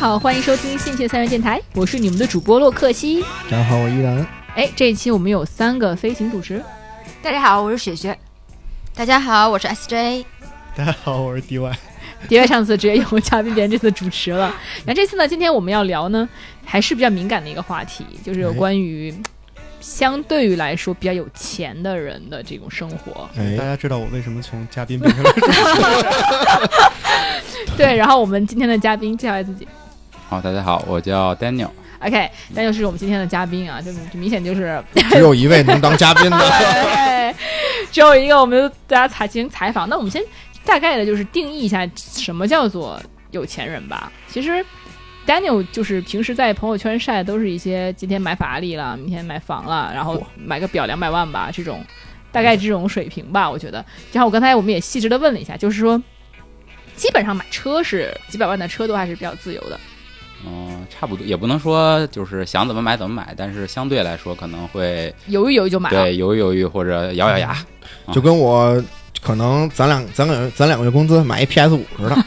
[0.00, 3.22] 好，欢迎收听信息三人电台，我是你们的主播洛克西。
[3.50, 4.26] 大家好，我依然。
[4.54, 6.64] 哎，这一期我们有三个飞行主持。
[7.22, 8.18] 大家好，我是雪雪。
[8.94, 10.24] 大家好，我是 SJ。
[10.74, 11.74] 大家好，我是 DY。
[12.30, 14.54] DY 上次直接由嘉宾，别人这次主持了。
[14.86, 16.26] 那这次呢，今天我们要聊呢，
[16.64, 19.14] 还是比较敏感的一个话题，就是有关于
[19.82, 23.28] 相对于来说比较有钱的人的这种生活。
[23.36, 26.10] 哎，大家知道我为什么从嘉宾变成了主持人？
[27.76, 29.68] 对，然后我们今天的嘉宾介绍一下自己。
[30.30, 31.68] 好，大家好，我叫 Daniel。
[31.98, 37.34] OK，Daniel 是我们今天的嘉宾啊，就明显就是只有一位能当嘉宾的， 对，
[37.90, 39.88] 只有一个，我们大家采进行采访。
[39.88, 40.22] 那我们先
[40.64, 44.12] 大概的就是定义一下什么叫做有钱人吧。
[44.28, 44.64] 其实
[45.26, 51.84] Daniel 就是平时在朋友圈晒的都是一些今天买法拉利了，明天买房了，然后买个表两百万吧，这种
[52.30, 53.84] 大概这种水平吧，我觉得。
[54.12, 56.00] 然后我刚才我们也细致的问了一下，就是说
[56.94, 59.76] 基本上买车是几百万的车都还是比较自由的。
[60.46, 67.56] 嗯，差不多也不能说就是想怎么买怎么买，但是相对来说可能会犹豫犹豫就买，对，犹豫犹豫或者咬咬牙，
[68.12, 68.82] 就跟我
[69.20, 72.16] 可能咱俩咱两咱两个月工资买一 PS 五似的，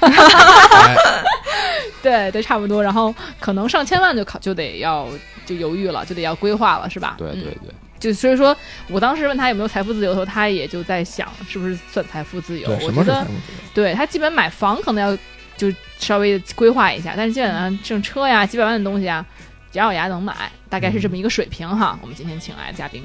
[2.04, 2.84] 对对，差不多。
[2.84, 5.08] 然后可能上千万就考就得要
[5.46, 7.16] 就犹豫了，就得要规划了，是吧？
[7.18, 8.56] 对对对，就所以说
[8.90, 12.70] 我当时问他有没有财富自由的时候，他也就在想是不是算财富自由。
[12.84, 13.26] 我觉得
[13.74, 15.18] 对他基本买房可能要。
[15.58, 19.26] 就稍微规划一下，但是基本上这种车呀，几百万的东西啊，
[19.74, 21.98] 咬咬牙能买，大概是这么一个水平哈。
[22.02, 23.04] 我们今天请来的嘉宾，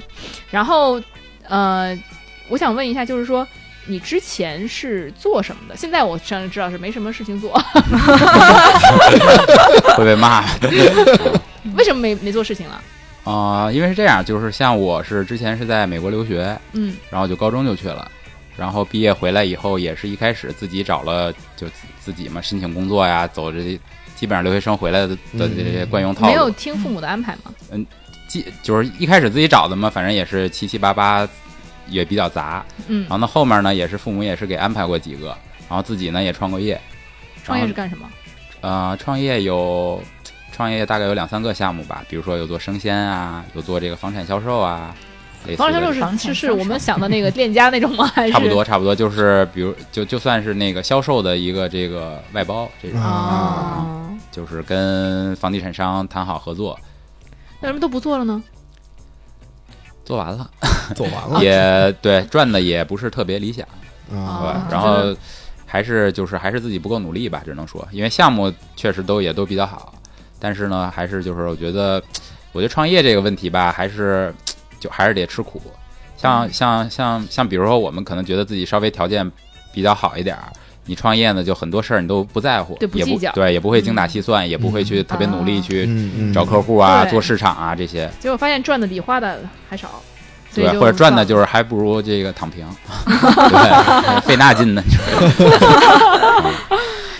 [0.51, 1.01] 然后
[1.47, 1.97] 呃，
[2.49, 3.47] 我想问一下，就是说
[3.85, 5.77] 你之前是做什么的？
[5.77, 7.57] 现在我上知道是没什么事情做，
[9.95, 10.43] 会被骂。
[11.75, 12.81] 为什么没没做事情了？
[13.23, 18.09] 啊，因为是这样，就是像我是之前是在美国留学，嗯，然后就高中就去了。
[18.59, 21.65] 然后毕业回来以后，也是一开始自己找了，就
[22.01, 23.79] 自己嘛申请工作呀，走这些
[24.17, 26.27] 基本上留学生回来的的这些惯用套路。
[26.27, 27.53] 没有听父母的安排吗？
[27.71, 27.85] 嗯，
[28.27, 31.25] 即就是一开始自己找的嘛，反正也是七七八八，
[31.87, 32.65] 也比较杂。
[32.87, 35.27] 嗯，然后呢后面呢也是父母也是给安排过几个，
[35.69, 36.79] 然后自己呢也创过业。
[37.45, 38.09] 创业是干什么？
[38.59, 40.03] 呃，创业有
[40.51, 44.93] 创业大概有两三个项目吧，比如说有做生鲜啊，有做这个房产销售啊。
[45.57, 48.05] 房产销售是是是我们想的那个店家那种吗？
[48.13, 56.77] 还是差不多差不多，就是比如就就算是那个销售的一个这个外包这种啊，就是跟房地产商谈好合作。
[57.61, 58.43] 为什么都不做了呢？
[60.05, 60.49] 做完了，
[60.93, 63.65] 做完了 也对，赚的也不是特别理想
[64.13, 64.67] 啊。
[64.69, 65.15] 然后
[65.65, 69.93] 还是就是还是自己不够努力吧，只能说，因为项目确实都也都比较好，
[70.39, 72.03] 但是呢，还是就是我觉得，
[72.51, 74.33] 我觉得创业这个问题吧，还是。
[74.79, 75.61] 就还是得吃苦，
[76.17, 79.29] 像像像像，比如说我们可能觉得自己稍微条件
[79.73, 80.43] 比较好一点儿，
[80.85, 85.87] 你创业呢，就很多事儿你都不在乎，也不对，也不会精打细算，也不会去特别努力去
[86.33, 88.09] 找客户啊、做市场啊这些。
[88.19, 89.39] 结果发现赚的比花的
[89.69, 90.01] 还少，
[90.53, 92.65] 对，或者赚的就是还不如这个躺平，
[93.05, 94.83] 对费那劲呢。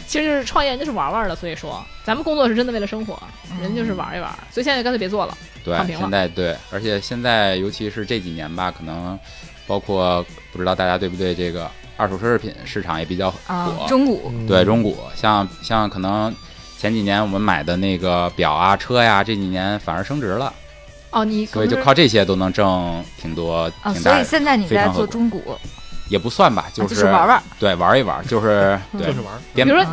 [0.09, 3.21] 其实就是创业，人就是玩玩的，所以说咱们工作是真的为了生活，
[3.61, 9.17] 人就是玩一玩，所以现在干脆别做了，对，现在对，而且现在尤其是这几年吧，可能
[9.67, 16.35] 包括不知道大家对不对，这个二手奢侈品市场也比较火，中古，对中古，像像可能
[16.79, 20.51] 前几年我们买的那个表啊、车呀，这几年反而升值了，
[21.11, 25.55] 哦，你所以就靠这些都能挣挺多，啊，所以现在你在做中古。
[26.09, 29.27] 也不算吧，就是玩玩，对，玩一玩，就是 就是玩。
[29.53, 29.85] 比如说，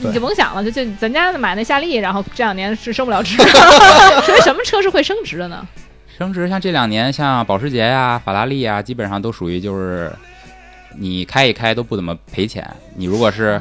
[0.00, 3.36] 你就甭想了，就就咱家买那夏利，然后这两年是升不了值。
[4.24, 5.66] 所以什么车是会升值的呢？
[6.16, 10.10] 升值像这两年，像保时捷呀、法拉利呀，基本上都属于就是
[10.96, 12.66] 你开一开都不怎么赔钱。
[12.94, 13.60] 你如果是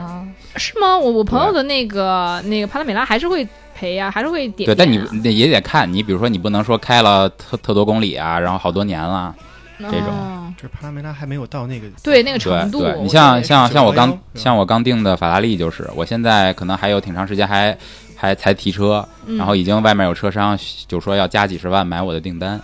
[0.55, 0.97] 是吗？
[0.97, 4.65] 我我朋友的那个那个帕拉梅拉还是会赔呀，还是会点。
[4.67, 9.35] 对，但你也得看你，比如说你不能说开了特特多公里啊，然后好多年了。
[9.79, 12.81] 这种，这帕拉梅拉还没有到那个对那个程度。
[12.81, 17.77] 对你像像像我刚像我刚订的法拉利，就是我现在可能还有挺长时间还
[18.15, 19.07] 还才提车，
[19.37, 20.57] 然后已经外面有车商
[20.87, 22.59] 就说要加几十万买我的订单，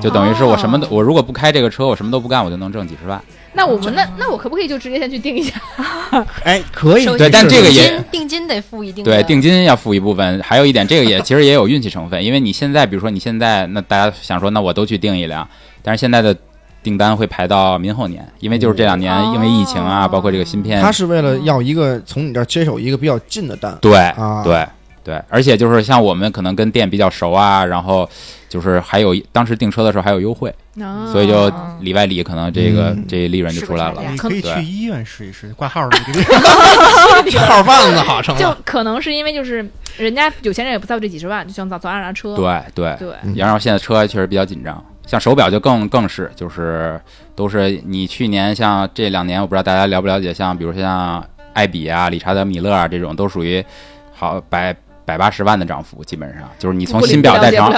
[0.00, 3.20] 就等于是我什么都我如果不开这个车，我什么都不干，我就能挣几十万。
[3.54, 5.60] 那我们那那我可不可以就直接先去订一下？
[6.44, 7.06] 哎，可以。
[7.16, 9.02] 对，但这个也定金得付一定。
[9.02, 10.40] 对，定金要付一部分。
[10.42, 15.48] 还有一点，这个也其实也有运气成分，因为你现在比如说你现在那大家想说那我都去订一辆。
[15.88, 16.36] 但是现在的
[16.82, 23.74] 订单会排到明后年，因为就是这两年因为疫情啊，包括这个芯片，他是为了要一个从你这儿接手一个比较近的单。
[23.80, 24.12] 对，
[24.44, 24.68] 对，
[25.02, 28.06] 对，而且就是像我们可能跟店比较熟啊，然后
[28.50, 31.50] 就是还有当时订车的时候还有优惠，啊所以就
[31.80, 34.02] 里外里可能这个嗯这利润就出来了。
[34.10, 36.22] 你可以去医院试一试挂号的这个。
[37.48, 38.54] 号贩子好成就。
[38.62, 42.36] 可能是因为就是人家有钱人也不在乎这几十万，就想早早点拿车。
[42.36, 47.00] 对对，对嗯然后现在车确实比较紧张，像手表就更更是，就是
[47.34, 53.64] 都是你去年像这两年，我不知道大家了不了解，像比如像艾比啊、理查德米勒啊这种，都属于
[54.12, 54.76] 好百
[55.06, 57.72] 百八十万的涨幅，基本上就是你从新表带成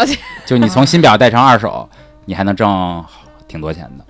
[0.45, 1.89] 就你从新表带成二手，
[2.25, 3.05] 你还能挣
[3.47, 4.05] 挺多钱的。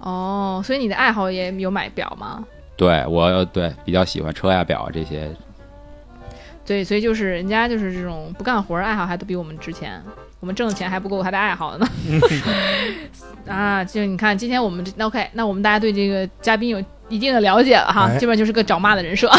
[0.00, 2.44] 哦，所以你的爱好也有买表吗？
[2.76, 5.30] 对我对比较喜欢车呀、表啊这些，
[6.66, 10.02] 对，所以就是人家就是这种不干活儿爱好还都比我们值钱，
[10.44, 11.88] 我们挣的钱还不够他的爱好呢。
[13.48, 19.32] 啊，就你看今天我们这那 OK，那我们大家对这个嘉宾有一定的了解了哈，哎基本上就是个找骂的人设。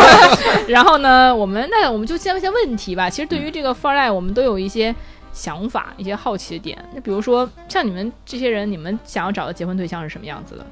[0.68, 3.08] 然后呢，我们那我们就先问一些问题吧。
[3.08, 4.94] 其实对于这个富二代，我们都有一些
[5.32, 6.76] 想法、一些好奇的点。
[6.94, 10.66] 那比如说像你们这些人，你们想要找的结婚对象是什么样子的？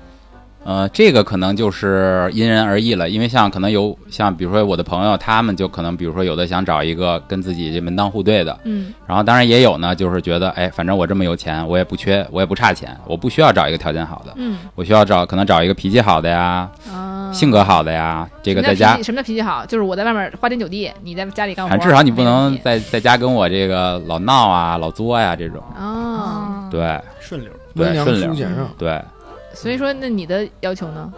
[0.63, 19.65] 呃，这个可能就是因人而异了，因为像可能有像比如说我的朋友，他们就可能比如说有的想找一个跟自己这门当户对的，嗯然后当然也有呢，就是觉得哎，反正我这么有钱，我也不缺，我也不差钱，我不需要找一个条件好的，嗯我需要找可能找一个脾气好的呀，啊，性格好的呀，这个在家什么叫脾气，什么叫脾气好？
[19.65, 26.69] 就是我在外面花天酒地，你在家里干活，反正至少你不能在在家跟我这个老闹啊、老作呀这种，哦。
[26.71, 27.51] 对顺溜。
[27.75, 28.47] 对顺溜
[28.77, 29.01] 对。
[29.61, 31.13] 所以说，那你的要求呢？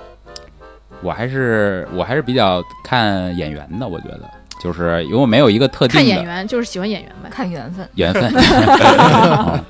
[1.00, 4.20] 我还是我还是比较看演员的，我觉得
[4.60, 7.30] 就是因为我没有一个特定的看演员就是喜欢演员呗。
[7.30, 7.88] 看缘分。
[7.94, 8.32] 缘分。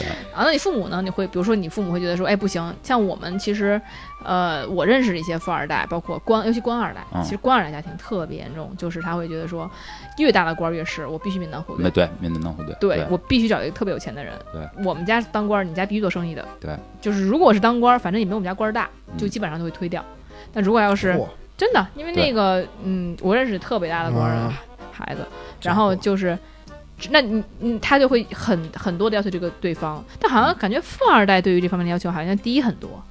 [0.00, 0.09] 嗯
[0.40, 1.02] 啊，那你父母呢？
[1.02, 3.78] 你会比如说你父母会觉得说，哎，不行，像我们其实，
[4.24, 9.70] 呃，我认识的一些富二代，包括官，尤其官二代，嗯其实官二代家庭特别严重，就是他会觉得说，
[10.16, 11.84] 越大的官儿越是我必须门当户对。
[11.84, 12.74] 没对，面门当户对。
[12.80, 14.32] 对我必须找一个特别有钱的人。
[14.50, 16.42] 对，我们家当官儿，你家必须做生意的。
[16.58, 18.88] 对，就是如果是当官儿，反正也没我们家官儿大，
[19.18, 20.02] 就嗯基本上都会推掉。
[20.54, 21.20] 但如果要是
[21.58, 24.50] 真的，因为那个，嗯，我认识特别大的官
[24.90, 25.26] 孩子，
[25.60, 26.38] 然后就是，
[27.10, 33.02] 那你你他就会很很多的要求这个对方，但好像感觉富二代对于这方面的要求好像低很多。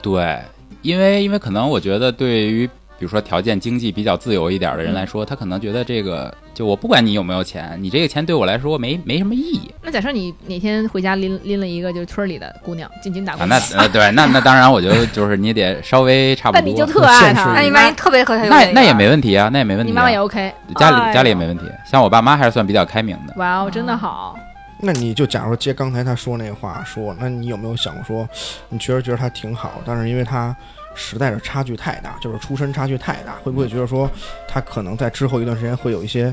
[0.00, 0.40] 对，
[0.82, 13.36] 因为因为可能我觉得对于比如说条件经济比较自由一点的人来说，他可能觉得这个就我不管你有没有钱，你这个钱对我来说没没什么意义那假设你哪天回家拎拎了一个就是村里的姑娘进京打啊。
[13.38, 16.60] 工，那呃对，那那当然我觉得就是你得稍微差不多。
[16.60, 19.92] 那你就特爱他，那你万一特别和他有那那也没问题啊，那也没问题、啊。
[19.92, 23.34] 你妈妈也 OK，家里哎家里也没问题，像我爸妈还是算比较开明的。
[23.36, 24.36] 哇哦，真的好。
[24.80, 28.28] 那你就假如接刚才他说那话说，那你有没有想过说，
[28.68, 30.54] 你确实觉得他挺好，但是因为他
[30.98, 34.10] 实在是差距太大，就是出身差距太大，会不会觉得说
[34.48, 36.32] 他可能在之后一段时间会有一些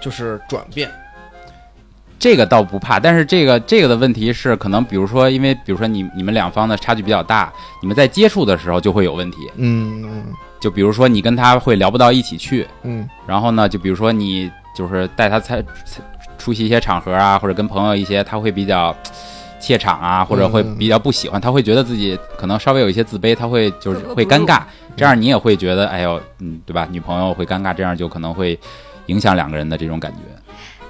[0.00, 0.90] 就是转变？
[2.18, 9.38] 这个倒不怕，但是这个这个的问题是，可能比如说，因为比如说你你们两方的差距比较大，你们在接触的时候就会有问题。
[9.56, 10.24] 嗯嗯
[10.60, 16.04] 就比如说你跟他会聊不到一起去，嗯然后呢，就比如说你就是带他参参
[16.38, 18.96] 出席一些场合啊，或者跟朋友一些，他会比较
[19.62, 24.62] 怯场啊，或者会比较不喜欢，他会觉得自己可能稍微有一些自卑，他会就是会尴尬，
[24.96, 26.86] 这样你也会觉得，哎呦，嗯，对吧？
[26.90, 28.58] 女朋友会尴尬，这样就可能会
[29.06, 30.18] 影响两个人的这种感觉。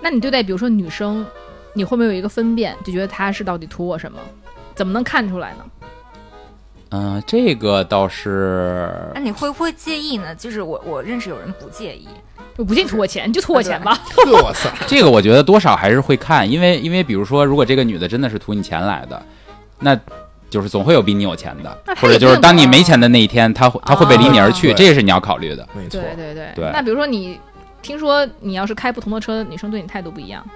[0.02, 1.24] 那你对待比如说女生，
[1.74, 4.18] 你会不会有一个分辨，就觉得她是到底图我什么？
[4.74, 5.81] 怎么能看出来呢？
[6.92, 10.34] 嗯、这个倒是那你会不会介意呢？
[10.34, 12.06] 就是我我认识有人不介意，
[12.56, 13.98] 我不介意图我钱，你就图我钱吧。
[14.14, 19.22] 嘚瑟， 这个我觉得多少还是会看，因为因为比如说，如果这个女的真的是图你钱来的，
[19.78, 19.98] 那
[20.50, 25.66] 就是总会有比你有钱的或者就是当你没钱的那一天，她会她会不会离你而去，哦这也是你要考虑的。
[25.74, 26.52] 没错，对对。
[26.54, 26.70] 对。
[26.72, 27.40] 那比如说你
[27.80, 30.46] 听说你要是开不同的车，女生对你态度不一样，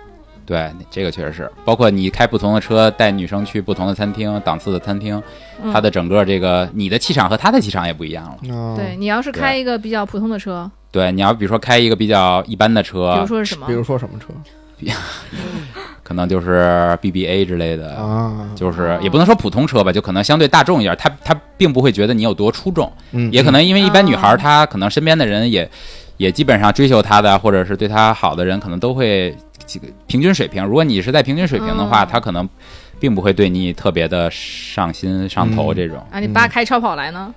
[0.47, 5.21] 对，这个确实是，包括你开不同的车，带女生去不同的餐厅、档次的餐厅，
[5.63, 8.55] 嗯她的整个这个你的气场和她的气场也不一样了。
[8.55, 13.73] 啊对，你要是开一个比较普通的车，对，你要比如说开一个比较一般的车比车如，说是什么比？
[13.73, 14.29] 如说什么车
[16.03, 18.49] 可能就是 BBA 之类的，啊？
[18.55, 22.93] 就是也不能说普通车吧，就可能相对大众一点，她她并不会觉得你有多出众。
[23.11, 25.69] 嗯，也可能因为一般女孩她可能身边的人也
[26.19, 29.35] 也基本上追求她的，或者是对她好的人，可能都会
[29.67, 30.65] 几个平均水平。
[30.65, 32.49] 如果你是在平均水平的话，哦她可能
[32.99, 37.35] 并不会对你特别的上心上头嗯这种，啊，你爸开超跑来呢，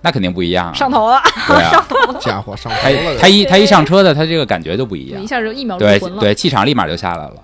[0.00, 0.72] 那肯定不一样啊。
[0.74, 1.86] 上头了， 对啊，
[2.20, 5.98] 家伙上头他了，他一他一上车的，他这个感觉就不一样一，下就一秒入对。
[6.20, 7.34] 对，气场立马就下来了。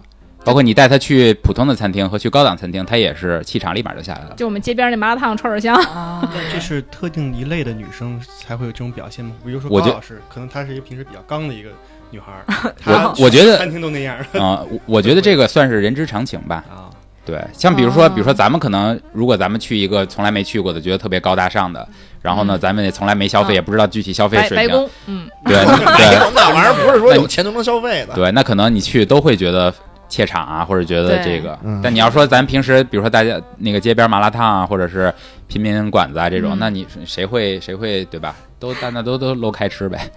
[0.44, 4.34] 包括你带他去普通的餐厅和去高档餐厅，他也是气场立马就下来了。
[4.36, 9.32] 就我们街边那麻辣烫串串香，啊，这是特定一类的女生才会有这种表现吗？
[9.44, 11.68] 比如说我觉高老师，可能她是一个平时比较刚的一个
[12.10, 12.44] 女孩儿，
[13.18, 16.64] 我我觉得餐厅都那样啊、我我觉得这个算是人之常情吧。
[16.70, 16.90] 啊。
[17.24, 21.86] 对，像比如说，哦比如说咱们可能，如果咱们去一个从来没去过的，觉得特别高大上的，
[22.22, 28.14] 然后呢，嗯咱们也从来没消费，啊也不知道具体消费水平，白白宫，嗯， 对 对那玩意儿不是说有钱就能消费的。
[28.14, 29.70] 对，那可能你去都会觉得
[30.08, 31.78] 怯场啊，或者觉得这个嗯。
[31.84, 35.12] 但你要说咱平时，比如说大家那个街边麻辣烫啊，或者是
[35.48, 38.34] 平民馆子啊这种，嗯那你谁会谁会对吧？
[38.58, 40.10] 都大家都都搂开吃呗。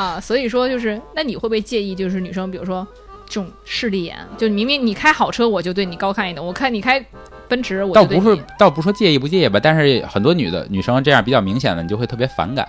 [0.00, 2.86] 啊，所以说就是，那你会不会介意，就是女生，比如说
[3.26, 7.04] 这种势利眼，就明明你开好车，我就对你高看一等；我看你开
[7.48, 12.66] 奔驰，我倒不是倒不是说介意不介意吧，但是很多女的女生这样比较明显的，你就会特别反感，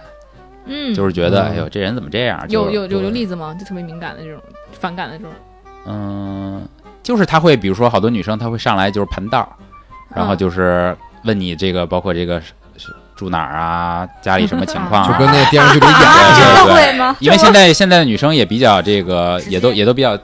[0.66, 2.44] 嗯，就是觉得嗯哎呦这人怎么这样？
[2.50, 3.56] 有有有有例子吗？
[3.58, 4.42] 就特别敏感的这种
[4.74, 5.32] 反感的这种，
[5.86, 6.68] 嗯，
[7.02, 9.48] 就是他会，比如说好多女生，她会上来就是盘道，
[10.14, 12.42] 然后嗯就是问你这个，包括这个
[13.22, 15.06] 住哪儿啊，家里什么情况啊。
[15.14, 17.16] 就跟那个电视剧里演的， 对的，对吗？
[17.20, 20.18] 因为现在现在的女生也比较这个，也都也都比较，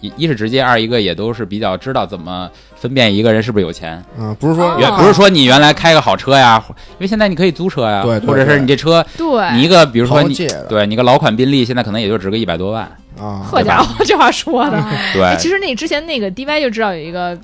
[0.00, 4.00] 一一是直接，二一个也都是比较知道怎么分辨一个人是不是有钱。
[4.16, 10.32] 嗯，不是说不是说你原来开个好车呀，因为现在你可以租车呀，对对或者是你这车，对，你一个比如说你
[10.68, 12.88] 对你个老款宾利，现在可能也就值个一百多万。
[13.20, 14.80] 啊，好家伙， 这话说的。
[15.12, 17.36] 对哎，，其实那之前那个 DY 就知道有一个，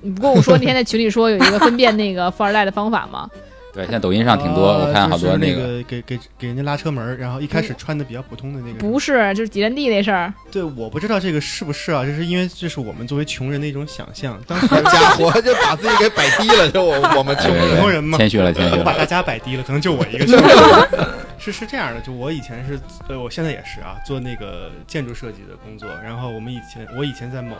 [0.00, 3.28] 你不过我说那天在群里说有一个分辨那个富二代的方法吗？
[3.72, 5.82] 对，现在抖音上挺多，啊我看好多就是那个。
[5.82, 8.78] 给给给人家拉车门，然后一开始穿的比较普通的那个。
[8.78, 10.32] 不是，就是挤人地那事儿。
[10.50, 14.40] 对，我不知道这个是不是啊，这是因为这是我们作为穷人的一种想象。
[14.46, 18.78] 当时好家伙，就把自己给摆低了，就我我们 穷人嘛谦虚了，谦虚了。
[18.80, 21.08] 我把大家摆低了，可能就我一个穷人。
[21.38, 25.88] 是是这样的，就我以前是，呃，我现在也是啊，做那个建筑设计的工作。
[26.02, 27.56] 然后我们以前，我以前在某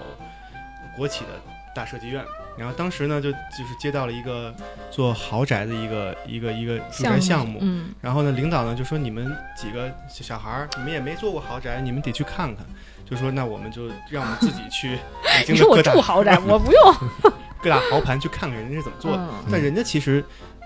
[0.97, 1.31] 国企的
[1.75, 2.23] 大设计院，
[2.57, 4.55] 然后当时呢，就就是接到了一个
[4.91, 7.59] 做豪宅的一个一个一个住宅项目。
[7.63, 12.65] 嗯，然后呢，领导呢就说你们几个小小孩儿，你们也没做过豪宅，你们得去看看。
[13.05, 14.97] 就说那我们就让我们自己去
[15.47, 17.33] 北你说我住豪宅， 我不用。
[17.63, 19.19] 各大豪盘去看看人家是怎么做的。
[19.19, 20.25] 嗯但人家其实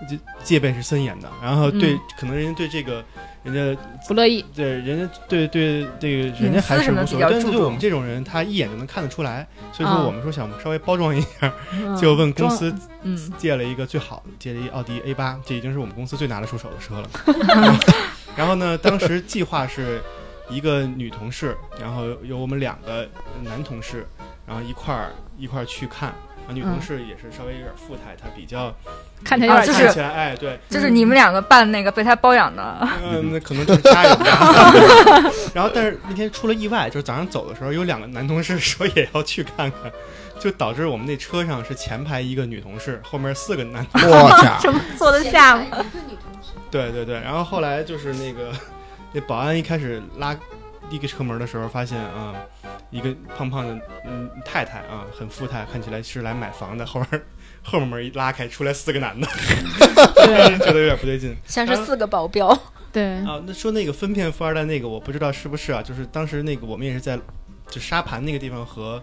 [0.09, 3.03] 就戒备是森严的，然后对，嗯可能人家对这个
[3.43, 4.45] 人家不乐意。
[4.55, 9.47] 对人家对对这个人家还是无所谓，但是对我们这种人，他一眼就能看得出来。
[9.73, 17.79] 所以啊说我们说想稍微包装一下，嗯就问公司嗯，借了一个最好的，借了一奥迪 A 八，这已经是我们公司最拿得出手的车了。
[18.37, 19.99] 然后呢，当时计划是
[20.47, 23.09] 一个女同事，然后有我们两个
[23.43, 24.07] 男同事，
[24.45, 26.13] 然后一块儿一块儿去看。
[26.47, 28.73] 啊，女同事也是稍微有点富态，她比较
[29.23, 35.31] 看起来有点啊就是看起来哎，对，就是你们两个扮那个被他包养的，嗯，那可能就是家人吧。
[35.53, 39.91] 然后，但是那天出了意外，就是早上走的时候，有两个男同事 说也要去看看，
[40.39, 43.85] 就导致我们那车上是前排一个女同事，后面四个男。
[43.93, 45.65] 我家什么坐得下吗？
[46.71, 48.51] 对对对，然后后来就是那个
[49.13, 50.41] 那保安一开始拉第
[50.89, 52.33] 一个车门的时候，发现啊、
[52.89, 56.85] 一个胖胖的嗯太太啊，很富态，看起来是来买房的。
[56.85, 57.21] 后边
[57.63, 59.27] 后面门一拉开，出来四个男的，
[60.15, 61.35] 对 觉得有点不对劲。
[61.45, 62.57] 像是四个保镖。
[62.91, 65.81] 对，啊，那说那个分片富二代那个，我不知道是不是啊？
[65.83, 67.19] 就是当时那个我们也是在
[67.67, 69.01] 就沙盘那个地方和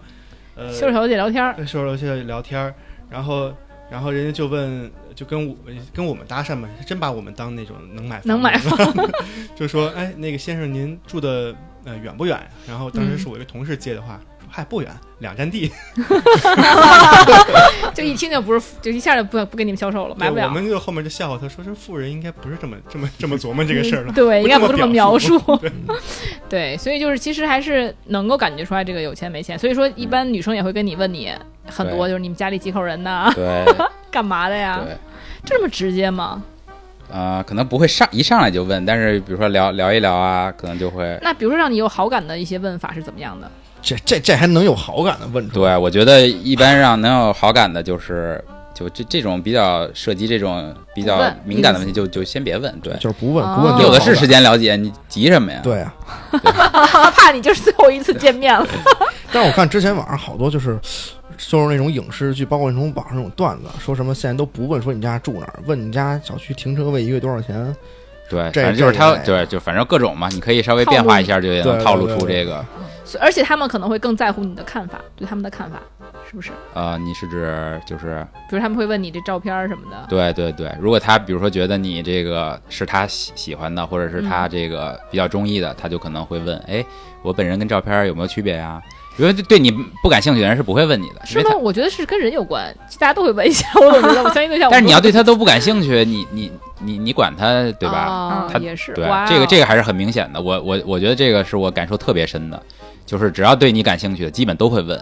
[0.55, 2.73] 呃秀小姐聊天儿，跟售楼小姐聊天儿，
[3.09, 3.53] 然后
[3.91, 5.55] 然后人家就问，就跟我
[5.93, 9.09] 跟我们搭讪嘛，真把我们当那种能买房能买房，
[9.55, 12.39] 就说哎，那个先生您住的呃远不远？
[12.67, 15.71] 然后当时是我一个同事接的话，说嗨不远，两站地，
[17.93, 20.45] 就一听就不是，就一下就不不给你们销售了，买不了。
[20.45, 24.13] 我们就后面就笑话他说，这富人应该不是这么 这么这么琢磨这个事儿了。
[24.15, 25.39] 对，应该不这么描述。
[25.57, 25.71] 对
[26.49, 29.57] 对，所以就是其实还是能够感觉出来这个有钱没钱。
[29.57, 31.31] 所以说，一般女生也会跟你问你
[31.67, 33.65] 很多，就是你们家里几口人呢，对
[34.09, 34.81] 干嘛的呀？
[34.83, 34.95] 对，
[35.43, 36.41] 这么直接吗？
[37.11, 41.17] 啊、可能不会上一上来就问，但是比如说聊聊一聊啊，可能就会。
[41.21, 43.49] 那比如说让你有好感的一些问法是怎么样的？
[43.81, 45.73] 这这这还能有好感的问出来？
[45.73, 48.43] 对，我觉得一般让能有好感的，就是
[48.73, 52.73] 就这这种比较涉及这种比较敏感的问题，就就先别问。
[52.79, 55.59] 对，就是不问哦不问有的是时间了解，你急什么呀？
[55.63, 55.93] 对啊，
[57.15, 58.67] 怕你就是最后一次见面了。
[59.31, 60.79] 但是我看之前网上好多就是，
[61.37, 67.75] 就是那种影视剧，包括那种网上那种段子，说什么现在都不问说你家住哪儿，问你家小区停车位一个月多少钱。
[68.27, 72.65] 对，这反正就是他，对，就反正各种嘛，你可以稍微变化一下，就也能套路出这个。
[73.03, 75.79] 所以而且他们可能会更在乎你的看法，对他们的看法。
[76.27, 76.51] 是不是？
[76.73, 86.83] 呃，你是指就是比如他们会问你这照片什么的，对对对，如果他比如说觉得你这个是他喜喜欢的，或者是他这个比较中意的，他就可能会问，哎，
[87.21, 88.81] 我本人跟照片有没有区别呀？
[89.17, 91.57] 因为对你不感兴趣的人是不会问你的，是吗因为他？？
[91.57, 93.67] 我觉得是跟人有关，大家都会问一下。
[93.75, 98.07] 我总觉得 我相亲对象，但是你要对他他都不感兴趣，你你你你管他对吧？
[98.07, 100.41] 哦他也是，对哦，这个这个还是很明显的。
[100.41, 102.61] 我我我觉得这个是我感受特别深的，
[103.05, 104.99] 就是只要对你感兴趣的，基本都会问，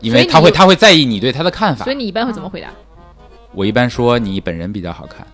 [0.00, 1.96] 因为他会他会在意你对他的看法所以。
[1.96, 2.68] 你一般会怎么回答？
[3.52, 5.26] 我一般说你本人比较好看，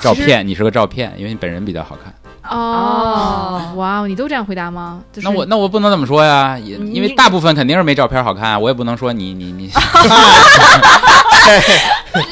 [0.00, 2.14] 照片你是个照片，因为你本人比较好看。
[2.50, 5.00] 哦，哇哦，你都这样回答吗？
[5.12, 9.70] 就是那我那我不能这么说呀，也因为大部分肯定是没照片好看，我也不能说你你你，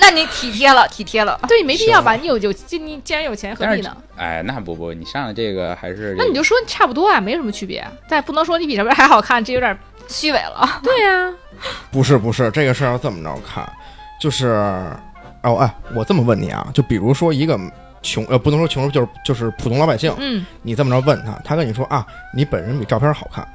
[0.01, 1.39] 那你体贴了，体贴了。
[1.47, 2.15] 对你没必要吧？
[2.15, 3.97] 你有有，你既然有钱，何必呢？
[4.17, 7.87] 哎，那不不，你上来这个还是这个那你就说差不多啊，没什么区别。
[8.09, 11.33] 但不能说你比照片还好看，这有点虚伪了，对呀。
[11.93, 13.65] 不是不是，这个事儿要这么着看，
[14.21, 14.49] 就是
[15.43, 17.59] 哦哎，我这么问你啊，就比如说一个
[18.02, 23.47] 穷呃，不能说穷，就是就是普通老百姓，嗯，你这么着问他，他跟你说啊，你本人比照片好看。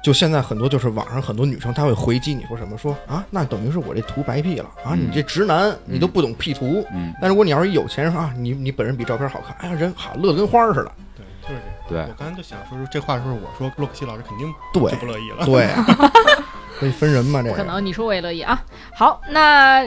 [0.00, 6.86] 就现在很多就是网上很多女生，她会回击你说什么说啊，那等于是我这图白 P 了啊，嗯你这直男你都不懂 P 图。
[6.92, 10.92] 嗯，但如果你要是一有钱人说啊，你你本人比照片好看，哎呀人好乐得跟花儿似的。
[11.16, 12.12] 对，就是这样对。
[12.12, 15.44] 我刚才就想说说，这话的时候，我说洛克希老师肯定对不乐意了。
[15.44, 15.84] 对啊，
[16.78, 18.62] 所以分人嘛，这个不可能，你说我也乐意啊。
[18.94, 19.84] 好，那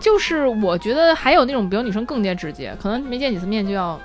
[0.00, 3.98] 就是我觉得还有那种比如女生更加直接，可能没见几次面就要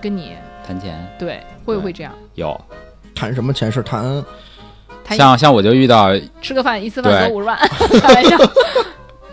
[0.00, 0.98] 跟你谈钱。
[1.18, 2.12] 对，会不会这样？
[2.34, 2.60] 有，
[3.14, 3.70] 谈什么钱？
[3.70, 4.24] 是谈
[5.04, 6.08] 谈像像我就遇到
[6.42, 7.28] 吃个饭一次饭对。
[7.28, 7.56] 得五十万，
[8.00, 8.36] 开玩笑。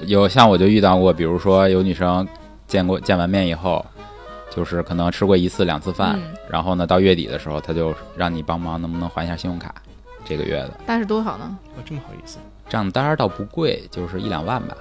[0.02, 2.28] 有像我就遇到过，比如说有女生
[2.68, 3.84] 见过见完面以后，
[4.50, 9.74] 就是可能吃过一次两次饭，嗯，然后呢到月底的时候，他就让你帮忙能不能还一下信用卡，
[10.24, 10.72] 这个月的。
[10.86, 11.58] 但是多少呢？
[11.78, 12.38] 哦，这么好意思，
[12.70, 14.76] 账单儿倒不贵，就是一两万吧，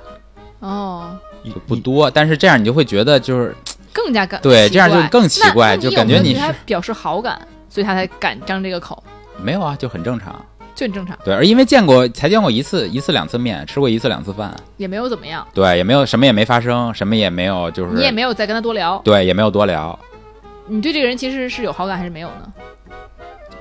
[0.65, 3.55] 哦，就不多，但是这样你就会觉得就是
[3.93, 9.03] 更加感对，这样就更奇怪，就感觉你是表示好感，所以他才敢张这个口，
[9.43, 10.35] 没有啊，就很正常。
[10.75, 19.01] 就很正常，对，而因为见过才见过一次一次两次面，吃过一次两次饭，也没有怎么样，对，也没有什么也没发生，什么也没有，就是你也没有再跟他多聊。
[19.05, 19.97] 对，也没有多聊。
[20.67, 22.53] 你对这个人其实是有好感还是没有呢？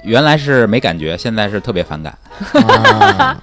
[0.04, 2.18] 原来是没感觉，现在是特别反感。
[2.68, 3.40] 啊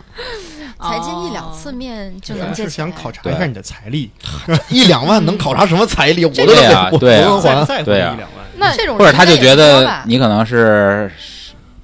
[0.83, 4.11] 才见一两哦次面就能借钱是想考察一下你的财力，
[4.71, 6.25] 一两万能考察什么财力？
[6.25, 8.29] 我都对呀我对呀我还在在乎对一两万。
[8.57, 11.11] 那这种或者他就觉得你可能是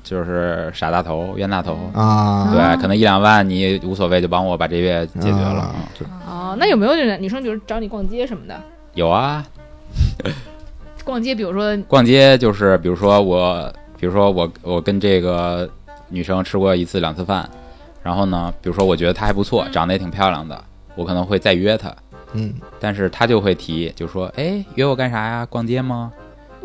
[0.05, 5.75] 就是傻大头、冤大头，啊，对，可能一两万你无所谓，就帮我把这月解决了。
[6.27, 8.55] 啊那有没有这种女生就是找你逛街什么的？
[8.95, 9.45] 有啊，
[11.05, 15.69] 逛街，比如说逛街就是比如说我，比如说我我跟这个
[16.09, 17.49] 女生吃过一次两次饭，
[18.07, 20.63] 然后呢，比如说我觉得她还不错，长得也挺漂亮的，
[20.95, 21.93] 我可能会再约她，
[22.35, 25.45] 嗯，但是她就会提，就说，哎，约我干啥呀？
[25.51, 26.13] 逛街吗？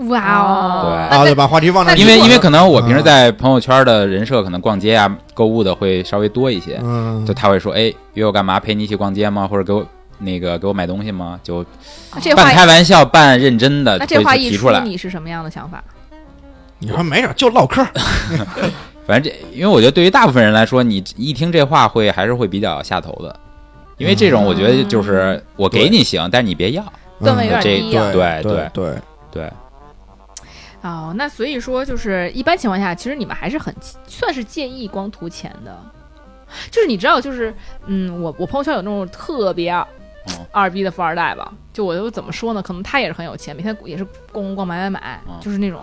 [0.07, 8.59] 哇哦，对啊，对，把话题往那因为因为可能我嗯平时在朋友圈的人设可能逛街啊、购物的会稍微多一些，嗯就他会说，哎，约我干嘛？
[8.59, 9.47] 陪你一起逛街吗？
[9.47, 9.83] 或者给我
[10.19, 11.39] 那个给我买东西吗？
[11.41, 11.65] 就
[12.35, 14.81] 半开玩笑半认真的那这话一提出来。
[14.81, 15.83] 你是什么样的想法？
[16.77, 17.83] 你说没事就唠嗑，
[19.11, 23.37] 反正这，因为我觉得对于大部分人来说，你一听这话会还是会比较下头的，
[23.97, 26.81] 因为这种我觉得就是我给你行，但是你别要。
[27.19, 28.09] 段位有点低啊。
[28.13, 28.95] 对对对，
[29.29, 29.51] 对，
[30.81, 33.75] 哦，那所以说就是一般情况下，其实你们还是很
[34.07, 35.77] 算是介意光图钱的，
[36.71, 37.53] 就是你知道，就是
[37.87, 39.85] 嗯，我我朋友圈有那种特别哦
[40.53, 42.61] 二逼的富二代吧，就我就怎么说呢？
[42.61, 45.81] 可能他也是很有钱，每天也是逛逛买买买，哦就是那种，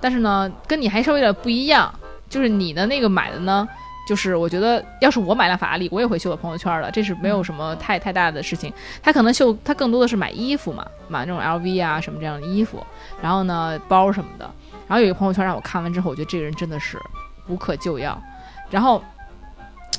[0.00, 1.92] 但是呢，跟你还稍微有点不一样，
[2.30, 3.68] 就是你的那个买的呢。
[4.08, 8.72] 就是我觉得，要是我买辆法拉利，我也会秀我朋友圈的，这是没有什么太太大的事情。
[9.00, 12.84] 他可能秀，他更多的是买衣服嘛，买那种 LV 啊什么这样的衣服，
[13.22, 14.50] 然后呢包什么的。
[14.88, 16.98] 然后有一个朋友圈让我看完之后，我觉得这个人真的是
[17.46, 18.20] 无可救药。
[18.68, 19.00] 然后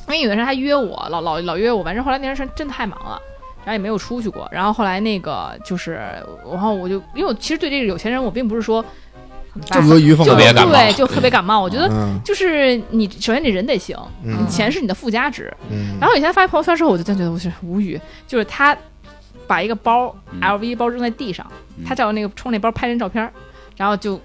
[0.08, 3.22] 因为有的人他约我，老老老约我，反正后来那段时间真的太忙了。
[3.64, 5.94] 然后也没有出去过，然后后来那个就是，
[6.50, 8.84] 然后我就因为我其实对这个有钱人，我并不是说
[9.54, 11.62] 很阿谀奉就特别感冒对，就特别感冒。
[11.62, 15.54] 我觉得嗯就是你首先你人得行，嗯你钱是你的附加值。
[15.70, 18.78] 嗯，然后有一天发朋友圈之后，我就真觉得我是无语，就是他
[19.48, 21.46] 把一个包、嗯 LV 包扔在地上，
[21.78, 23.30] 嗯他叫那个冲那包拍张照片，
[23.76, 24.20] 然后就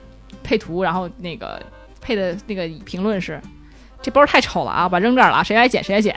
[0.44, 1.60] 配图，然后那个
[2.00, 3.40] 配的那个评论是。
[4.02, 4.88] 这包太丑了啊！
[4.88, 6.14] 把扔这儿了啊，谁来捡谁来捡。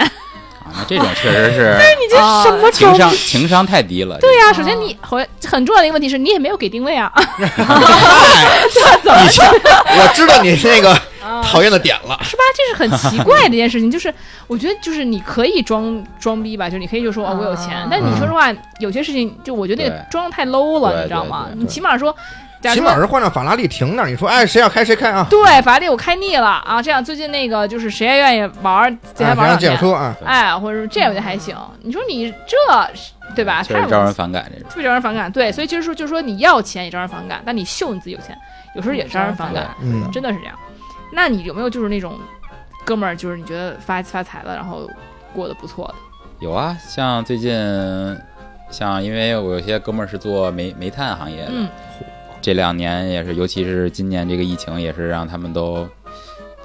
[0.70, 4.18] 啊，那这种确实是 但是你这什么情商情商太低了。
[4.20, 7.12] 对呀、首先你很很重要的一个问题是你也没有给定位啊。
[9.04, 9.20] 怎么
[9.98, 10.92] 我知道你是那个
[11.24, 12.18] 啊，讨厌的点了。
[12.24, 12.44] 是吧？
[12.56, 14.14] 这是很奇怪的一件事情，就是
[14.48, 22.16] 我觉得就是你可以装装逼吧，就是你可以就说哦我有钱啊，但你说实话，有些事情就我觉得那个装得太 low 了，你知道吗你起码说
[22.62, 25.26] 起码是换辆法拉利停那儿，你说哎谁要开谁开啊？
[25.30, 30.16] 对法拉利我开腻了啊，这样最近那个就是谁还愿意玩谁让玩两天，这样说啊？
[30.26, 31.56] 哎，或者说这样我觉得还行。
[31.82, 33.64] 你说你这是对吧？
[33.64, 34.68] 太确实招人反感这种。
[34.70, 35.32] 特别招人反感。
[35.32, 38.38] 对，所以就是说，就是说你要钱也招人反感，但你秀你自己有钱，
[38.76, 40.56] 有时候也招人反感，嗯，真的是这样。
[41.14, 42.20] 那你有没有就是那种
[42.84, 44.90] 哥们儿，就是你觉得发发财了，然后
[45.34, 45.96] 过得不错的？
[46.40, 47.52] 有啊，像最近，
[48.70, 51.68] 像因为我有些哥们儿是做煤煤炭行业的，嗯，
[52.42, 55.88] 这两年也是，尤其是今年这个疫情，也是让他们都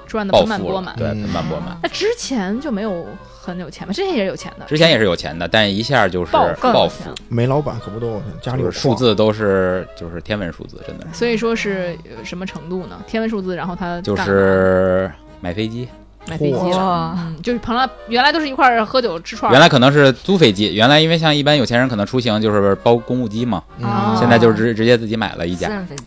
[0.07, 0.95] 赚的暴盆满钵满。
[0.95, 1.77] 对，嗯盆满钵满。
[1.83, 3.93] 那之前就没有很有钱吗？
[3.93, 8.95] 之前也是有钱的，之前也是有钱的，但一下就是暴富暴富，煤老板可不都，家里有数。
[8.95, 13.01] 字都是就是天文数字，真的所以说是呃什么程度呢？
[13.07, 15.11] 天文数字，然后他就是
[15.41, 15.87] 买飞机。
[16.27, 23.63] 买飞机了，嗯，就是朋友原来都是一块儿喝酒吃串儿，原来可能是租飞机，原来因为像一般有钱人可能出行就是包公务机嘛，
[24.19, 25.67] 现在就是直直接自己买了一架。
[25.67, 26.03] 私人飞机，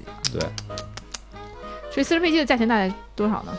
[1.91, 3.53] 所以私人飞机的价钱大概多少呢？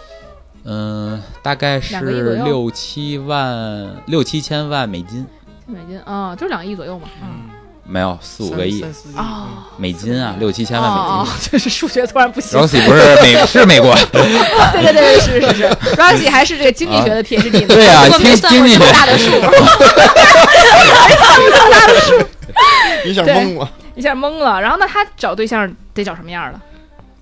[0.65, 2.43] 嗯，大概是两个亿左右。
[2.43, 5.25] 六七万六七千万美金，
[5.65, 7.07] 美金啊，就是两个亿左右嘛。
[7.21, 7.48] 嗯，
[7.91, 9.47] 没有四五个亿三四亿哦
[9.77, 11.49] 美金啊，六七千万美哦，金。
[11.51, 12.59] 就是数学突然不行。
[12.59, 15.63] Roxy 不是美 是美国，对对对，是是是，
[15.97, 17.67] Roxy 还是这个经济学的 PhD 呢。
[17.67, 19.31] 对呀、我没经算过这么经济学大的数，
[23.05, 23.71] 一下对懵了。
[23.95, 24.61] 一下懵了。
[24.61, 26.59] 然后那他找对象得找什么样的？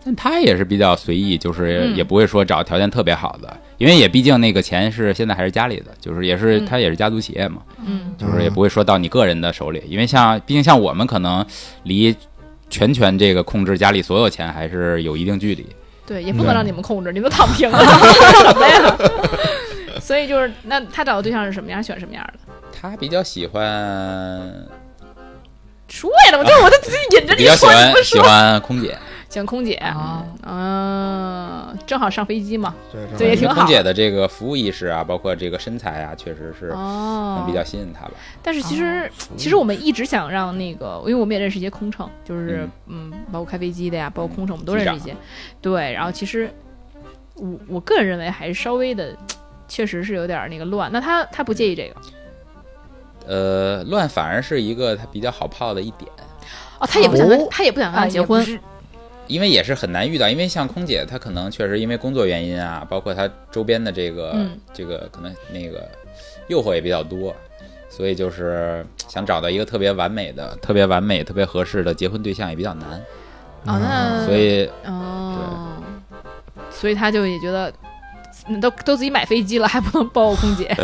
[0.07, 11.45] 但他也是比较随意，就是嗯也不会说找条件特别好的，因为也毕竟那个钱是现在还是家里的，就是也是嗯他也是家族企业嘛，嗯就是也不会说到你个人的手里，因为像毕竟像我们可能
[11.83, 12.15] 离
[12.69, 15.65] 全权这个控制家里所有钱还是有一定距离。
[16.05, 18.97] 对，也不能让你们控制，你们都躺平了，什么呀？
[19.99, 21.83] 所以就是，那他找的对象是什么样？
[21.83, 22.39] 选什么样的？
[22.71, 23.61] 他比较喜欢，
[25.89, 28.19] 说呀，我就我就自己引着比较喜你说，你欢喜。
[28.19, 28.97] 欢空姐，
[29.29, 30.25] 喜欢空姐，啊。
[30.43, 32.73] 嗯，正好上飞机嘛。
[32.91, 33.55] 对对也挺好。
[33.55, 36.69] 空姐的这个服务意识啊，包括这个身材啊，确实是
[37.45, 38.11] 比较吸引他吧。
[38.41, 43.11] 但是其实，其实我们一直想让那个，因为我们也认识一些空乘，就是嗯。
[43.29, 45.13] 包括开飞机的呀，包括空乘，我们都认识一些。
[45.61, 46.49] 对，然后其实
[47.35, 49.13] 我我个人认为还是稍微的，
[49.67, 50.89] 确实是有点那个乱。
[50.93, 51.95] 那他他不介意这个？
[53.27, 56.09] 呃，乱反而是一个他比较好泡的一点，
[56.79, 57.47] 哦，他也不想跟、哦。
[57.51, 58.41] 他也不想跟啊，他结婚
[59.27, 64.57] 因为也是很难遇到，因为像空姐她可能确实因为工作原因啊，包括她周边的这个、嗯。
[64.73, 65.89] 这个可能那个
[66.47, 67.35] 诱惑也比较多，
[67.89, 73.03] 所以就是想找到一个特别完美的、特别完美、特别合适的结婚对象也比较难，
[73.65, 75.81] 哦，那所以哦，
[76.69, 77.73] 所以他就也觉得，
[78.47, 80.75] 嗯都都自己买飞机了，还不能包个空姐。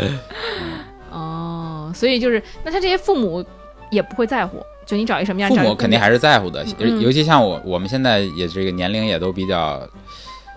[1.12, 3.46] 哦，所以就是，那他这些父母
[3.92, 9.82] 也不会在乎，就你找一什么样，父母肯定还是在乎的，嗯尤其像我我们现在也这个年龄也都比较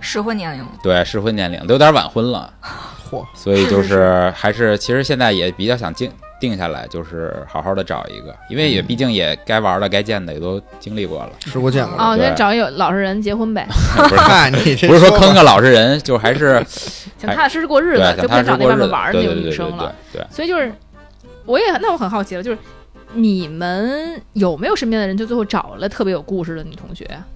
[0.00, 2.52] 适婚年龄了，对适婚年龄，都有点晚婚了，
[3.10, 16.62] 嚯，所以就是是还是其实现在也比较想定定下来，就是好好的找一个，因为也毕竟也该玩的该见的也都经历过了，吃过见过哦，那找一有老实人结婚呗， 不是嗨，你这不是说坑个老实人，就还是
[17.16, 19.94] 想踏踏实实过日子，就不能找那外面玩那种对对对对女生了。
[20.12, 20.26] 对对。
[20.30, 20.70] 所以就是，
[21.46, 22.58] 我也那我很好奇了，就是
[23.16, 27.26] 你们有没有身边的人就最后找了特别有故事的女同学啊？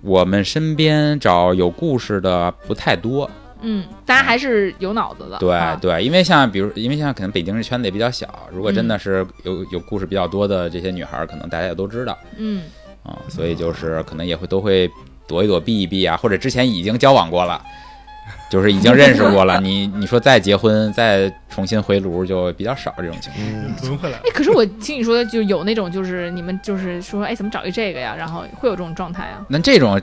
[0.00, 3.28] 我们身边找有故事的不太多，
[3.62, 5.38] 嗯，大家还是有脑子的。
[5.38, 12.62] 对啊对，因为像比如，因为像可能北京这圈子也比较小，如果真嗯的是有有故事比较多的这些女孩儿，可能大家也都知道嗯，
[13.02, 14.88] 啊、所以就是可能也会都会
[15.26, 17.60] 躲一躲避一避啊，或者之前已经交往过了，
[18.50, 23.44] 就是已经认识过了，你你说再结婚再重新回炉就比较少这种情况。
[23.46, 24.18] 嗯，轮回来。
[24.18, 28.14] 哎，可是我听你说，就有那种就是你们就是说，哎，怎么找一这个呀？
[28.16, 29.44] 然后会有这种状态啊？
[29.48, 30.00] 那这种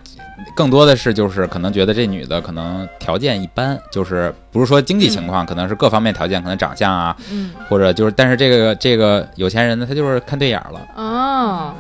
[0.56, 10.82] 更多的是就是可能觉得这女的可能条件一般，就是不是说经济情况，可能是各方面条件，可能长相啊，嗯，或者就是，但是这个这个有钱人呢，他就是看对眼儿了。
[10.96, 11.74] 哦，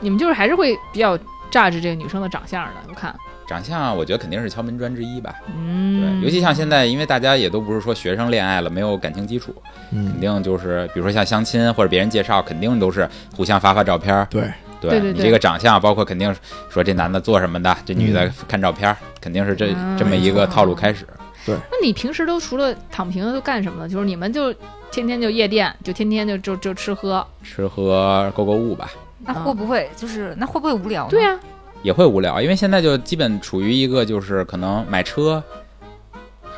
[0.00, 1.18] 你们就是还是会比较
[1.50, 3.14] 榨着这个女生的长相的，我看，
[3.50, 5.34] 长相我觉得肯定是敲门砖之一吧。
[5.48, 9.52] 嗯对，嗯，尤其像现在，因为大家也都不是说学生恋爱了，没有感情基础，
[9.90, 14.24] 肯嗯，定就是比如说像相亲或者别人介绍，肯定都是互相发发照片。
[14.30, 14.42] 对，
[14.80, 16.32] 对对对对你这个长相，包括肯定
[16.68, 21.04] 说这男的做什么的，这女的嗯看照片儿，肯定是这嗯这么一个套路开始。
[21.44, 23.88] 对那你平时都除了躺平的都干什么呢？
[23.88, 24.54] 就是你们就
[24.92, 28.90] 天天就夜店，就天天就就就吃喝，吃喝购购物吧，
[29.24, 31.10] 那会不会就是那会不会无聊呢？
[31.10, 31.38] 对呀、
[31.82, 35.42] 也会无聊，因为现在就基本处于一个就是可能买车，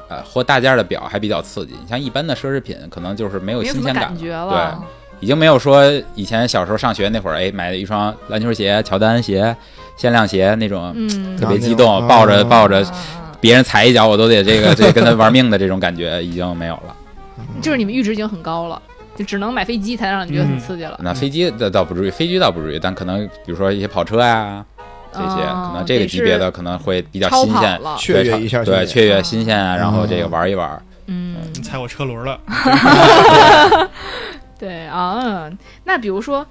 [0.09, 1.75] 呃，或大件的表还比较刺激。
[1.81, 4.59] 你像一般的奢侈品，可能就是没有新鲜感对。，
[5.21, 5.85] 已经没有说
[6.17, 9.55] 以前小时候上学那会儿，哎，买了一双篮球鞋、乔丹鞋、
[9.97, 12.93] 限量鞋那种，嗯特别激动，抱着啊抱着嗯
[13.41, 16.97] 别人踩一脚我都得这个这跟他玩命的这种感觉 已经没有了。
[17.61, 18.83] 就是你们阈值已经很高了，
[19.15, 20.99] 就只能买飞机才能让你觉得很刺激了。
[21.03, 24.65] 那飞机倒倒不至于，飞机倒不至于，但可能比如说一些跑车呀、
[25.13, 30.83] 这些，哦可能这个级别的可能会比较超新鲜，雀跃一下对，雀跃新鲜啊，然后这个嗯玩一玩。
[31.07, 32.41] 嗯，你踩我车轮了，
[34.59, 35.51] 对啊。
[35.85, 36.47] 那比如说，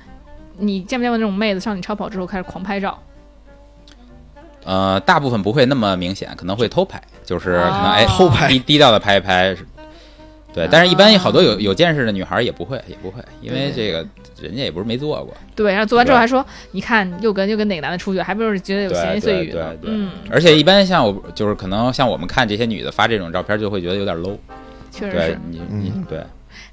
[0.57, 2.99] 你见没见过那种妹子上你超跑之后开始狂拍照？
[4.63, 9.55] 呃，大部分不会那么明显，可能会偷拍，就是可能哎哦偷拍低低调的拍一拍。
[10.53, 14.05] 对，但是一般好多有有见识的女孩也不会，也不会，因为这个
[14.47, 15.33] 人家也不是没做过。
[15.55, 24.37] 对，然后做完之后还说，你看又跟又跟哪个男的出去，还不是觉得有闲言碎语呢对对对嗯，而且一般像我，就是可能像我们看这些女的发这种照片，就会觉得有点 low。
[24.91, 25.39] 确实是。
[25.49, 26.19] 你你对。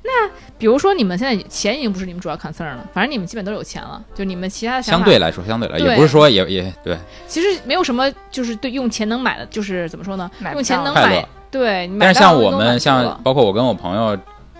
[0.02, 10.30] 那，比如说你们现在钱已经不是你们主要 concern 了，反正你们基本都有钱了，就你们其他的相对来说，相对来说也不是说也也对，其实没有什么，就是对用钱能买的，就是怎么说呢？
[10.52, 11.90] 用钱能买，对。
[11.98, 14.18] 但是像我们，像包括我跟我朋友，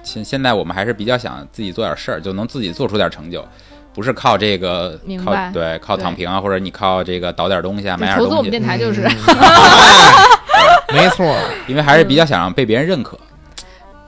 [0.08, 3.46] 现现在我们还是比较想自己做点事儿，就能自己做出点成就，
[3.92, 5.50] 不是靠这个靠明白。
[5.52, 8.30] 对靠躺平啊，或者你靠这个倒点东西啊，买点东西。
[8.30, 9.02] 投资我们电，台就是，
[10.92, 13.18] 没错，因为还是比较想让被别人认可。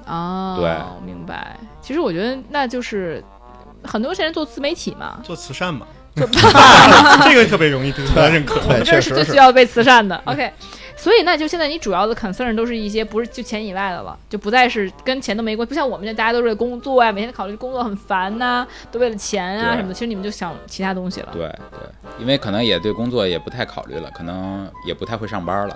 [0.06, 0.70] 哦，对，
[1.06, 1.56] 明白。
[1.82, 3.22] 其实我觉得那就是
[3.84, 5.86] 很多现在做自媒体嘛，做慈善嘛，
[6.16, 6.26] 做
[7.28, 8.60] 这个特别容易得到认可。
[8.64, 10.20] 我们这是最需要被慈善的。
[10.24, 10.50] OK，
[11.00, 19.94] 所以那就现在你主要的 concern 都是一些不是就钱以外的了，就不再是跟钱都没关系，不像我们这大家都是为了工作啊，每天考虑工作很烦呐、都为了钱啊什么的。
[19.94, 21.30] 其实你们就想其他东西了。
[21.32, 21.80] 对对，
[22.20, 25.74] 因为可能也对工作也不太考虑了，可能也不太会上班了。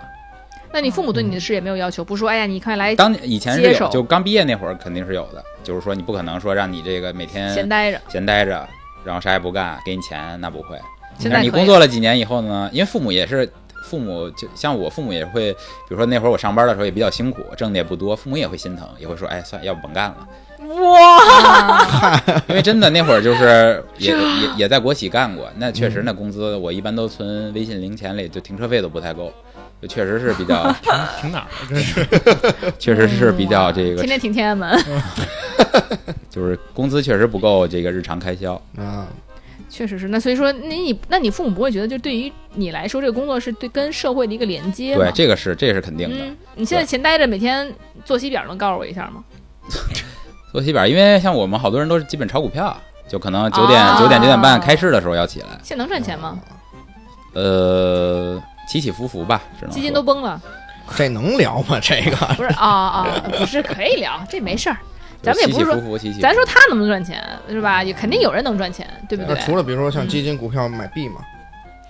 [0.70, 7.98] 那你父母对你的事业没有要求，不说哎呀，你快来当以前是有，就刚毕业那会儿肯定是有的，就是说你不可能说让你这个每天闲待着。
[8.10, 8.68] 闲待着，
[9.02, 10.78] 然后啥也不干，给你钱，那不会。
[11.18, 12.68] 现在你工作了几年以后呢？
[12.72, 13.48] 因为父母也是，
[13.84, 15.58] 父母就像我父母也会，比
[15.90, 20.26] 如说那会儿我上班的时候也比较辛苦，挣的也不多，父母也会心疼，也会说，哎，算，要不甭干了。
[20.66, 22.18] 哇，
[22.48, 29.30] 因为真的那会儿就是也 也也在国企干过，那确实那工资我一般都存微信零钱里，就停车费都不太够，
[29.82, 30.72] 就确实是比较，
[31.20, 31.68] 停哪儿了？
[31.68, 32.06] 真是
[32.78, 34.82] 确实是比较这个天，天停天安门，
[36.30, 38.54] 就是工资确实不够这个日常开销。
[38.78, 39.06] 啊，
[39.74, 40.08] 确实是。
[40.08, 45.02] 那所以说，那你那你父母不会觉得，就对于你来说，这个工作是对跟社会的一个连接吗？
[45.04, 46.24] 对，这个是这个是肯定的。
[46.24, 47.70] 嗯，你现在闲待着，每天
[48.04, 49.24] 作息表能告诉我一下吗？
[50.52, 52.76] 作息表，因为像我们好多人都是基本炒股票，
[53.08, 56.38] 就可能九点哦九点九点半开市的时候要起来，现在能赚钱吗？
[57.34, 60.40] 呃，起起伏伏吧，只能基金都崩了，
[60.96, 61.80] 这能聊吗？
[61.82, 63.06] 这个 不是啊啊，
[63.36, 64.76] 不是可以聊，这没事儿。
[65.20, 65.74] 咱们也不是说。
[66.20, 67.82] 咱说他能不能赚钱是吧？
[67.82, 69.46] 也肯定有人能赚钱，对不对那？
[69.46, 71.20] 除了比如说像基金、股票买币嘛，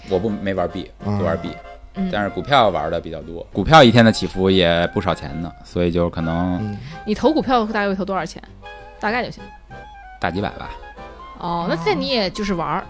[0.08, 1.50] 我不没玩币，嗯不玩币，
[1.94, 8.42] 嗯，但是股票玩的比较多，股票一天的起伏也不少钱呢，所以就可能嗯，你投股票大概会投多少钱？
[9.00, 9.42] 大概就行。
[10.20, 10.70] 大几百吧。
[11.38, 12.84] 哦，那这你也就是玩儿，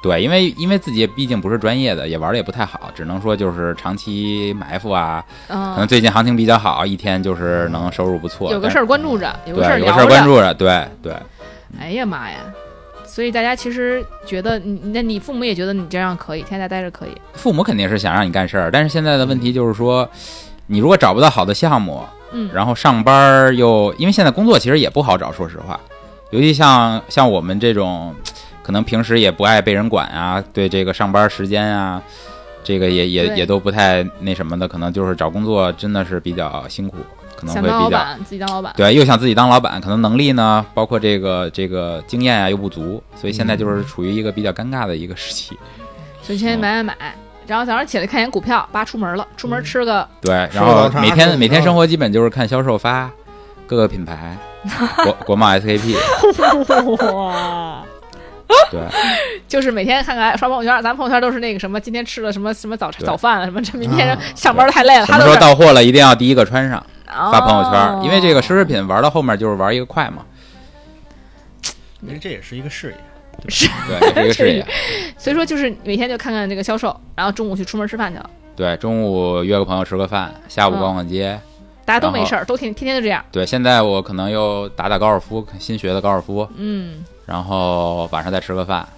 [0.00, 5.24] 对，因为因为自己毕竟不是专业的，也玩的也不太好，只能说就是长期埋伏啊。
[5.48, 8.52] 可能嗯，最近行情比较好，一天就是能收入不错。
[8.52, 11.16] 有个事儿关注着，有个事儿，有个事儿关注着，对对。
[11.80, 12.38] 哎呀妈呀！
[13.14, 17.10] 所以大家其实觉得你，那你父母也觉得你这样可以，天天在待着可以。
[17.34, 20.08] 父母肯定是想让你干事儿，但是现在的问题就是说，
[20.66, 25.78] 你如果找不到好的项目，嗯，然后上班又因为现在工作其实也不好找，说实话，
[26.30, 28.12] 尤其像像我们这种，
[28.64, 32.02] 可能平时也不爱被人管啊，对这个上班时间啊，
[32.64, 36.96] 这个也也也都不太那什么的，可能就是找工作真的是比较辛苦，
[37.44, 37.74] 可能想会比较。
[37.74, 38.72] 当老板，自己当老板。
[38.76, 45.58] 对，又想自己当老板，可能能力呢，包括这个这个经验啊又不足，所以现在就是处于一个比较尴尬的一个时期。
[46.22, 47.14] 所以天天买买买，
[47.46, 53.10] 然后早上起来看眼股票，叭出门了，出门吃个对，然后每天每天生活基本就是看销售发
[53.66, 54.36] 各个品牌，
[55.04, 55.96] 国国贸 SKP，
[57.14, 57.82] 哇，
[58.70, 58.80] 对
[59.46, 66.82] 就是每天看看刷朋友圈，咱朋友圈都是那个什么，今天吃了什么什么早早饭了，什么这明天啊上班太累了，什么时候他都是到货了一定要第一个穿上
[67.14, 70.24] 发发朋友圈，哦因为这个奢侈品玩到后面就是玩一个快嘛，
[72.00, 72.96] 因为这也是一个事业。
[73.42, 74.66] 对，也是一个事业。
[75.18, 81.38] 所以说就是每天就看看这个销售，然后中午去出门吃饭去了，对，中午约个朋友吃个饭，下午嗯逛逛街。
[81.84, 83.22] 大家都没事儿，都天天天就这样。
[83.30, 88.88] 对，现在我可能又打打高尔夫，新学的高尔夫，嗯，然后晚上再吃个饭。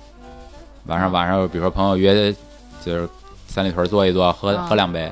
[0.84, 2.32] 晚上晚上，比如说朋友约
[2.84, 3.08] 就是
[3.48, 5.10] 三里屯坐一坐，喝啊喝两杯。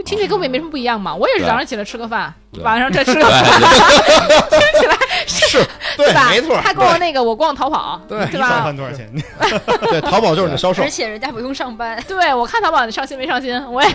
[0.00, 1.14] 这听起来跟我们也没什么不一样嘛。
[1.14, 2.32] 我也是早上起来吃个饭，
[2.62, 3.44] 晚上再吃个饭，
[4.50, 5.58] 听起来是，
[5.96, 6.28] 对对，吧？
[6.30, 8.62] 没错，他跟我那个，我逛淘宝，对对吧？
[8.64, 9.06] 饭多少钱？
[9.90, 13.88] 对，淘宝就是你的销售而，且人家不用上班，对，我看淘宝你上心没上心，我也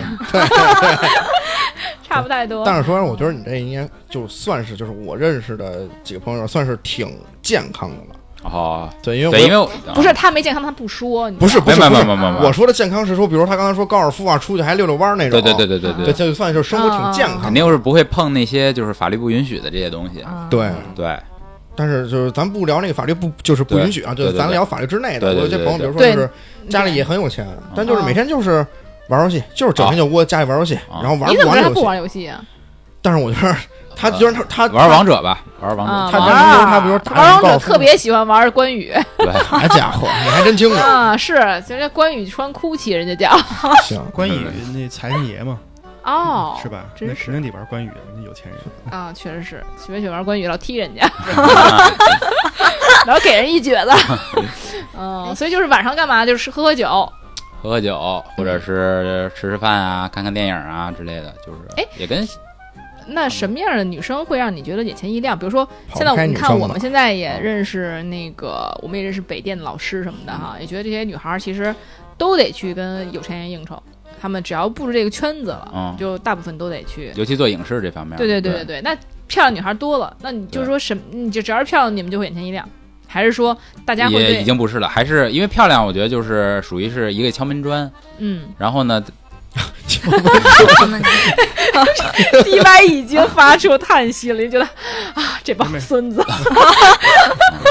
[2.06, 2.64] 差不太多。
[2.64, 8.15] 但是说，我觉得你这应该就算是就是我认识的几个朋友，算是挺健康的了。
[8.52, 17.42] 哦，对，因为因为我不是他没健康，他不说，你不是不是没不是没没没没，我说的健康是说，比如他刚才说高尔夫啊，出去还遛遛弯儿那种，对对对对对对，就算是生活挺健康。
[17.42, 20.24] 肯定是不会碰那些就是法律不允许的这些东西。
[20.26, 21.18] 嗯对，对，
[21.74, 25.34] 但是就是咱不聊那个法律不就是不允许啊，就是咱聊法律之内的。
[25.34, 26.30] 有些朋友，比如说就是
[26.68, 28.66] 家里也很有钱，但就是每天就是
[29.08, 31.00] 玩游戏，就是整啊天就窝家里玩游戏，啊。
[31.02, 32.26] 然后玩你怎么知道他不不玩游戏。
[32.26, 32.40] 玩游戏啊？
[33.06, 33.54] 但是我觉得
[33.94, 40.74] 他居然他他玩王者吧，玩王啊，者，他玩家比如他比如打玩王者特别喜欢玩关羽对，好家伙，你还真清楚。
[40.74, 43.38] 啊，是，人家关羽穿 GUCCI，人家叫
[43.84, 45.56] 行，关羽那财神爷嘛，
[46.02, 46.84] 哦，是吧？
[46.96, 48.60] 真是那肯定得玩关羽的，那有钱人。
[48.90, 51.08] 啊，确实是，喜欢喜欢玩关羽，老踢人家，
[53.06, 53.92] 老给人一蹶子。
[54.98, 56.26] 嗯，所以就是晚上干嘛？
[56.26, 56.86] 就是喝喝酒。
[57.62, 62.26] 喝喝酒，或者是吃吃饭啊，看看电影啊之类的，就是哎也跟
[63.08, 65.38] 那什么样的女生会让你觉得眼前一亮？
[65.38, 71.74] 比如说，现在我们看我们现在也认识那个，我们也认识北电的老师什么的哈，也觉得这些女孩儿其实
[72.18, 73.80] 都得去跟有钱人应酬，
[74.20, 77.12] 他们只要步入这个圈子了，嗯就大部分都得去。
[77.14, 78.94] 尤其做影视这方面，对对对对对对，那
[79.28, 81.02] 漂亮女孩多了，那你就是说什么？
[81.10, 82.68] 你就只要是漂亮，你们就会眼前一亮，
[83.06, 87.90] 还是说大家会也已经不是了，还是因为漂亮，我觉得就是属于是一个敲门砖。
[88.18, 89.02] 嗯，然后呢，
[90.78, 91.00] 他们
[92.44, 94.64] D Y 已经发出叹息了，就觉得
[95.14, 96.24] 啊，这帮孙子，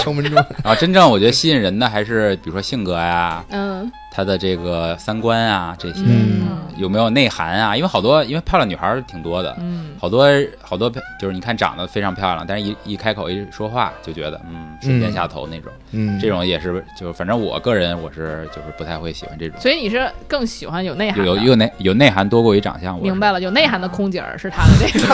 [0.04, 6.02] 敲门砖，然后真正我觉得吸引人的还是比如说性格呀，嗯她的这个三观啊这些。
[6.06, 6.46] 嗯
[6.78, 7.74] 有没有内涵啊？
[7.74, 10.28] 因为好多，因为漂亮女孩儿挺多的，嗯好多
[10.62, 21.26] 好多就是你看长得非常漂亮，但是一一开口一说话就觉得嗯瞬间下头那种，嗯，这种也是就反正我个人我是就是不太会喜欢这种，所以你是更喜欢有内涵。
[21.26, 22.98] 有有有内有内涵多过于长相。
[22.98, 25.08] 我明白了，有内涵的空姐儿是他的这个，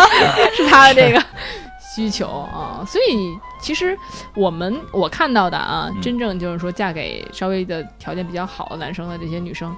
[0.56, 1.22] 是他的这个
[1.94, 2.84] 需求啊。
[2.86, 3.96] 所以其实
[4.34, 9.74] 我们我看到的啊，嗯真正就是说嫁给稍微的条件比较好的男生的这些女生，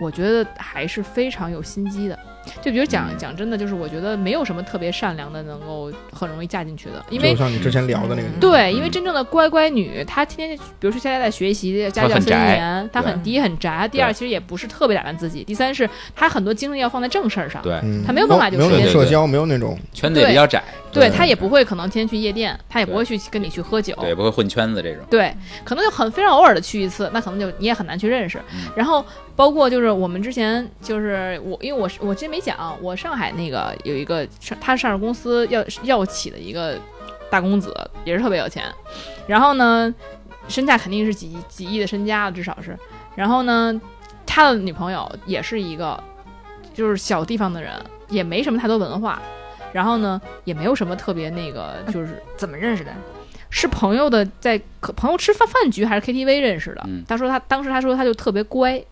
[0.00, 2.18] 我觉得还是非常有心机的。
[2.60, 13.88] 就比如讲嗯讲真的，就是我觉得没有什么特别善良的能够很容易嫁进去的，因为就像你之前聊的那个，对，嗯因为真正的乖乖女，她天天，比如说现在在学习，家教很严，她很低很宅。
[13.90, 15.44] 第二，其实也不是特别打扮自己。
[15.44, 17.62] 第三是她很多精力要放在正事儿上。
[17.62, 23.94] 对她，没有办法就没有那是对对种社交，没有那种圈子也比较窄，对对她也不会可能天天去夜店，她也不会去跟你去喝酒。
[24.00, 25.04] 对，不会混圈子这种。
[25.10, 28.38] 对，可能就很非常偶尔的去一次，那可能就你也很难去认识。
[28.52, 36.78] 嗯然后包括就是我们之前就是我，因为我是我之前没讲，我上海那个有一个上他上市公司要要起的一个
[37.30, 38.64] 大公子，也是特别有钱，
[39.26, 39.92] 然后呢，
[40.48, 42.78] 身价肯定是几几亿的身家，至少是。
[43.14, 43.80] 然后呢，
[44.26, 46.02] 他的女朋友也是一个
[46.74, 47.72] 就是小地方的人，
[48.08, 49.20] 也没什么太多文化。
[49.72, 52.92] 然后呢，也没有什么特别那个，就是怎么认识的？
[53.48, 56.82] 是朋友的，在可朋友吃饭饭局还是 KTV 认识的。
[56.86, 58.82] 嗯他说他当时他说他就特别乖，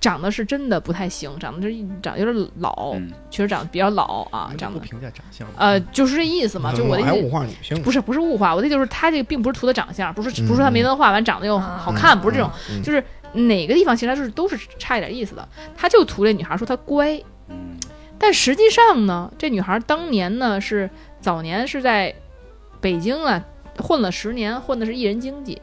[0.00, 7.28] 长得是真的不太行，长得就是长得有点老，嗯，确实长得比较老啊，长得不评价长相，呃就是这意思嘛，就我的还物意思。
[7.30, 13.02] 化女性，不是不是物化，我的意思就是他这个并不是图的长相，不是嗯不是说他没文化，完长得又嗯好看，不是这种，嗯就是
[13.32, 17.16] 哪个地方其实他就是都是差一点意思的，他就图这女孩说她乖，
[17.48, 17.78] 嗯。
[18.18, 20.88] 但实际上呢，这女孩当年呢是
[21.20, 22.14] 早年是在
[22.80, 23.42] 北京啊
[23.78, 25.60] 混了十年，混的是艺人经济。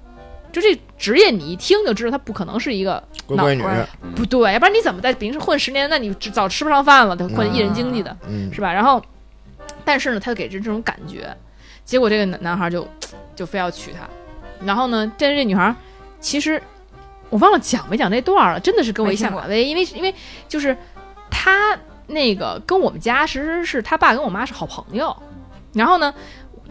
[0.51, 3.63] 就这职业，你一听就知道他不可能是一个乖乖女，
[4.15, 5.89] 不对，要不然你怎么在北京混十年？
[5.89, 8.73] 那你早吃不上饭了，得混艺人经济的，嗯，是吧？
[8.73, 9.01] 然后，
[9.85, 11.35] 但是呢，他就给人这种感觉，
[11.85, 12.87] 结果这个男男孩就
[13.35, 13.99] 就非要娶她，
[14.65, 15.73] 然后呢，但是这女孩
[16.19, 16.61] 其实
[17.29, 20.13] 我忘了讲没讲那段了，真的是跟我一下马威，因为因为
[20.47, 20.75] 就是
[21.29, 21.77] 他
[22.07, 25.15] 那个跟我们家其实是他爸跟我妈是好朋友，
[25.73, 26.11] 然后呢，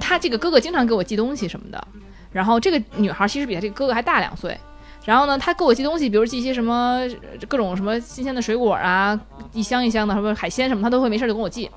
[0.00, 1.88] 他这个哥哥经常给我寄东西什么的，
[2.30, 4.56] 然后这个女孩其实比他这个哥哥还大两岁。
[5.04, 9.18] 然后呢，他给我寄东西，比如寄一些什么呃各种什么新鲜的水果啊，
[9.52, 11.70] 一箱一箱的什么海鲜什么，他都会没事就跟我寄。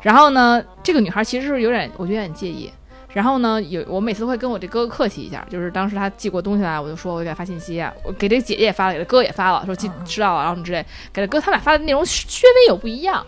[0.00, 2.72] 然后呢，这个女孩其实是有点，我觉得有点介意。
[3.12, 13.26] 然后呢，有我每次都会跟我这哥哥客气一下，就是当时他寄过东西来，我就说我给他发信息，我给这姐姐也发了，给他哥也发了，说寄知道了，然后什么之类，给他哥他俩发的内容稍微有不一样，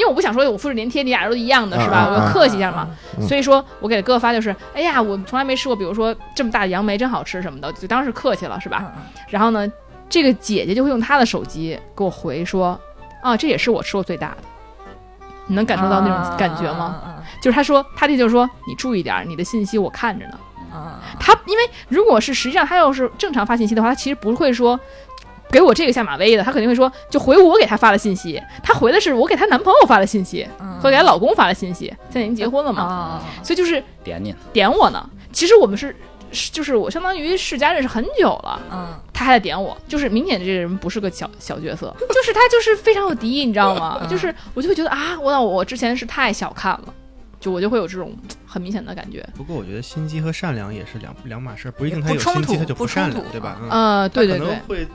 [0.00, 2.08] 因为我不想说我复制粘贴，你俩都一样的是吧？
[2.08, 2.88] 我要客气一下嘛。
[3.18, 8.92] 嗯所以说我给哥哥发就是，哎呀，我从来没吃过，比如说这么大的杨梅真好吃什么的，就当时客气了是吧？
[8.96, 9.70] 嗯然后呢，
[10.08, 12.80] 这个姐姐就会用她的手机给我回说，
[13.22, 14.36] 啊，这也是我吃过最大的。
[15.46, 17.02] 你能感受到那种感觉吗？
[17.06, 17.22] 嗯？
[17.42, 20.32] 就是他说，他弟就是说，你注意点儿，你的信息我看着呢。
[20.34, 24.78] 嗯嗯他因为如果是实际上他要是正常发信息的话，他其实不会说
[25.50, 30.78] 给我这个下马威的，他肯定会说就回我给他发的信息，他回的是我给她男朋友发的信息嗯。
[30.80, 34.30] 和给她老公发的信息，现在已经结婚了嘛，啊，所以就是点你。
[34.30, 35.10] 呢，点我呢。
[35.32, 35.94] 其实我们是
[36.32, 38.94] 是就是我相当于世家认识很久了，嗯。
[39.12, 43.98] 他还在点我，就是明显这个人不是个小小角色，就是他就是非常有敌意，你知道吗？
[44.00, 44.08] 嗯。
[44.08, 46.94] 就是我就会觉得啊，我那我之前是太小看了，
[47.38, 49.22] 就我就会有这种很明显的感觉。
[49.36, 53.58] 不过我觉得心机和善良也是两两码事儿，不一定他有心机突他就不善，良对吧？
[53.60, 54.46] 嗯，呃，对对对。
[54.46, 54.88] 可能，会，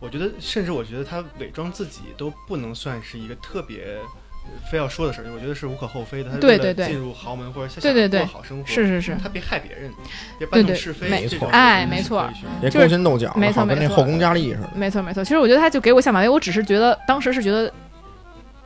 [0.00, 3.98] 我觉得甚至我觉得他伪装自己都不能算是一个特别
[4.44, 6.30] 呃非要说的事儿，我觉得是无可厚非的。
[6.38, 9.92] 对对对进入豪门或者想对对对过好生活，是是是，他别害别人，
[10.38, 12.26] 别搬弄对是非，没错哎没错
[12.60, 14.70] 别勾心斗角，没错跟没错那后宫佳丽似的。
[14.74, 15.22] 没错没错。
[15.22, 17.70] 其实我觉得他就给我下马威，我只是觉得当时是觉得，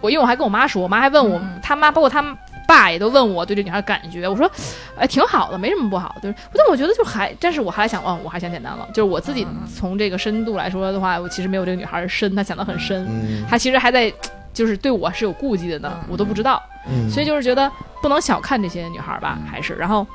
[0.00, 2.22] 我因为我还跟我妈说，我妈还问我，嗯他妈包括他
[2.66, 4.50] 爸也都问我对这女孩感觉，我说，
[4.96, 6.14] 哎，挺好的，没什么不好。
[6.22, 14.12] 就是，但我觉得就还，但是我还想，哦，我还想简单了，就是我自己嗯从这个深度来说的话，我其实没有这个女孩深，她想得很深，嗯她其实还在。
[14.54, 17.68] 就是对我是有顾忌的呢，嗯我都不知道，嗯，所以就是觉得
[18.00, 20.06] 不能小看这些女孩吧，还是然后，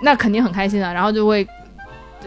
[0.00, 1.44] 那肯定很开心啊，然后就会，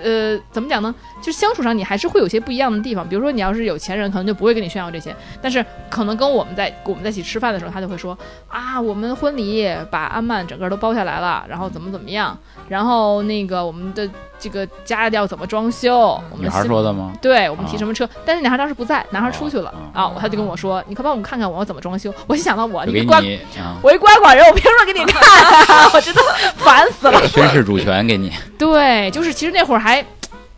[0.04, 0.94] 呃，怎么讲呢？
[1.22, 8.18] 就相处上你还是会有些不一样的地方，比如说你要是有钱人，可能就不会跟你炫耀这些，但是可能跟我们在我们在一起吃饭的时候，他就会说
[8.48, 12.38] 啊，我们婚礼把安曼整个都包下来了，然后怎么怎么样，
[12.68, 14.10] 然后那个我们的
[14.46, 17.12] 这个家要怎么装修，我们女孩说的吗？
[17.20, 22.14] 对我们提什么车，但是男孩当时不在，男孩出去了哦啊，他就跟我说，你快帮我们看看我要怎么装修。
[22.28, 25.90] 我就想到我，你个乖你啊，我一乖寡人，我凭什么给你看、啊？
[25.96, 26.22] 我真的
[26.58, 27.20] 烦死了。
[27.28, 28.32] 宣誓主权给你。
[28.56, 30.00] 对，就是其实那会儿还，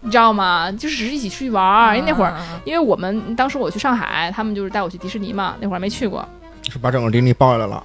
[0.01, 0.69] 你知道吗？
[0.73, 6.27] 就是只是一起出去玩儿，因为那会儿，嗯因为我们当时我去上海，他们就是带我去迪士尼嘛，那会儿还没去过，
[6.69, 7.81] 是把整个迪士尼包下来了。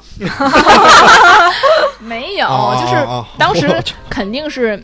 [2.00, 3.80] 没有，哦就是当时
[4.10, 4.82] 肯定是。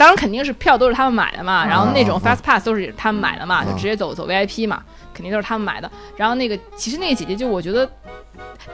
[0.00, 4.82] 当然肯定是票都是他们买的嘛，然后那种 fast pass 都是他们买的嘛，就哦直接走走 VIP 嘛，
[5.12, 5.90] 肯定都是他们买的。
[6.16, 7.86] 然后那个其实那个姐姐就我觉得，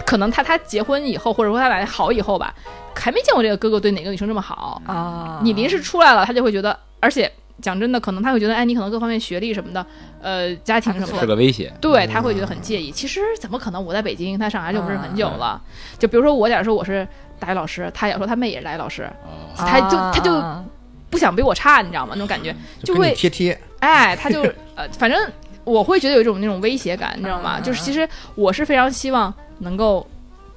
[0.07, 2.55] 可能她她结婚以后，或者说她俩好以后吧，
[2.95, 4.81] 还没见过这个哥哥对哪个女生这么好。
[4.87, 7.29] 啊，你临时出来了，他就会觉得，而且
[7.61, 9.85] 讲真的，可能他会觉得，哎，你可能各方面学历什么的，
[10.23, 12.93] 呃，家庭什么是的，个威胁，对他会觉得很介意。
[12.93, 13.85] 其实怎么可能？
[13.85, 15.61] 我在北京，他上海就不是很久了。
[15.99, 17.05] 就比如说我，假如说我是
[17.41, 20.65] 大学老师，他假如说他妹也是大学老师，哦他就他就啊
[21.11, 22.13] 不想比我差，你知道吗？
[22.15, 24.43] 那种感觉，就会贴贴，哎，他就
[24.75, 25.19] 呃，反正
[25.65, 27.59] 我会觉得有一种那种威胁感，你知道吗？
[27.59, 30.07] 嗯就是其实我是非常希望能够。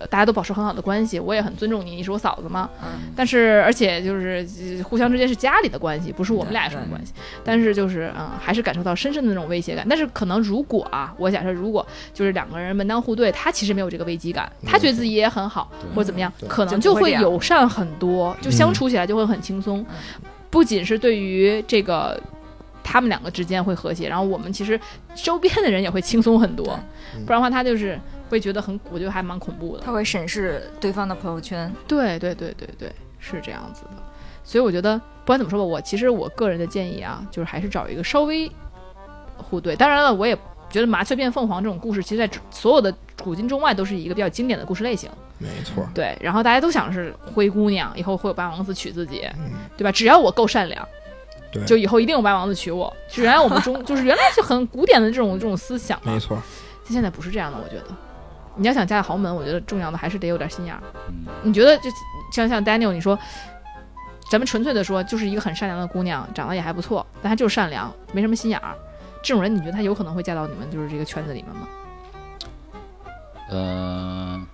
[0.01, 2.69] 呃大家都保持很好的关系，我也很尊重你，你是我嫂子嘛。
[2.81, 4.47] 嗯但是而且就是
[4.77, 7.11] 呃互相之间是家里的关系，不是我们俩什么关系。
[7.43, 9.85] 但是就是嗯，还是感受到深深的那种威胁感。
[9.89, 19.85] 但是可能如果啊，我假设如果就是两个人门当户对，他其实没有这个危机感，他觉得自己也很好，对或者怎么样，可能就会友善很多，就相处起来就会很轻松。
[20.49, 22.19] 不仅是对于这个。
[22.81, 24.79] 他们两个之间会和谐，然后我们其实
[25.13, 26.67] 周边的人也会轻松很多，
[27.15, 29.83] 嗯不然的话他就是会觉得很，我觉得还蛮恐怖的。
[29.83, 33.91] 他会审视对方的朋友圈，对对对对对，是这样子的。
[34.43, 38.51] 所以我觉得不管怎么说吧，我其实我个人的建议啊，就是还是找一个稍微
[39.37, 39.75] 互对。
[39.75, 40.35] 当然了，我也
[40.67, 42.91] 觉得麻雀变凤凰这种故事，其实在所有的
[43.21, 45.07] 古今中外都是一个比较经典的故事类型。
[45.39, 45.89] 没错。
[45.95, 49.91] 对，然后大家都想是灰姑娘，以后会有八王子娶自己，嗯，对吧？
[49.91, 50.87] 只要我够善良。
[51.51, 56.37] 对就以后一定有八王子娶我，就原来我们中 就是原来就很古典的这种这种思想没，错。
[56.85, 57.85] 现在不是这样的，我觉得。
[58.55, 60.81] 你要想嫁豪门，我觉得重要的还是得有点心眼儿。
[61.07, 61.89] 嗯你觉得就
[62.31, 63.17] 像像 Daniel 你说，
[64.29, 68.75] 咱们纯粹的说，就是一个很善良的姑娘，长得也还不错，但她就是善良，没什么心眼儿。
[69.23, 71.67] 这种人，你觉得她有可能会嫁到你们就是这个圈子里面吗？
[73.51, 74.45] 嗯，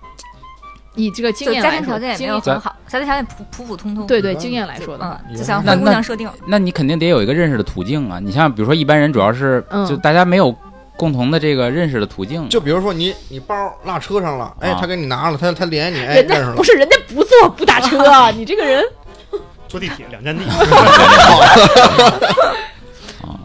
[0.96, 8.18] 以这个经验来说，家庭条件也没经验有很好，家庭条件普普普通通，对对经验来说的，就像灰姑娘设定，那你肯定得有一个认识的途径啊。
[8.20, 10.52] 你像比如说一般人，主要是嗯就大家没有
[10.96, 16.64] 共同的这个认识的途径，就比如说你你包落车上了，哎啊，他给你拿了，他他连你，哎，人认识了家不。
[16.64, 18.82] 是人家不坐不打车，你这个人，
[19.68, 20.42] 坐地铁两站地，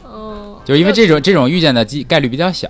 [0.06, 2.70] 嗯，就因为这种这种遇见的机概率比较小。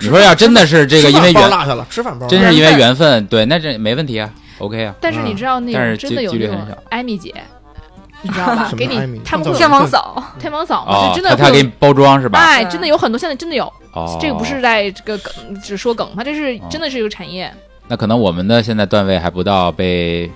[0.00, 4.28] 你说要真的是这个因为缘，落下了，吃饭包真是因为缘分，对，那这没问题啊
[4.58, 4.94] ，OK 啊。
[5.00, 7.34] 但是你知道那个真的有那种几率很小艾米姐，
[8.22, 8.70] 你知道吧？
[8.76, 12.38] 给你他们会天王嫂，天王嫂嘛，哦就，真的他他给你包装是吧？
[12.38, 15.32] 哎，嗯真的有很多，现在真的有，哦，这个不是在这个梗，
[15.62, 17.52] 只说梗，它这是哦真的是一个产业。
[17.88, 20.30] 那可能我们的现在段位还不到被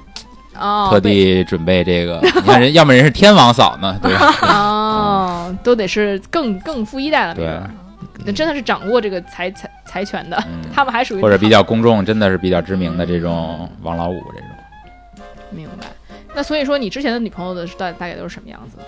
[0.59, 2.21] 哦，特地准备这个。
[2.23, 4.35] 你看人，要么人是天王嫂呢，对吧？
[4.47, 7.59] 哦，都得是更更富一代了，对
[8.25, 14.49] 那真的是掌握这个财财财权的，嗯他们还属于或者比较公众，真的是比较知名的这种王老五这种。
[15.51, 15.87] 明白。
[16.35, 18.79] 那所以说，你之前的女朋友的是大大概都是什么样子？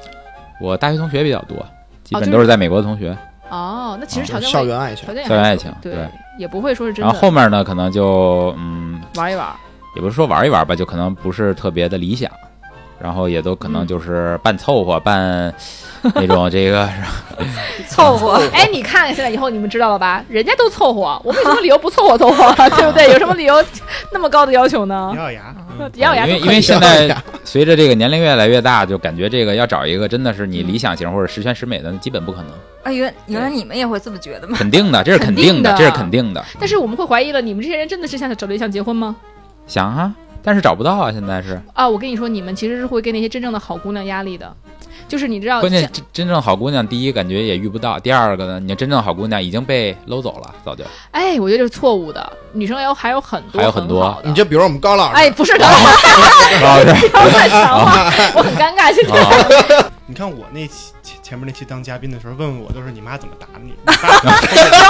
[0.61, 1.57] 我大学同学比较多，
[2.05, 3.17] 基本都是在美国的同学，
[3.51, 6.09] 哦，那其实哦条件会校园爱情条，件也校园爱情对，
[6.39, 9.49] 也不会说是真然后后面呢，可能就嗯，玩一玩。
[9.97, 12.31] 也不是说玩一玩吧，就可能不是特别的理想，
[13.03, 15.53] 然后也都可能就是半凑合，半
[16.15, 16.89] 那种这个
[17.89, 18.41] 凑合。
[18.55, 20.25] 哎，你看看现在以后你们知道了吧？
[20.29, 22.55] 人家都凑合，我们有什么理由不凑合凑合？
[22.77, 23.11] 对不对？
[23.11, 23.63] 有什么理由
[24.13, 25.13] 那么高的要求呢？
[25.17, 32.51] 咬咬牙，嗯咬咬牙因为因为现在随着这个年龄越来越大，就感觉这个要找一个真的是你理想型或者十全十美的，基本不可能，
[32.85, 34.57] 啊，原原来你们也会这么觉得吗？
[34.57, 36.45] 肯定的，这是肯定肯定的这是肯定的。
[36.61, 39.17] 但是我们会怀疑了，你们这些人真的是想找对象结婚吗？
[39.67, 40.13] 想啊，
[40.43, 41.61] 但是找不到啊，现在是。
[41.73, 44.55] 啊，我跟你说，你们其实是会给那些真正的好姑娘压力的，
[45.09, 59.19] 就是你知道，关键真真正好姑娘，第一感觉也遇不到，第二个呢，你真正好姑娘已经被搂走了，早就哎，我觉得这是错误的，女生有还有很多还有很多你就比如我们高老师，哎，不是高，老师 不要乱强化，我很尴尬现在。
[59.21, 63.93] 啊，你看我那期前前面那期当嘉宾的时候，问问我都是你妈怎么打你， 这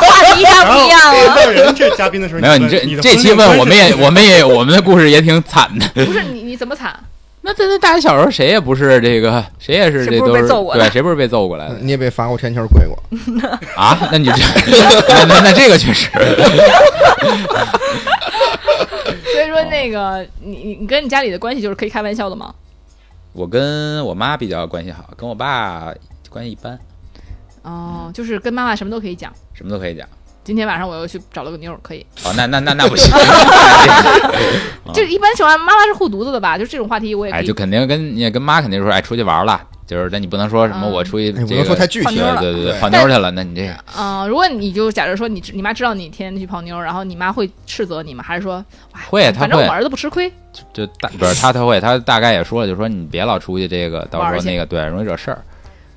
[0.00, 1.34] 话题一样然后不一样了。
[1.36, 5.88] 问人这嘉宾的时候，没有你这你的这期问我们也我们也我们的故事也挺惨的。
[6.04, 6.98] 不是你你怎么惨？
[7.44, 12.96] 那这那大家小时候谁也不是这个，谁也是这都是被揍过的对，谁不是被揍过来的你也被罚过天球跪过，
[13.76, 13.98] 啊？
[14.12, 14.32] 那你这
[15.08, 16.08] 那那那这个确实，
[19.32, 22.54] 所以说那个你你你跟你家里的关系就是可以开玩笑的吗？
[23.32, 25.92] 我跟我妈比较关系好，跟我爸
[26.30, 26.78] 关系一般，
[27.62, 29.32] 哦，就是跟妈妈什么都可以讲。
[29.52, 30.06] 什么都可以讲。
[30.44, 32.04] 今天晚上我又去找了个妞，可以。
[32.24, 33.10] 哦，那那那那不行，
[34.92, 36.58] 就一般情况，妈妈是护犊子的吧？
[36.58, 48.24] 就这种话题我也哎，就肯定跟你跟妈肯定说，哎，出去玩了，就是那你不能说什么嗯我出去哎，不能这个说太具体泡妞了对对对，泡妞去了，那你这个嗯、如果你就假设说你你妈知道你天天去泡妞，然后你妈会斥责你吗？
[48.26, 48.64] 还是说
[49.08, 50.32] 会反正我儿子不吃亏？
[50.72, 55.40] 就大不是他他会他大概也说了，就说你别老出去这个，到时候那个对容易惹事儿。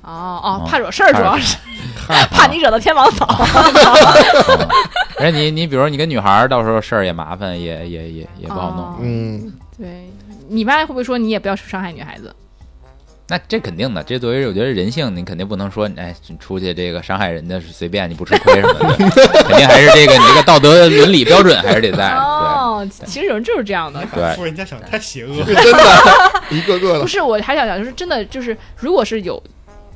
[0.06, 1.56] 哦哦，嗯怕惹事儿，主要是
[1.94, 3.26] 害 怕你惹到天王嫂。
[5.18, 8.84] 而且你你比如说你跟女孩儿，到时候事儿也麻烦，也也也也不好弄。
[8.84, 10.08] 哦嗯，对，
[10.48, 12.34] 你妈会不会说你也不要伤害女孩子？
[13.28, 18.96] 那这肯定的，这作为我觉得人性，你肯定不能说，哎，你出去这个伤害人家是随便，你不吃亏什么的，
[19.42, 22.12] 肯定还是这个你这个道德伦理标准还是得在。
[22.12, 24.00] 哦，其实有人就是这样的。
[24.14, 25.44] 对夫人家想太邪恶了。
[25.46, 29.42] 真的，一个个的，不是，我还想讲，就是真的，就是如果是有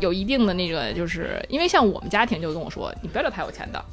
[0.00, 3.84] 有一定的那个，就是因为像我们家庭就跟我说，你不要找太有钱的，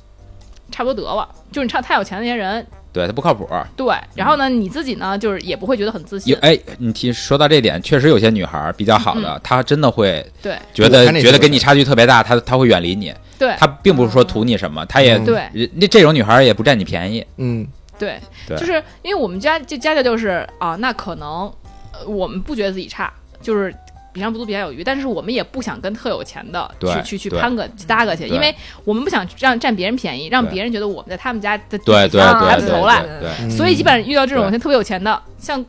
[0.71, 1.27] 差不多得了。
[1.51, 3.47] 就是你差太有钱的那些人，对，他不靠谱。
[3.75, 6.39] 对，然后呢，你自己呢，就是也不会觉得很自信有。
[6.39, 13.13] 哎，你提说到这点，确实有些女孩儿比较好的，她真的会对觉得觉得跟你差距特别大，她她会远离你。
[13.39, 17.25] 对她并不是说图你什么，她也嗯对人那这种女孩儿也不占你便宜。
[17.37, 17.65] 嗯，
[17.97, 21.51] 对，就是因为我们家就家教就是啊，那可能
[21.93, 23.73] 呃我们不觉得自己差，就是。
[24.17, 28.53] 比上不足，比下有余，但是我们也不想跟特有钱的去去去攀个搭个去，因为
[28.83, 33.29] 我们不想让占别人便宜，让别人觉得我们在他们家的对对啊对对抬不起头来对对。
[33.41, 35.63] 嗯所以基本上遇到这种对特别有钱的，像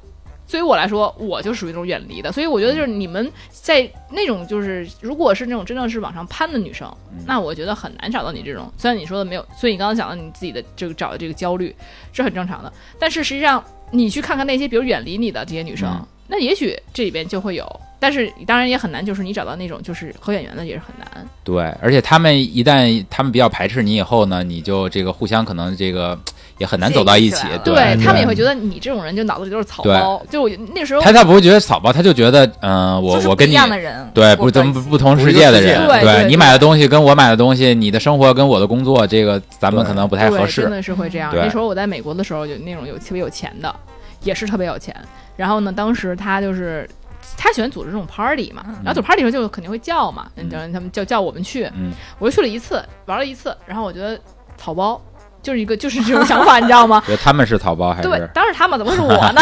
[0.50, 2.32] 对于我来说，我就属于那种远离的。
[2.32, 8.72] 所以我觉得就是你们在那种就是如果是那种真正是往上攀的女生，嗯那我觉得很难找到你这种。
[8.78, 11.74] 虽然你说的没有，所以你刚刚讲的你自己的这个找的这个焦虑
[12.12, 17.80] 是很正常的，但是实际上你去看看那些比如远离你的这些女生，嗯那也许这里边就会有。
[18.00, 21.26] 但是当然也很难，就是你找到那种就是合眼缘的也是很难。
[21.42, 26.18] 对，而且他们一旦他们比较排斥你以后呢，你就这个互相可能这个
[26.58, 27.46] 也很难走到一起。
[27.64, 30.22] 对，他们也会觉得你这种人就脑子里都是草包。
[30.30, 40.70] 就我那时候他他不会觉得草包，他就觉得嗯、我我跟你样的人，对不同不同世界的人，对对对你买的东西跟我买的东西，你的生活跟我的工作，这个咱们可能不太合适，真。
[40.70, 41.32] 的是会这样。
[41.34, 43.74] 那时候我在美国的时候，有那种有特别有钱的，
[44.22, 44.94] 也是特别有钱。
[45.36, 46.88] 然后呢，当时他就是
[47.36, 54.18] 他喜欢组织这种 party 嘛，然后组 party 的时候就肯定会叫嘛，嗯你知道他们叫叫我们去，嗯，我就去了一次，玩了一次，然后我觉得
[54.56, 55.00] 草包
[55.42, 57.02] 就是一个就是这种想法，你知道吗？
[57.06, 59.40] 觉得他们是草包还是对，当时他们怎么会是我呢？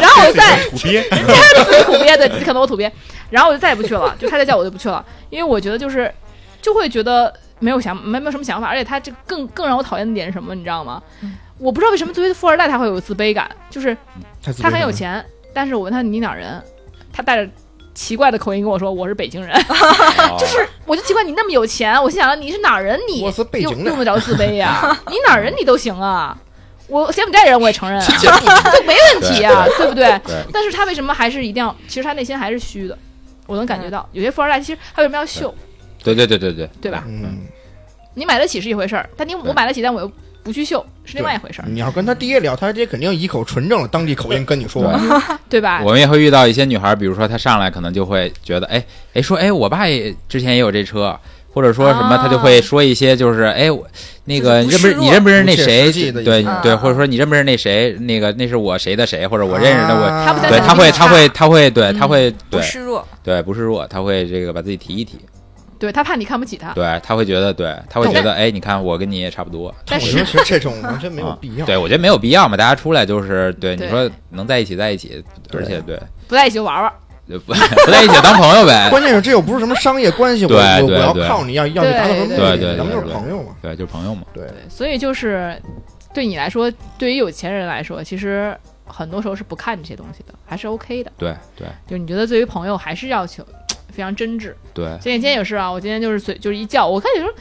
[0.00, 1.02] 然后我再土鳖，
[1.64, 2.90] 自己土鳖，对，自己可能我土鳖，
[3.30, 6.12] 然后我就再也不去了，就他再叫我就不去了，因为我觉得就是
[6.62, 11.02] 就会觉得没有想没没有什么想法，而且他这个更更让我讨厌的点是什么，你知道吗？
[11.58, 13.96] 我不知道为什么作为富二代他会有自卑感，就是
[14.62, 15.24] 他很有，钱，
[15.56, 16.62] 但是我问他你哪儿人，
[17.10, 17.50] 他带着
[17.94, 20.36] 奇怪的口音跟我说我是北京人， 哦。
[20.38, 26.36] 就是我就奇怪你那么有钱，我心想你是哪儿人你我是北京人用用得着自卑呀、 你哪儿人你都行啊。
[26.88, 30.06] 我柬埔寨人我也承认啊，柬埔寨这没问题啊，对不对？
[30.26, 30.44] 对。
[30.52, 31.74] 但是他为什么还是一定要？
[31.88, 32.96] 其实他内心还是虚的，
[33.46, 35.54] 我能感觉到，有些富二代其实他为什么要秀，
[36.04, 36.68] 对对对对对。
[36.82, 37.02] 对吧？
[37.08, 37.38] 嗯，
[38.12, 40.12] 你买得起是一回事儿，但你我买得起，但我又
[40.46, 44.84] 不去秀是另外一回事儿，你要跟他爹聊，他爹肯定一口纯正的当地口音跟你说。
[45.50, 45.60] 对。
[45.60, 45.82] 吧？
[45.84, 48.84] 我们也会遇到一些女孩，比如说她上来可能就会觉得，哎
[49.14, 51.18] 哎，说哎，我爸也之前也有这车，
[51.52, 53.84] 或者说什么，啊她就会说一些就是，哎，我
[54.26, 56.12] 那个认不认你认不认识那谁？
[56.12, 57.92] 对对，啊或者说你认不认识那谁？
[58.00, 65.18] 那个那是我谁的谁，或者我认识的我，对，他会他会他会对嗯他会对不示弱，对不示弱，他会这个把自己提一提，
[65.78, 71.66] 对他怕你看不起他，对他会觉得对他会觉得，哎，你看我跟你也差不多，但是我觉得其实这种完全没有啊必要。
[71.66, 75.22] 对我觉得没有必要嘛，大家出来就是对对你说能在一起在一起，
[75.52, 76.92] 而且对不在一起就玩玩。
[77.28, 83.56] 不 不在一起当朋友呗， 关键是这又不是什么商业关系，我对我我要对对靠你要要你达到什么目的，对对对咱们就是对朋友嘛。
[83.60, 84.22] 对，就是朋友嘛。
[84.32, 85.60] 对，对，所以就是
[86.14, 88.56] 对你来说，对于有钱人来说，其实
[88.86, 91.10] 很多时候是不看这些东西的，还是 OK 的。
[91.18, 93.44] 对对就你觉得对于朋友还是要求
[93.96, 94.52] 非常真挚。
[94.74, 97.32] 对所以今天也是啊，我今天就是随就是一叫，我看有时候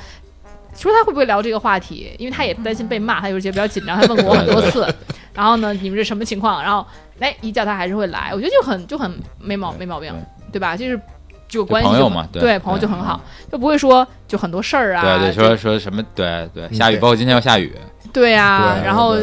[0.74, 4.88] 说他会不会聊这个话题，因为他也担心被骂，他有些比较紧张，他问过我很多次。
[5.34, 6.64] 然后呢，你们这什么情况？
[6.64, 6.86] 然后
[7.20, 10.14] 哎一叫他还是会来，我觉得就很就很没毛没毛病，
[10.52, 10.76] 对吧？
[10.78, 11.00] 就是
[11.48, 16.02] 就关系就很朋友嘛对对朋友就很好，就不会说就很多事儿啊，对对，说说什么？
[16.16, 17.72] 对对，下雨，包括今天要下雨，
[18.12, 19.18] 对啊，然后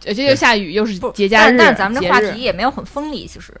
[0.00, 3.52] 这就下雨又是节假日，但但咱们这话题也没有很锋利，其实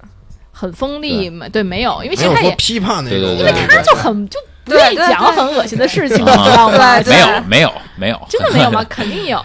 [0.60, 7.00] 很锋利嘛，对，没有，因为没有说其实他也批判那种，对对因为他就很就不愿意讲很恶心的事情，知道吗？
[7.00, 8.84] 对没有没有没有，真的没有吗？
[8.90, 9.38] 肯定有，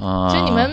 [0.00, 0.70] 啊，就你们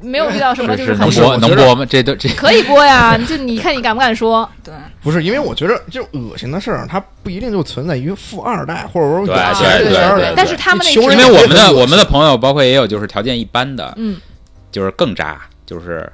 [0.00, 1.86] 没有遇到什么就是能播是我觉得能播吗？
[1.88, 4.48] 这都这可以播呀， 就你看你敢不敢说？
[4.64, 10.34] 对，不是因为我觉得就恶心的事儿，它不一定就存在于富二代或者说有对钱对对对人。
[10.36, 14.16] 但是他们那因为我们的我们的朋友，包括也有就是条件一般的，嗯，
[14.72, 15.40] 就是更渣，
[15.72, 16.06] 就是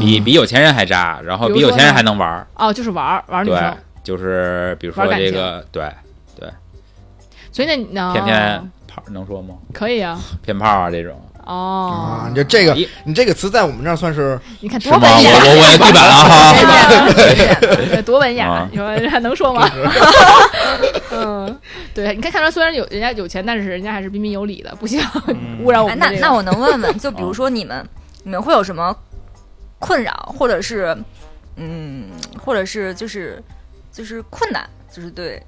[0.00, 5.88] 比比有钱人还渣，然后比有钱人还能玩儿，哦，就是玩儿玩儿女对生，，就是比如说这个对
[6.36, 6.50] 对
[7.52, 9.54] 所以那呢骗骗炮能说吗？
[9.72, 12.74] 可以啊， 骗炮啊这种，哦啊，，你这这个
[13.04, 14.80] 你这个词在我们这儿算是你看？
[14.80, 16.50] 多文雅，我我我地板啊哈。
[17.94, 19.70] 对多文雅啊，你说还能说吗？
[21.12, 21.58] 嗯，
[21.94, 25.96] 对，你看看出来，虽然有人家有钱，但是人家还是彬彬有礼的，不想嗯哎，污染我们。
[25.98, 27.86] 那那我能问问，就比如说你们，
[28.22, 28.94] 你们会有什么
[29.78, 30.96] 困扰，或者是
[31.56, 32.08] 嗯，
[32.38, 33.42] 或者是就是
[33.92, 35.42] 就是困难，就是对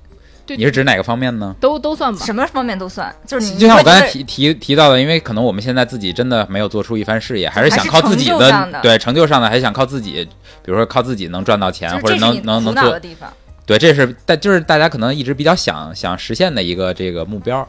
[0.45, 1.55] 对你是指哪个方面呢？
[1.61, 10.25] 都都算吧，什么方面都算，就是你就像我刚才提提提到的，因为可能我们现在自己真的没有做出一番事业，还是想靠自己的对成就上的，还想靠自己，
[10.63, 13.33] 比如说靠自己能赚到钱，或者能能能做的地方。
[13.65, 17.67] 对，这是但就是大家可能一直比较想想实现的一个这个目标。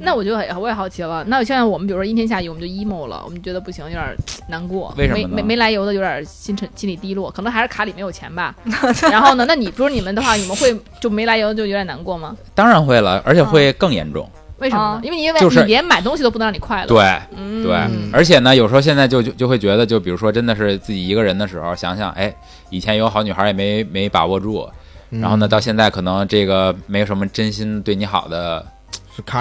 [0.00, 4.16] 那我就很我也好奇了，那现在我们比如说阴天下雨，我们就 emo 了，我们觉得不行，有点
[4.48, 8.54] 难过，为什么没没没来由的有点心沉心里低落，可能还是卡里没有钱吧。
[9.10, 12.36] 然后呢，那你比如你们的话，你们会就没来由的就有点难过吗？
[12.54, 14.28] 当然会了，而且会更严重。
[14.58, 15.00] 为什么？
[15.02, 16.86] 因为你因为就是你连买东西都不能让你快乐。
[16.86, 17.02] 对
[17.36, 17.76] 嗯，对，
[18.12, 22.32] 而且呢，有时候现在就就就会觉得，就比如说真的是自己一个人的时候，想想，哎，
[22.70, 24.68] 以前有好女孩也没没把握住，
[25.10, 28.64] 然后呢，到现在可能这个没有什么真心对你好的，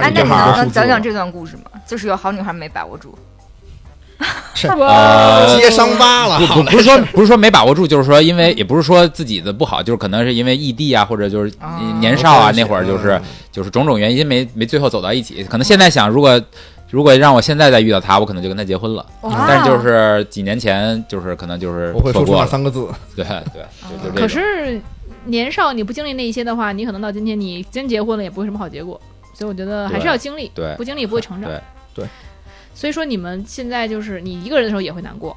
[0.01, 1.63] 哎，那你能讲讲这段故事吗？
[1.87, 3.17] 就是有好女孩没把握住，
[4.67, 13.19] 呃接伤疤了，不不不是说不是说没把握住，就是说因为也不是说自己的不好，就是可能是因为异地啊，或者就是哦年少啊那会儿就是
[13.51, 15.43] 就是种种原因没没最后走到一起。
[15.45, 16.39] 可能现在想，如果
[16.89, 19.05] 如果让我现在再遇到他，我可能就跟他结婚了。
[19.21, 22.25] 哇但是就是几年前，就是可能就是我会说。
[22.41, 23.63] 那三个字，对 对，
[24.03, 24.79] 就就可是
[25.25, 28.99] 年少你不经历那一些的话，你可能到今天你真结婚了也不会什么好结果。
[29.41, 31.49] 所以我觉得还是要经历，对不经历不会成长。
[31.49, 31.59] 对
[31.95, 32.05] 对
[32.75, 35.35] 所以说你们现在就是你一个人的时候也会难过，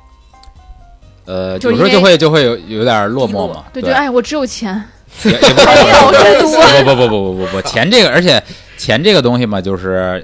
[1.25, 3.65] 呃，有时候就会就会有有点落寞嘛。
[3.73, 4.75] 对，对就，哎，我只有钱，
[5.25, 6.85] 也也不没有更多。
[6.85, 8.43] 不不不不不不不，钱这个，而且
[8.77, 10.23] 钱这个东西嘛，就是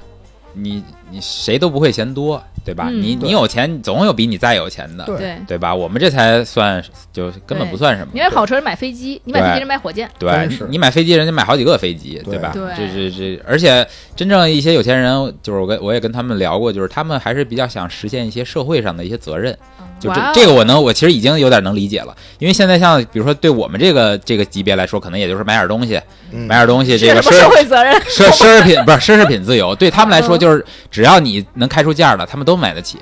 [0.53, 2.89] 你你谁都不会嫌多，对吧？
[2.91, 5.75] 嗯你你有钱，总有比你再有钱的，对对，吧？
[5.75, 6.83] 我们这才算
[7.13, 8.11] 就根本不算什么。
[8.15, 12.51] 你买跑车人买飞机，你买飞机对人买火箭，对你买飞机，人家买好几个飞机，对吧？
[12.55, 19.57] 对这这这，而且真正一些有钱人，就是我跟我也跟他们聊过，就是他们还是比较想实现一些社会上的一些责任。
[19.99, 26.03] 就这这个我能，我其实已经有点能理解了，因为现在像比如说对我们这个这个级别来说，可能也就是买点东西，嗯
[26.33, 27.95] 买点东西，这个社会责任？
[28.09, 32.99] 奢奢侈品不是奢侈品自由，对他们来说就是只要你能开出价的，他们都买得起。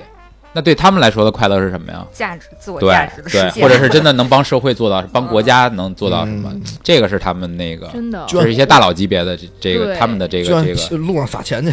[0.54, 2.04] 那对他们来说的快乐是什么呀？
[2.10, 6.62] 价值自我价值的实对，现， 或者是真的能帮社会做到，帮国家能做到什么嗯？
[6.82, 11.72] 这个是他们那个，真的，就就是一些大佬级别的这这个他们的这个这个路上撒钱去，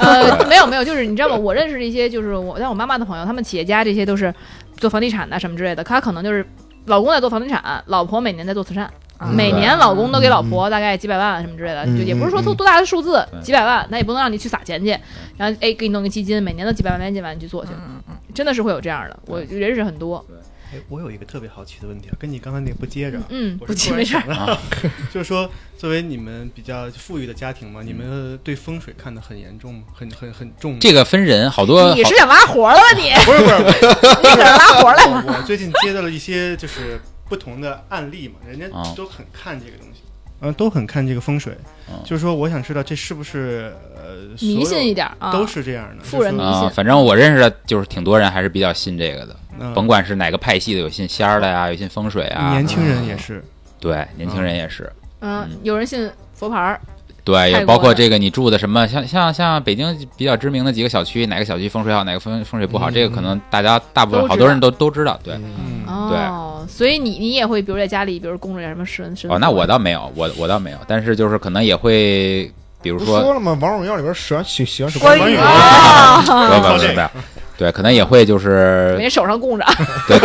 [0.00, 1.34] 呃，没有没有，就是你知道吗？
[1.36, 4.32] 我认识的一些，就是我像我妈妈的朋友，他们企业家这些都是
[4.76, 6.46] 做房地产的什么之类的，他可能就是
[6.86, 8.88] 老公在做房地产，老婆每年在做慈善。
[9.18, 14.90] 啊每年老公都给老婆大概几百万什么之类的，嗯就也不是说嗯多多大的数字，几百万，那也不能让你去撒钱去，
[15.36, 20.24] 然后哎给你弄个基金，每年都几百万、几百万去做去，嗯嗯真的是会有这样的，我就认识很多。
[20.72, 24.22] 哎，我有一个特别好奇的问题啊，跟你刚才那个不接着啊，嗯，不是突然急没事儿。
[24.26, 24.58] 想到，
[25.12, 25.48] 就是说，
[25.78, 29.82] 作为你们比较富裕的家庭嘛，你们对风水看得很严重吗？
[29.94, 30.76] 很很很重？
[30.80, 33.12] 这个分人，好多好你是想拉活了吧你？
[33.24, 33.56] 不是不是，
[34.22, 35.24] 你可是拉活来了。
[35.28, 38.92] 我我最近接到了一些就是不同的案例嘛，人家啊。
[38.96, 40.00] 都很看这个东西，
[40.40, 41.56] 嗯、都很看这个风水。
[41.88, 46.70] 嗯就是说，我想知道这是不是呃迷信一点啊，都是这样的，富人迷信。
[46.70, 49.72] 反正我认识的就是挺多人还是比较信这个的，嗯。
[49.74, 53.42] 甭管是哪个派系的，有信仙儿的呀，有信风水啊，年轻人也是，
[53.80, 56.80] 对，年轻人也是，嗯，有人信佛牌儿，
[57.24, 62.92] 对，也包括这个你住的什么，像像像北京比较知名的几个小区，哪个小区风水好，哪个风风水不好，嗯。
[62.92, 65.32] 这个可能大家大部分好多人都都知道，对。
[65.34, 65.84] 嗯。
[65.86, 72.52] 嗯，哦，所以你你也会，比如在家里，比如供着点什么神神哦，那我倒没有，我我倒没有，但是就是可能也会，
[72.82, 73.56] 比如说，说了吗？
[73.60, 75.32] 王者荣耀里边喜欢喜喜欢是关羽。
[75.32, 77.18] 羽啊， 不不不不，
[77.56, 79.64] 对，可能也会就是没手上供着，
[80.08, 80.18] 对，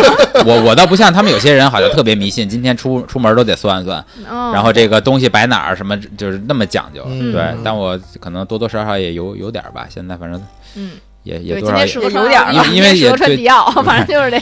[0.44, 7.04] 我我倒不像他们有些人好像特别迷信，今天出出门都得算算，然然后这个东西摆哪儿什么，就是那么讲究。
[7.06, 9.86] 嗯对，但我可能多多少少也有有点吧。
[9.88, 10.42] 现在反正
[10.76, 14.38] 嗯，也也对，多少有点儿迪奥因为今天适合也对穿迪奥， 反正就是得，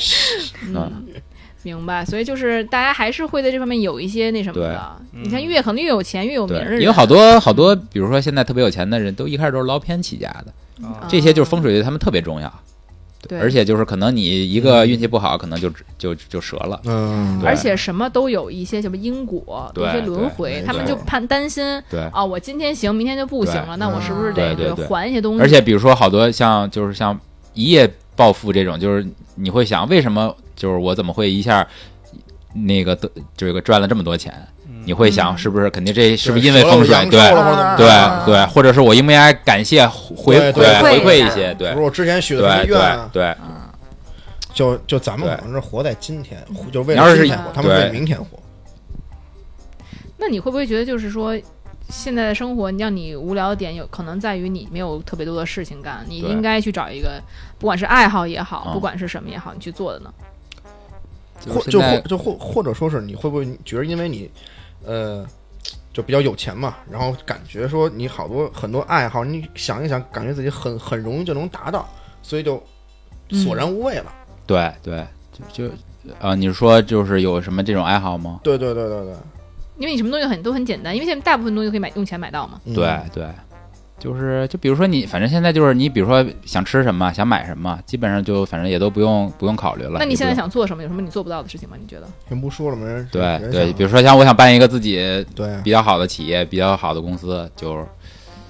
[0.69, 1.05] 嗯 嗯，
[1.65, 2.03] 明白。
[2.05, 4.67] 所以就是大家还是会在这方面有一些那什么的。
[5.13, 12.51] 对你看越可能越有钱越有名的，人，也有好多好多，比如说现在特别有钱的人都一开始都是捞偏起家的，啊这些就是风水对他们特别重要。
[13.27, 16.81] 对，而且就是可能你一个运气不好，可能就就就折了。
[16.85, 25.41] 嗯，而且什么都有一些什么因果，有些轮回，他们就怕担心对，啊，我今天行，明天就不行了，那我是不是得得还一些东西？
[25.41, 27.19] 而且比如说好多像就是像
[27.55, 29.05] 一夜暴富这种，就是
[29.35, 31.67] 你会想为什么就是我怎么会一下
[32.55, 34.33] 那个得这个赚了这么多钱？
[34.89, 35.39] 你会想嗯。
[35.39, 36.95] 是不是肯定这是不是因为风水？
[37.11, 37.21] 对
[37.77, 41.55] 对对，或者是我应不应该感谢回对对对回馈一些？
[41.59, 41.75] 对。
[41.75, 43.37] 我之前许的愿啊，对，
[44.55, 48.39] 就就咱们可能是活在今天，就为了今天活，他们为明天活。
[50.17, 51.39] 那你会不会觉得，就是说，
[51.91, 57.23] 现在的生活让你无聊的点，有可能在于你没有特别多的事情干，你应该去找一个，
[57.59, 58.73] 不管是爱好也好，嗯。
[58.73, 60.11] 不管是什么也好，你去做的呢？
[61.49, 64.29] 或就或就或或者说是你会不会觉得因为你，
[64.85, 65.27] 呃，
[65.93, 71.89] 就比较有钱嘛，然后感觉说你好多很多爱好，你想一想，感觉自己很很容易就能达到，
[72.23, 72.63] 所以就
[73.31, 74.13] 索然无味了。
[74.47, 75.07] 对对
[75.53, 75.75] 就就
[76.21, 78.41] 啊，你是说就是有什么这种爱好吗？
[78.43, 79.15] 对对对对对，
[79.79, 82.61] 因为你什么东西很都很简单，因为现在大部分东西可以买用钱买到嘛。
[82.65, 83.27] 嗯对对，
[83.99, 89.99] 就是就比如说你，反正现在就是你，比如说想吃什么，想买什么，基本上就反正也都不用不用考虑了。
[89.99, 90.83] 那你现在想做什么？
[90.83, 91.77] 有什么你做不到的事情吗？
[91.81, 92.07] 你觉得？
[92.29, 92.85] 全不说了没？
[92.87, 94.97] 人对对，比如说像我想办一个自己
[95.35, 97.85] 对比较好的企业，比较好的公司，就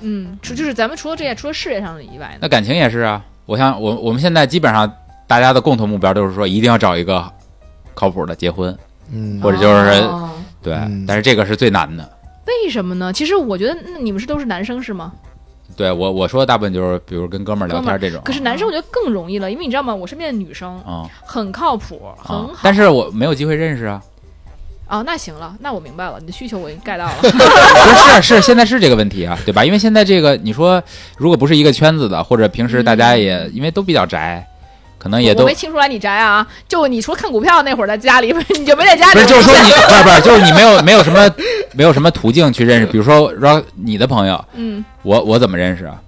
[0.01, 2.37] 嗯，除就是咱们除了这些，除了事业上的以外？
[2.41, 3.25] 那感情也是啊。
[3.47, 4.93] 我想我我们现在基本上
[5.27, 7.27] 大家的共同目标都是说一定要找一个
[7.95, 8.77] 靠谱的结婚，
[9.11, 10.29] 嗯或者就是哦
[10.63, 12.07] 对，嗯但是这个是最难的。
[12.47, 13.13] 为什么呢？
[13.13, 15.13] 其实我觉得，那你们是都是男生是吗？
[15.79, 19.95] 对我我说的大部分就是比如跟哥们儿聊天这种，可是男生我觉得更容易了，因为你知道吗？
[19.95, 24.03] 我身边的女生啊很靠谱，很啊好。，但是我没有机会认识啊。
[24.89, 27.15] 哦，那行了，那我明白了，你的需求我已经 get 到了。
[27.23, 29.65] 不是是是，现在是这个问题啊，对吧？
[29.65, 30.83] 因为现在这个，你说
[31.17, 34.45] 如果不是一个圈子的，或者平时大家也、因为都比较宅，
[34.99, 39.15] 可能也都我没听出来你宅啊，就你除了看股票那会儿在家里， 你就没在家里。
[39.15, 41.31] 不是，就是说你 不是不是，就是你没有没有什么
[41.73, 46.01] 没有什么途径去认识，比如说让你的朋友，嗯，我我怎么认识啊？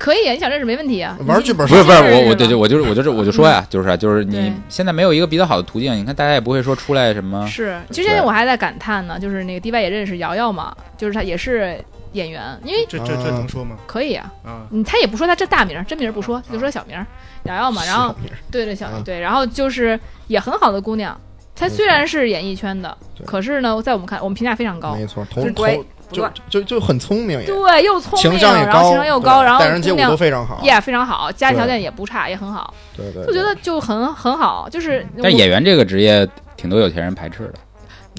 [0.00, 1.16] 可以啊，你想认识没问题啊。
[1.26, 11.78] 玩剧本不是不是是我我对对我就是我就是我就说呀，就是啊就是你现在没有一个比较好的途径，你看大家也不会说出来什么，是，之前我还在感叹呢，就是那个 DY 也认识瑶瑶嘛，就是他也是
[12.12, 13.76] 演员，因为这这这能说吗？
[13.86, 17.06] 可以啊，啊，嗯，他也不说他这大名儿，真名不说，就说小名儿。
[17.44, 21.18] 瑶瑶嘛，然后小名对对小嗯对，然后就是也很好的姑娘，
[21.54, 37.54] 她虽然是演艺圈的，可是呢，在我们看我们评价非常高，没错，就是同对同就就就很聪明，对，又聪明，情商也然后高，情商又高，然后对待人接物都非常好，也非常好，家庭条件也不差，也很好，对对，就觉得就很很好，就是但演员这个职业挺多有钱人排斥的，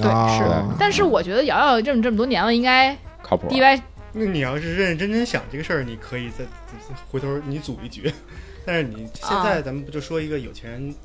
[0.04, 0.38] 对啊。
[0.38, 0.44] 是，
[0.80, 3.48] 但是我觉得瑶瑶这么这么多年了，应该靠谱。
[3.50, 3.82] DY
[4.14, 8.12] 那你要是认认真真想这个事儿，你可以再再回头你组一局。
[8.66, 10.96] 但是你现在咱们不就说一个有钱人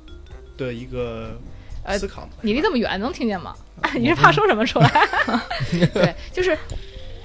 [0.56, 1.38] 的一个
[1.84, 2.28] 呃思考吗？
[2.40, 3.54] 你离这么远能听见吗？
[3.94, 4.90] 你是怕说什么出来？
[5.92, 6.56] 对，就是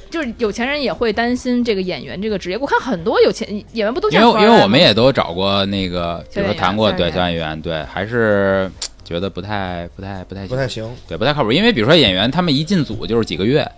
[0.09, 2.57] 就是有钱人也会担心这个演员这个职业。
[2.57, 8.69] 我看很多有钱演员不都这样因为因为我们也都找过那个，比如说谈过对小演员小演员，对，还是
[9.03, 10.89] 觉得不太不太不太不太行。
[11.07, 11.51] 对不太靠谱。
[11.51, 13.69] 因为比如说演员，他们一进组就是几个月，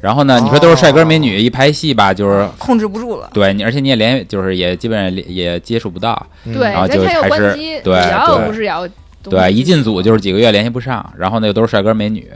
[0.00, 3.30] 然后呢，你说都是帅哥美女，一拍戏吧，就是控制不住了。
[3.32, 8.46] 对你，而且你也连就是也基本上也也接触不到，然后就还是关机，对也要对。
[8.46, 8.86] 不是要
[9.22, 12.30] 对，一进组就是几个月联系不上，然后呢又都是帅哥美女，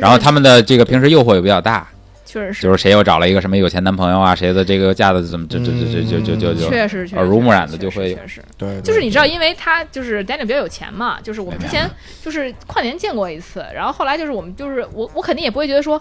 [0.00, 1.88] 然后他们的这个平时诱惑也比较大，
[2.30, 8.40] 确实是，就是谁又找了一个什么有钱男朋友啊，谁的这个嫁的怎么就就就就就就就确实确实耳濡目染的就会确实。
[8.56, 11.90] 对，就是你知道，因为他就是 Daniel 比较有钱嘛，就是我们之前
[12.22, 16.00] 就是跨年见过一次，然后后来就是我们就是我我肯定也不会觉得说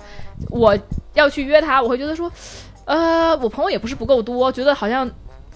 [0.50, 0.78] 我
[1.16, 2.32] 要去约他，我会觉得说，
[2.86, 5.10] 呃，我朋友也不是不够多，觉得好像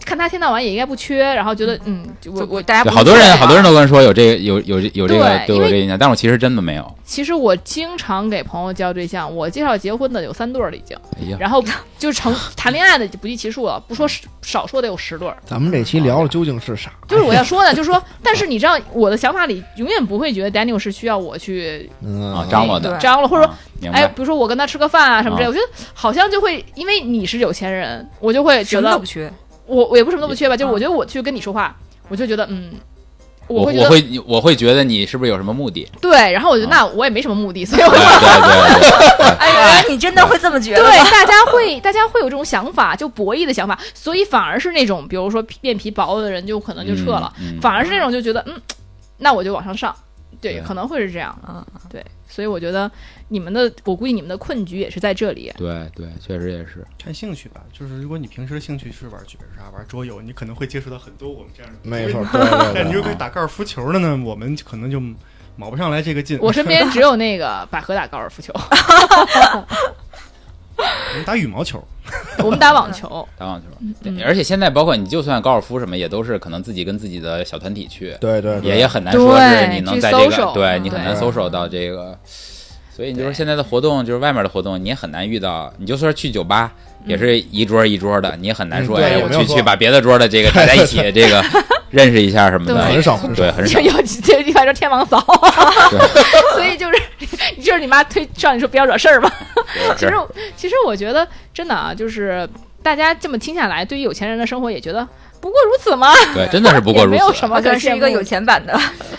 [0.06, 6.96] 看他天到晚也应该不缺，然后觉得嗯，我我大家对好多人好多人都跟人说有这个有有有这个对我这个印象，但我其实真的没有。
[7.04, 11.64] 其实我经常给朋友介绍对象，我介绍结婚的有三对儿了已经，哎，然后
[11.98, 14.08] 就成 谈恋爱的就不计其数了，不说
[14.42, 15.36] 少说得有十对儿。
[15.46, 16.92] 咱们这期聊的究竟是啥？
[17.08, 23.58] 就是我要说的，就是说，但是你知道我的想法里永远不会觉得 Daniel 是需要我去嗯啊张罗的张罗，或者说啊
[23.92, 29.32] 哎，比如说我跟他吃个饭啊什么之类，啊我觉得好像就会因为你是有钱人，我就会觉得什么都不缺。
[29.74, 31.76] 我我也不什么都不缺吧，就是啊我觉得我去跟你说话，
[32.10, 32.72] 我就觉得嗯，
[33.48, 35.88] 我会觉得我会我会觉得你是不是有什么目的？
[36.00, 40.84] 对，然后我觉得啊那我也没什么目的，所以我对对对对，哎，原来你真的会这么觉得？
[40.84, 48.62] 对，大家会大家会有这种想法，就博弈的想法，所以反而是那种比如说面皮薄的人就可能就撤了，反而是那种就觉得嗯，
[49.18, 49.96] 那我就往上上，
[50.44, 52.92] 对，可能会是这样，啊，对，所以我觉得
[53.30, 56.86] 你们的，我估计你们的困局也是在这里，对对，确实也是。
[57.02, 61.80] 看兴趣吧，就是如果你平时的兴趣是玩剧本杀、玩桌游，你可能会接触到很多我们这样的。
[61.82, 62.24] 没错，
[62.74, 65.00] 但你对如果打高尔夫球的呢，我们可能就
[65.56, 66.38] 卯不上来这个劲。
[66.42, 68.54] 我身边只有那个百合打高尔夫球，
[70.78, 71.84] 我们打羽毛球，
[72.40, 82.18] 我们打网球， 打网球，嗯对，而且现在包括你就算高尔夫什么，也都是可能自己跟自己的小团体去，对对对，也也很难说是你能在这个，对你很难对 social 到这个。
[82.96, 85.74] 所以你就说现在的活动，就是外面的活动，你也很难遇到。
[85.80, 86.72] 你就说去酒吧，
[87.04, 91.44] 嗯也是一桌一桌的，你也很难说，哎，我去去把别的桌的这个 大家一起这个
[91.94, 93.36] 认识一下什么的，很少很少。
[93.36, 93.80] 对，很少。
[93.80, 93.86] 就。
[93.86, 95.20] 有就一般说天王嫂，
[96.56, 97.02] 所以就是
[97.62, 99.32] 就是你妈推让你说不要惹事儿嘛。
[99.96, 100.14] 其实
[100.58, 102.48] 其实我觉得真的啊，就是
[102.82, 105.08] 大家这么听下来，对于有钱人的生活也觉得
[105.40, 107.12] 不过如此吗，对，真的是不过 如此。
[107.12, 108.74] 没有什么可是一个有钱版的。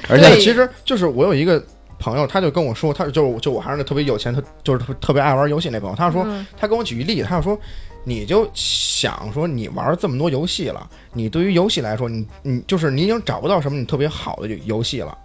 [0.09, 1.62] 而且其实就是我有一个
[1.99, 6.45] 朋友，他就跟我说，他就就我还是那特别有钱，他就是特特别爱玩游戏那朋友，他说嗯。
[6.59, 7.59] 他跟我举一例，他就说，
[8.05, 15.17] 你就想说你玩这么多游戏了，你对于游戏来说，你你就是你已经找不到什么你特别好的游戏了，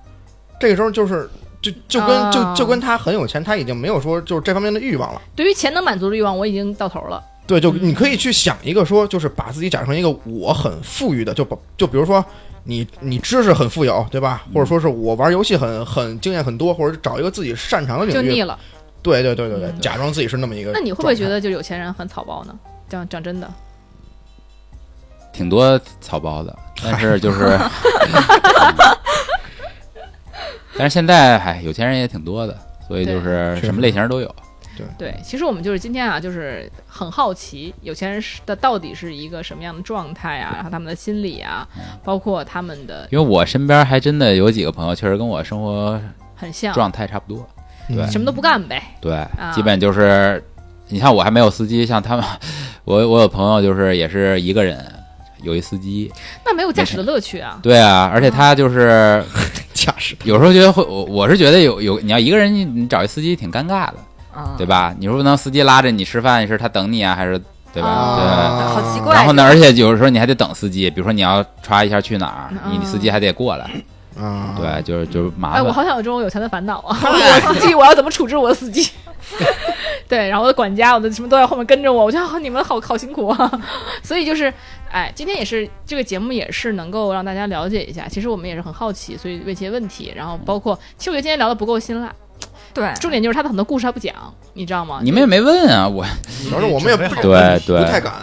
[0.59, 1.29] 这个时候就是
[1.61, 5.21] 就就跟、啊就就跟他很有钱，他已经没有说就是这方面的欲望了。
[5.35, 7.21] 对于钱能满足的欲望，我已经到头了。
[7.45, 12.23] 对，就嗯你可以去想一个说，就是把自己假成一个我很富裕的，就把就比如说
[12.63, 14.45] 你你知识很富有，对吧？
[14.53, 18.57] 或者说是我玩游戏很很经验很多，或者找一个自己擅长的领域，就腻了，
[19.01, 20.71] 对对对对对，嗯假装自己是那么一个。
[20.71, 21.27] 那你会不会觉？
[21.29, 22.57] 得就有钱人很草包呢？
[22.87, 23.51] 讲讲真的，
[25.31, 27.57] 挺多草包的， 但是就是，
[30.77, 34.35] 但是现在嗨，有钱人也挺多的，所以就是什么类型都有。
[34.97, 41.67] 对，其实我们就是今天啊，就是很好奇有钱人是的到底是一个什么样的状态啊，然后他们的心理啊，
[42.01, 46.01] 包括他们的因为我身边还真的有几个朋友，确实跟我生活
[46.33, 47.45] 很像，状态差不多。
[47.89, 48.81] 嗯对什么都不干呗。
[49.01, 50.43] 对，基本就是，
[50.87, 52.23] 你像我还没有司机，像他们，
[52.85, 54.77] 我我有朋友就是也是一个人，
[55.43, 56.11] 有一司机。
[56.45, 57.59] 那没有驾驶的乐趣啊。
[57.61, 59.23] 对啊，而且他就是
[59.73, 63.95] 驾驶，有时候觉得会，我我是觉得有有，你要一个人你你找一司机挺尴尬的，
[64.33, 64.93] 啊，对吧？
[64.99, 67.39] 你说不能司机拉着你吃饭，是他等你啊，还是
[67.73, 67.89] 对吧？
[67.89, 68.83] 啊对。
[68.83, 69.13] 好奇怪。
[69.15, 73.69] 然后呢，而且有时候你还得等司机，比如说你要歘一下去哪儿，嗯你司机还得过来，
[74.17, 75.71] 啊，对，就是就是麻哎，我。
[75.71, 76.97] 好想有这种有钱的烦恼啊！
[77.03, 78.89] 我司机，我要怎么处置我的司机？
[80.09, 83.61] 对，然后我的管家，我的什么都在后面跟着我，我觉得、啊、你们好好辛苦啊。
[84.01, 84.51] 所以就是，
[84.91, 92.13] 哎，今天也是这个节目也是能够让大家了解一下，其实我们也是很好奇，所以问一些问题，然后包括，其实我觉得今天聊的不够辛辣，
[92.73, 94.13] 对，重点就是他的很多故事他不讲，
[94.53, 94.99] 你知道吗？
[95.03, 96.05] 你们也没问啊，我
[96.43, 98.13] 主要是我们也不对对不太敢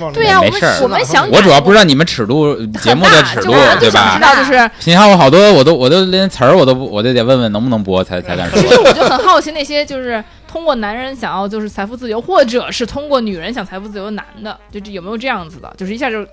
[0.00, 4.20] 往对呀、我们我们想我主要不知道你们尺度节目的尺度，对吧知？
[4.22, 4.70] 道就是。
[4.84, 8.60] 你看我好多我都我都连词儿我都不我都得问问能不能播才才敢说。
[8.60, 15.72] 其实我就很好奇，那些就是通过男人想要就是财富自由，或者是通过女人想财富自由的男的，就这有没有这样子的？
[15.76, 16.26] 就是一下就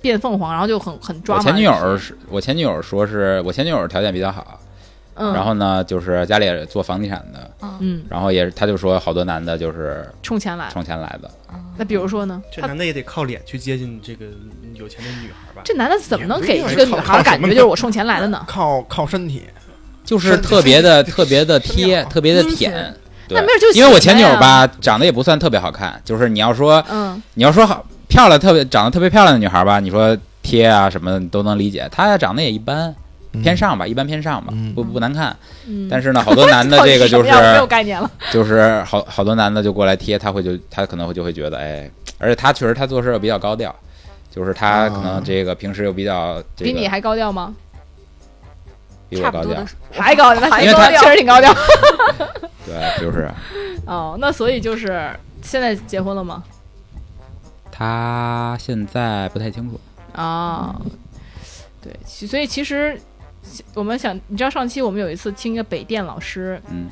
[0.00, 4.58] 变凤凰，然后就很很抓前女友是我前女友说是我前女友条件比较好，
[5.16, 7.50] 嗯，然后呢，就是家里也做房地产的，
[7.80, 10.68] 嗯，然后也是他就说好多男的就是冲钱来。
[10.72, 11.30] 冲钱来的，
[11.76, 12.42] 那比如说呢？
[12.54, 14.26] 他这男的也得靠脸去接近这个
[14.74, 15.62] 有钱的女孩吧？
[15.64, 18.44] 这男的怎么能给这个女孩感觉就是我冲钱来的呢？
[18.46, 19.42] 靠靠身体，
[20.04, 22.72] 就是特别的特别的贴，特别的舔。
[23.28, 23.38] 对。
[23.38, 32.94] 那没，有就因为我前女友吧，长得也不算特别好看，就是你要说嗯，你要说好漂亮，特别长得特别漂亮的女孩吧，你说贴啊什么的你都能理解，她长得也一般，
[33.42, 35.36] 偏上吧，一般偏上吧，嗯不不难看。
[35.66, 38.10] 嗯但是呢，好多男的 这个就到底什么样没有是概念了。
[38.32, 43.74] 就是好好多男的就过来贴，他会就他可能会就会觉得，哎，而且他确实他做事又比较高调，
[44.30, 47.54] 就是他可能这个平时又比较这个比你还高调吗？
[49.08, 49.66] 比我高调差不多，，
[50.02, 51.54] 还高调，那因为他确实挺高调。
[52.66, 53.30] 对，就是
[53.86, 55.10] 哦，那所以就是
[55.42, 56.42] 现在结婚了吗？
[57.70, 59.78] 他现在不太清楚。
[60.12, 60.74] 啊，
[61.82, 62.98] 对，其所以其实
[63.74, 66.86] 我们想，你知道上期我们有一次听一个北电老师嗯，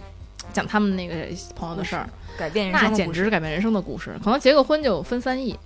[0.53, 1.15] 讲他们那个
[1.55, 2.09] 朋友的事儿，
[2.39, 3.19] 改变人那简生的故事。
[3.19, 4.15] 直是改变人生的故事。
[4.23, 5.59] 可能结个婚就分三亿，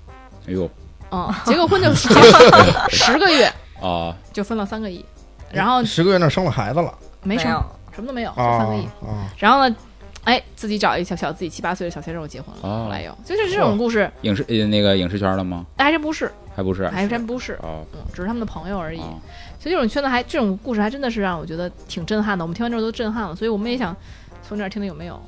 [0.49, 0.70] 哎呦，
[1.11, 2.09] 嗯， 结个婚就十
[2.90, 5.05] 十个月啊，就分了三个亿，
[5.53, 6.92] 然后十个月那生了孩子了。
[7.22, 7.59] 没生没
[7.94, 8.84] 什么都没有，就啊三个亿。
[9.05, 9.26] 啊！
[9.38, 9.76] 然后呢，
[10.24, 15.64] 哎，自己找一小小自己七八岁的小鲜肉结婚了，哦后来有，就是这种故事，影视呃那个影视圈了吗？
[15.76, 16.88] 哎还真不是，还不是？
[16.88, 17.84] 还真不是，哦。
[17.94, 19.01] 嗯，只是他们的朋友而已。
[19.01, 19.18] 哦，
[19.67, 22.45] 所以这种圈子还这种故事还真的是让我觉得挺震撼的。
[22.45, 23.95] 我们听完之后都震撼了，所以我们也想
[24.41, 25.21] 从这儿听听有没有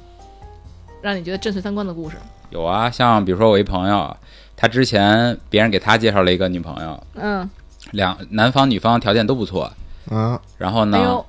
[1.03, 2.17] 让你觉得震碎三观的故事。
[2.51, 4.17] 有啊，像比如说我一朋友，
[4.57, 7.51] 他之前别人给他介绍了一个女朋友，嗯，
[7.91, 9.73] 两男方女方条件都不错，
[10.09, 11.25] 啊，然后呢哎，，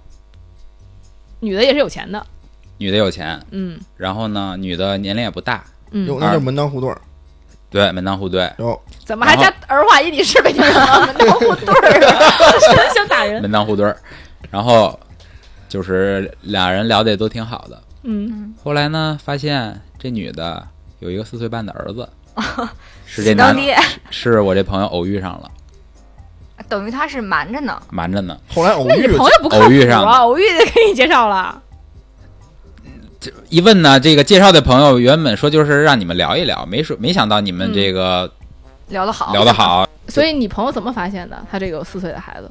[1.40, 2.24] 女的也是有钱的，
[2.78, 7.02] 女的有钱，嗯然后呢女的年龄也不大，嗯，有那就门当户对儿，
[7.70, 10.12] 对，门当户对，有怎么还加儿化音？
[10.12, 11.06] 你是北京人吗？
[11.06, 13.42] 门当户对儿啊， 想打人。
[13.42, 13.96] 门当户对儿，
[14.50, 15.00] 然后
[15.68, 17.82] 就是俩人聊的也都挺好的。
[18.04, 20.66] 嗯，后来呢，发现这女的
[21.00, 22.10] 有一个四岁半的儿子，
[23.06, 23.62] 是这喜男的，
[24.10, 25.52] 是我这朋友偶遇上了，
[26.68, 27.80] 等于他是瞒着呢。
[27.92, 28.36] 瞒着呢。
[28.54, 30.18] 后来偶遇那你朋友不靠偶遇上的谱啊？
[30.20, 31.62] 偶遇就给你介绍了。
[33.50, 38.32] 一问呢，这个介绍的朋友原本说就是让你们聊一聊，没说没想到你们这个
[38.88, 39.88] 聊得好，聊得好。
[40.08, 41.38] 所以你朋友怎么发现的？
[41.52, 42.50] 他这个有四岁的孩子，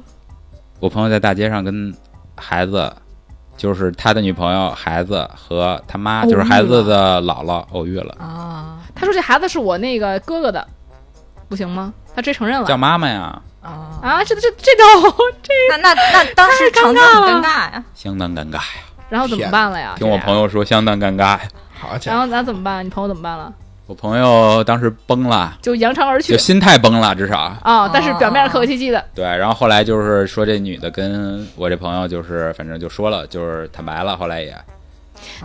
[0.79, 1.93] 我朋友在大街上跟
[2.35, 2.91] 孩子，
[3.57, 10.65] 就是他的女朋友、孩子和他妈，就是孩子的姥姥偶遇了，啊他说这孩子是我那个哥哥的，
[11.49, 11.93] 不行吗？
[12.15, 13.99] 他直接承认了叫妈妈呀，啊！
[14.01, 14.23] 啊！
[14.23, 15.11] 这这这都
[15.41, 17.83] 这，那那那当时场景很尴尬呀。
[17.95, 18.83] 相当尴尬呀。
[19.09, 19.95] 然后怎么办了呀？
[19.97, 21.39] 听我朋友，说相当尴尬
[21.73, 22.85] 好家伙，后咱怎么办？
[22.85, 23.51] 你朋友怎么办了？
[23.87, 27.89] 我朋友当时崩了，就扬长而去就心态崩了，至少啊！
[27.91, 29.25] 但是表面上客客气气的，对。
[29.25, 34.15] 然后后来就是说这女的跟我这朋友就是反正就说了，就是坦白了。
[34.15, 34.55] 后来也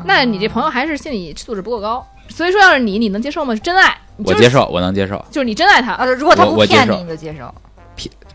[0.04, 2.06] 那你这朋友还是心理素质不够高。
[2.28, 3.54] 所以说，要是你，你能接受吗？
[3.56, 5.22] 真爱，就是我接，受，我能接受。
[5.30, 7.54] 就是你真爱他啊，如果他不骗你，你就接受。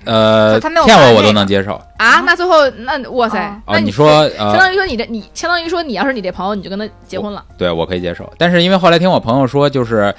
[0.10, 1.80] 呃，他没有骗我我都能接受。
[1.98, 2.24] 啊！
[2.26, 7.44] 那最后，那哇塞啊，那哦，你说相呃，当于说你这你相当于说你要是你这朋友，你就跟他结婚了。
[7.58, 10.14] 对我可以接受，但是因为后来听我朋友说，就是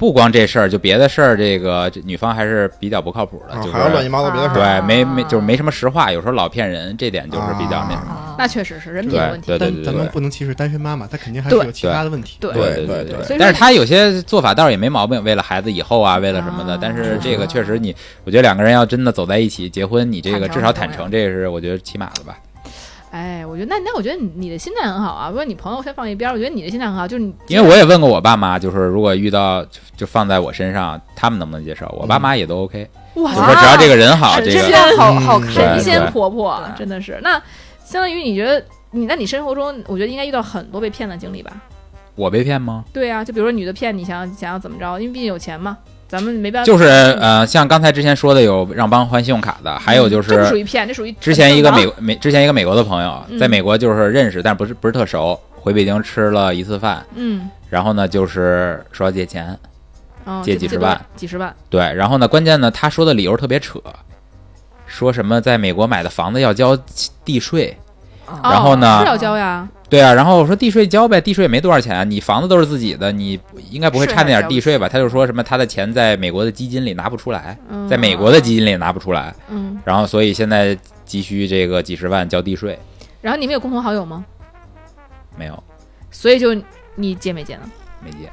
[0.00, 8.12] 不光这事儿，就别的事儿，这个女方还是比较不靠谱的，就是啊还有乱七八糟别的事对，没没就是没什么实话，有时候老骗人，这点就是比较那什么。
[8.12, 9.48] 啊那确实是人品有问题。
[9.48, 12.38] 对对对但咱们对不能歧视单身妈妈，她肯定还是对有其他的问题。
[12.40, 16.78] 对对对对但是他有些做法倒是也没毛病，为了孩子以后啊，为了什么的啊。
[16.80, 17.94] 但是这个确实你，
[18.24, 22.34] 我觉得两个人要真的走在一起结婚，你这个至少坦诚，这个是我觉得起码的吧。
[23.10, 25.28] 哎，我觉得那那我觉得你你的心态很好啊。
[25.28, 31.86] 不过你朋友先放一边，我觉得你的心态很好，就是你因为我也问过我爸妈，就是如果遇到就就放在我身上，他们能不能接受？
[31.98, 37.18] 我爸妈也都 OK，哇就说只要这个人好，这个好好神仙婆婆真的是。
[37.22, 37.32] 那
[37.84, 41.50] 相当于你觉得你那你生活中，我觉得应该遇到很多被骗的经历吧？
[42.14, 42.84] 我被骗吗？
[42.92, 45.78] 对啊，就比如说女的骗你，想要想要怎么着，因为毕竟有钱嘛，
[46.10, 46.66] 咱们没办法。
[46.66, 59.56] 就是呃，像刚才之前说的有让帮换信用卡的，还有就嗯这不属是于骗，这属于之前一个美美之前一个美国的朋友，嗯在美国就是认识，但不是不是特熟，回北京吃了一次饭，嗯，然后呢就是说要借钱，
[60.26, 63.80] 嗯借几十万，几十万，对，然后呢关键呢他说的理由特别扯，
[64.86, 66.76] 说什么在美国买的房子要交
[67.24, 67.89] 地税，啊
[68.42, 73.38] 然后呢哦是要交呀，对啊，然后我说地税交呗，地税也没多少钱，你房子都是自己的，你
[73.70, 74.88] 应该不会差那点地税吧？
[74.88, 77.88] 他就说什么他的钱在美国的基金里拿不出来，嗯。
[77.88, 82.78] 在美国的基金里拿不出来，嗯，然后所以现在急需这个几十万交地税，
[83.20, 84.24] 然后你们有共同好友吗？
[85.36, 85.62] 没有。
[86.10, 86.54] 所以就
[86.94, 87.62] 你借没借呢？
[88.04, 88.30] 没借，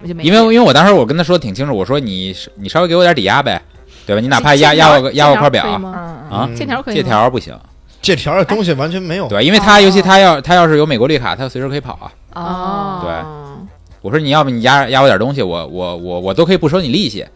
[0.00, 3.60] 我就没因为因为我当时我跟他说的挺清楚，我说你你稍微给我点抵押呗，
[4.06, 4.20] 对吧？
[4.20, 6.94] 你哪怕压压我个压我块表啊嗯借条可以？
[6.94, 7.56] 借条不行，
[8.04, 9.26] 借条的东西完全没有。
[9.26, 12.12] 对，因为他哦尤其他要他要是有美国绿卡，他随时可以跑啊。
[12.34, 13.68] 哦，对，
[14.02, 17.26] 我说你要不你压压我点东西，我我我我都可以不收你利息，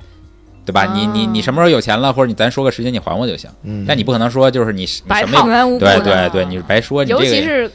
[0.66, 0.84] 对吧？
[0.94, 3.48] 你你你什么时候有钱了，或者你咱说个时间你还我就行。
[3.62, 7.70] 嗯，但你不可能说就是你你什么也对对对，你白说你尤这个其是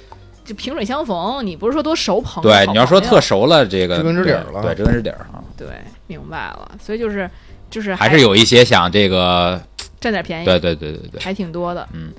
[0.46, 5.68] 就萍水相逢，你不是说多熟朋友，对你要说特熟了，这个知根知底儿了对对知根知底儿啊，对，
[6.06, 7.30] 明白了，所以就是
[7.70, 9.60] 就是还是有一些想这个，
[10.02, 11.88] 占点便宜，对对对对对，还挺多的。
[11.94, 12.12] 嗯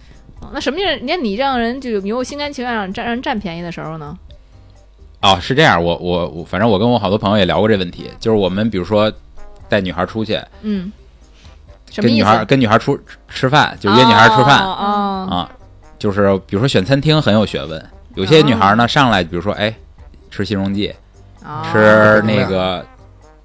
[0.45, 0.99] 哦，那什么样？
[1.03, 4.17] 那你让人就有没有心甘情愿让人占让人占便宜的时候呢？
[5.23, 9.11] 哦，是这样，我我我，反正我跟我好多朋友也聊过这问题，就是我们比如说
[9.69, 10.93] 带女孩出去，嗯？
[11.97, 15.51] 跟女孩跟女孩出吃饭，就约女孩吃饭、哦哦啊，
[15.97, 19.73] 就是比如说选餐厅很有学问，有些女孩呢上来，比如说哎
[20.29, 20.93] 吃新荣记，
[21.45, 22.85] 哦吃那个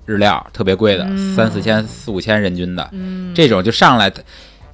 [0.08, 4.12] 日料特别贵的，嗯三四千四五千人均的，嗯，这种就上来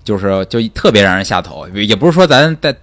[0.05, 2.73] 就是就特别让人下头，也不是说咱带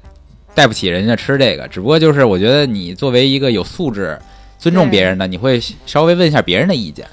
[0.55, 4.19] 带不起人家吃这个，只不过就是我觉得你作为一个有素质、
[4.59, 7.07] 尊重别人的，你会稍微问一下别人的意见，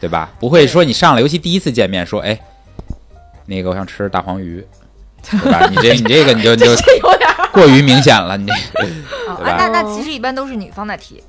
[0.00, 0.32] 对吧？
[0.40, 2.36] 不会说你上来，尤其第一次见面说，哎，
[3.46, 4.66] 那个我想吃大黄鱼，
[5.30, 5.68] 对吧？
[5.70, 8.52] 你这你这个你就 你就有点过于明显了，你这
[9.30, 11.22] 哦对吧啊那那其实一般都是女方在提，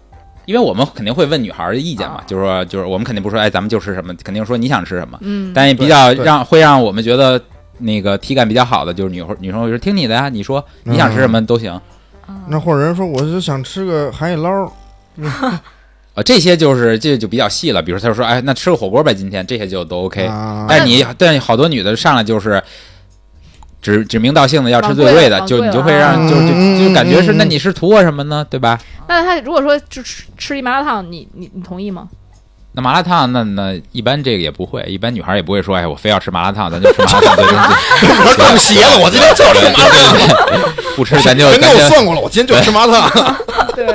[0.45, 5.18] 因为我们肯定会问女孩的意见嘛哦，就是说就是我们肯定不说，哎，咱们就吃什么，肯定说你想吃什么。
[5.22, 7.41] 嗯，但也比较让会让我们觉得
[7.80, 11.80] 那个体感比较好的，就是女女生会说听你的呀，你说你想吃什么都行。
[12.47, 14.49] 那或者人说我就想吃个海底捞，
[15.23, 15.61] 啊，
[16.26, 20.26] 这些就是这就比较细了，比如他就说，哎，那吃个火锅呗，今天这些就都 OK。
[20.26, 22.61] 啊但你但好多女的上来就是
[23.82, 28.45] 指指名道姓的要吃最贵贵的，就你就会让啊就就嗯就感觉是，嗯那你是图我什么呢？
[28.49, 28.80] 对吧？
[29.07, 32.09] 那他如果说就吃吃一麻辣烫，你你你同意吗？
[32.76, 38.36] 那麻辣烫，那那一般这个也不会，一般女孩也不会说，哎，我非要吃麻辣烫，咱就吃麻辣烫，对对对。
[38.36, 40.73] 更邪了，我今天就要吃麻辣烫。
[40.97, 43.36] 不吃咱就人给我算过了，我今天就吃麻辣烫。
[43.76, 43.88] 对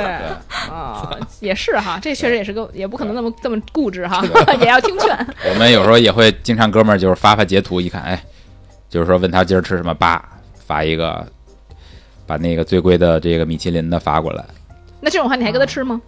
[0.71, 4.23] 啊，也是哈，这确实也是个，也不可能那么这么固执哈，
[4.59, 5.15] 也要听劝。
[5.47, 8.19] 我们有时候也会经常哥们儿就是发发截图，一看，哎，
[8.89, 10.23] 就是说问他今儿吃什么，叭
[10.65, 11.23] 发一个，
[12.25, 14.43] 把那个最贵的这个米其林的发过来。
[14.99, 16.01] 那这种话你还跟他吃吗？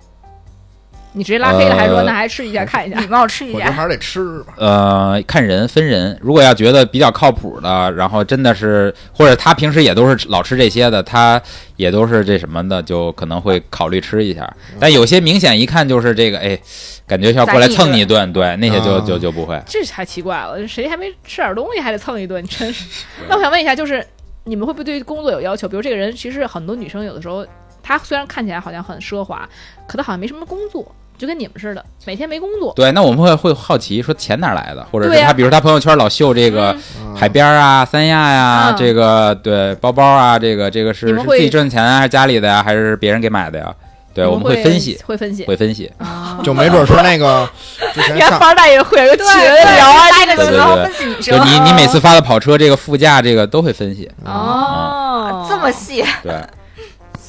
[1.13, 3.07] 你直接拉黑了，还是说呃那还吃一下看一下礼？
[3.07, 3.57] 貌吃一下。
[3.57, 4.53] 我觉得还是得吃吧。
[4.57, 11.41] 呃，看人分人，如果要觉得比较靠谱的，然后真的是，或者他平时也都是老吃这些的，他
[11.75, 14.51] 也都是这什么的，就可能会考虑吃一下。
[14.79, 16.59] 但有些明显一看就是这个，哎，
[17.05, 19.61] 感觉要过来蹭你一顿，对，那些就啊就就不会。
[19.67, 23.05] 这太奇怪了，谁还没吃点东西还得蹭一顿，真是。
[23.29, 24.03] 那我想问一下，就是
[24.45, 25.67] 你们会不会对工作有要求？
[25.67, 27.45] 比如这个人，其实很多女生有的时候，
[27.83, 29.47] 她虽然看起来好像很奢华，
[29.87, 30.93] 可她好像没什么工作，
[31.23, 32.73] 就跟你们似的，每天没工作。
[32.75, 43.73] 对，那我们会会好奇说钱哪儿来的，或者是他，比如他朋友圈老秀这个嗯海边啊、三亚呀、嗯这个对包包啊，这个这个是是自己挣钱啊，还是家里的呀，还是别人给买的呀？
[44.13, 45.45] 对，我们会分析，会分析。
[45.45, 45.89] 会分析。
[45.97, 47.49] 啊， 就没准说那个
[47.93, 51.47] 之前 上原凡大爷会有个群对，聊啊，拉这个群，然后分析女就生。
[51.47, 56.35] 你你每次发的跑车这个副驾这个都会分析，哦，这么细，对，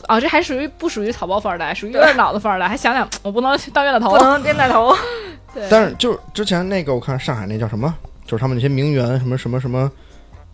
[0.09, 4.19] 哦，这还属于不属于草包富二代，属于有点脑子富二代，还想想我不能当冤大头不。
[4.19, 4.95] 能冤大头。
[5.55, 7.93] 对，但是就是之前那个我看上海那叫什么，
[8.25, 9.91] 就是他们那些名媛什么什么什么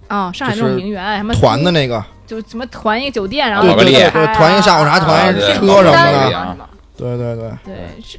[0.09, 5.91] 啊，上海那种名媛什么团的那个，就什么团一个酒店，然后对对对团一个下午茶团一个车什么的
[6.97, 7.75] 对啊对对对，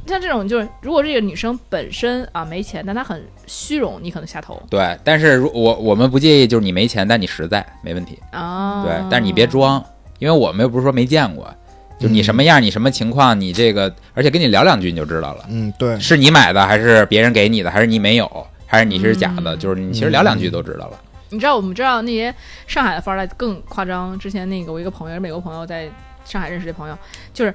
[0.07, 4.97] 像这种就是，如果这个女生本身啊没钱，但她很虚荣，你可能下头对。
[5.03, 8.83] 但是如我我们不介意，就是你没钱，但你实在没问题，啊。
[8.83, 8.93] 对。
[9.07, 9.83] 但是你别装，
[10.21, 11.51] 因为我们又不是说没见过，
[11.97, 15.45] 就你什么样，你什么情况，你这个，而且跟你聊两句你就知道了。
[15.49, 19.55] 嗯对，是你买的，还是别人给你的，还是你没有，还是你是假的？
[19.55, 20.99] 嗯就是你其实聊两句都知道了。
[21.29, 22.31] 你知道我们知道那些
[22.67, 24.15] 上海的富二代更夸张。
[24.19, 25.89] 之前那个我一个朋友，美国朋友在
[26.23, 26.95] 上海认识的朋友，
[27.33, 27.51] 就是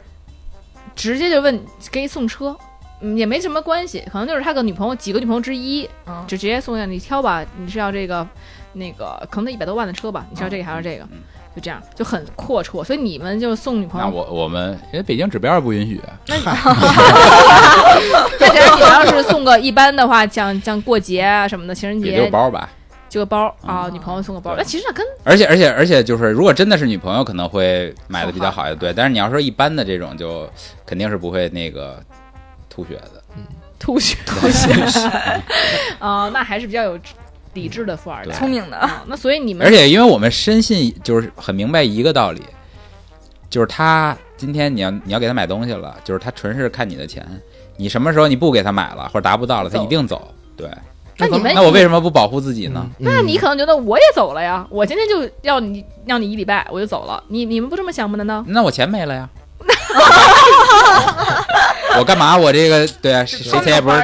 [0.96, 2.56] 直接就问给你送车，
[3.00, 8.26] 嗯，也没什么关系，可能就是他个女朋友几个女朋友之一，嗯就直接送下你挑吧，你是要这个
[8.72, 11.04] 那个可能得一百多万的车吧，你是要这个还是这个？
[11.12, 11.18] 嗯
[11.56, 16.36] 就这样就很阔绰，所以你们就送女朋友，那我我们因为北京指标不允许， 那
[18.76, 22.68] 你要是送个一般的话，像像过节啊什么的，情人也就节包吧。
[23.08, 28.92] 就个包嗯啊，女朋友送个包，对那其实那跟而且而且而且就是，如果真的是女朋友，可能会买的比较好一点，对。
[28.92, 30.46] 但是你要说一般的这种，就
[30.84, 32.02] 肯定是不会那个
[32.68, 33.22] 吐血的。
[33.78, 34.72] 吐血吐血
[36.00, 36.98] 啊， 那还是比较有
[37.56, 39.02] 理智的富二代，聪明的，啊。
[39.06, 42.42] 那所以你们而且因为我们深信，就是很明白一个道理，
[43.48, 47.26] 就是他今天你要你要给他买东西了，就是他纯是看你的钱，
[47.76, 50.32] 你什么时候你不给他买了或者达不到了，他一定走。
[50.56, 50.70] 对，
[51.16, 52.86] 那你们那我为什么不保护自己呢？
[52.98, 57.24] 嗯那你可能觉得我也走了呀，我今天就要你让你一礼拜，我就走了。
[57.28, 58.16] 你你们不这么想吗？
[58.16, 58.44] 难道？
[58.46, 59.28] 那我钱没了呀。
[61.98, 62.36] 我干嘛？
[62.36, 64.02] 我这个对啊，谁谁钱也不是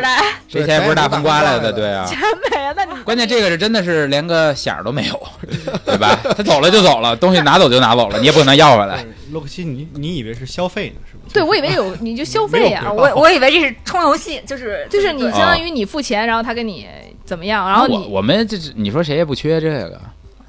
[0.49, 2.05] 谁钱也不是大风刮来的，对啊。
[2.09, 2.19] 钱
[2.51, 5.23] 没了，那关键这个是真的是连个响儿都没有，
[5.85, 6.19] 对吧？
[6.37, 9.05] 他走了就走了，东西拿走就拿走了，你也不可能要回来。
[9.31, 11.35] 洛克西，你你以为是消费呢，是不是？
[11.35, 16.87] 对我以为有你就消费呀、我我以为这是充游戏，就是就是你相当于你付钱，然后他跟你
[17.25, 19.99] 怎么样，然后我你我们这是你说谁也不缺这个，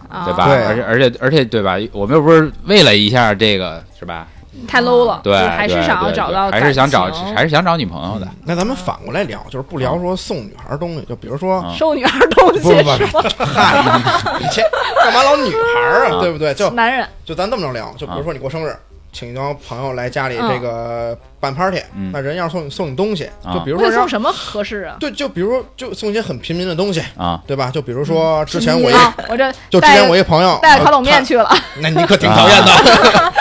[0.09, 0.47] 啊对吧？
[0.47, 1.77] 对而且而且而且对吧？
[1.93, 4.27] 我们又不是为了一下这个是吧？
[4.67, 8.27] 太 low 了，对，还是想要找到还是想找还是想找女朋友的。
[8.45, 13.23] 那咱们反过来聊，就是不聊说送女孩东西，就比如说，嗯收女孩东西不不不是吗？
[13.45, 13.99] 嗨，
[14.39, 14.61] 你这
[15.03, 16.17] 干嘛老女孩啊？
[16.17, 16.53] 啊对不对？
[16.53, 18.75] 就男人就咱这么着聊，就比如说你过生日，
[19.11, 24.95] 请一帮朋友来家里这个办 party，嗯那人要是送你送你东西，啊就比如说送什么合适啊？
[24.99, 27.69] 对，就比如就送一些很平民的东西，啊，对吧？
[27.73, 31.49] 就比如说之前我一啊，我这就之前我一朋友带烤冷面呃去了，
[31.81, 32.71] 那你可挺讨厌的。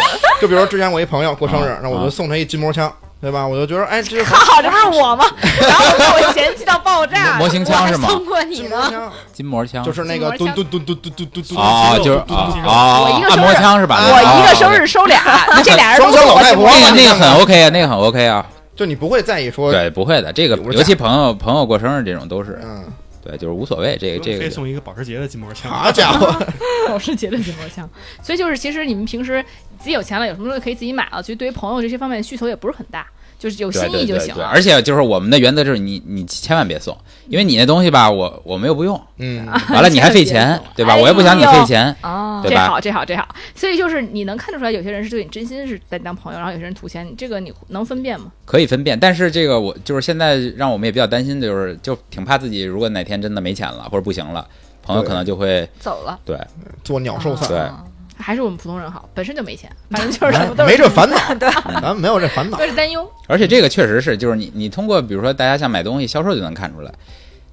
[0.42, 3.46] 就比如说之前我一朋友过生日啊，那我就送他一筋膜枪，对吧？
[3.46, 5.24] 我就觉得哎，这靠，这不是我吗？
[5.60, 8.82] 然后被我嫌弃到爆炸，模型枪是吗送过你呢。
[8.82, 13.94] 筋膜枪筋膜枪就是那个筋膜枪蹲蹲蹲蹲蹲蹲蹲哦，就是啊啊，按我一个生日摩枪是吧？
[13.94, 15.22] 啊我一个生哦日收俩，
[15.62, 18.44] 这俩人都老太婆那个那个很 OK 啊，那个很 OK 啊。
[18.74, 22.84] 就你不会在意说，对，不会的，这个尤其朋友朋友过生日这种都是嗯，
[23.22, 23.96] 对，就是无所谓。
[23.98, 26.26] 这个这个非送一个保时捷的筋膜枪，好家伙，
[26.88, 27.88] 保时捷的筋膜枪，
[28.22, 29.42] 所以就是其实你们平时
[29.78, 33.06] 自己有钱了，有什么东西可以自己买了，其实对于朋友这些方面的需求也不是很大，
[33.42, 34.44] 就是有心意就行了。
[34.46, 36.96] 而且就是我们的原则就是你你千万别送，
[37.26, 40.94] 因为你那东西吧，我我们又不用，嗯，完了你还费钱， 对吧？
[40.94, 43.26] 我又不想你费钱，哦这好，这好，这好。
[43.56, 48.26] 所以就是你能看得出来，有些人是对你真心是在当朋友，然后有些人图钱，你这个你能分辨吗？
[48.44, 48.96] 可以分辨。
[48.96, 54.46] 但是这个我就是现在让我们也比较担心的就是，就挺怕自己如果哪天真的没钱了或者不行了，
[54.82, 56.38] 朋友可能就会走了，对
[56.84, 57.74] 做鸟兽散，
[58.22, 62.64] 还是我们普通人好，本身就没钱，反正就是什么都是没这烦恼， 对咱们没有这烦恼 都。
[62.64, 63.10] 是担忧。
[63.26, 66.92] 而且这个确实是，就是你你通过比如说大家像买东西，销售就能看出来，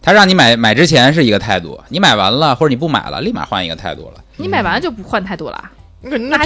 [0.01, 4.23] 他让你买买之前是一个态度，你买完了或者你不买了，立马换一个态度了。
[4.37, 5.69] 你买完了就不换态度了，
[6.01, 6.37] 那那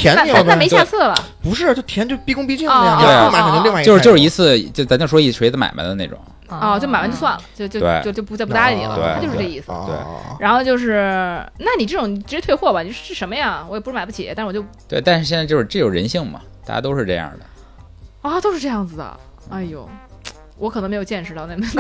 [0.44, 1.16] 那没下次了。
[1.44, 6.18] 不是，就甜就毕恭毕敬的哦呀，对啊你不买肯定另外一就是就是一次，就咱就说一锤子买卖的那种，
[6.50, 9.72] 哦，就买完就算了，就就就就不再不搭理你了，他就是这意思。
[9.72, 9.96] 啊对
[10.40, 13.66] 然后就是，那你这种你直接退货吧，你是什么呀？
[13.70, 15.02] 我也不是买不起，但是我就对。
[15.02, 18.30] 但是现在就是这有人性嘛，大家都是这样的。
[18.30, 19.18] 啊，都是这样子的。
[19.50, 19.88] 哎呦，
[20.58, 21.66] 我可能没有见识到那么。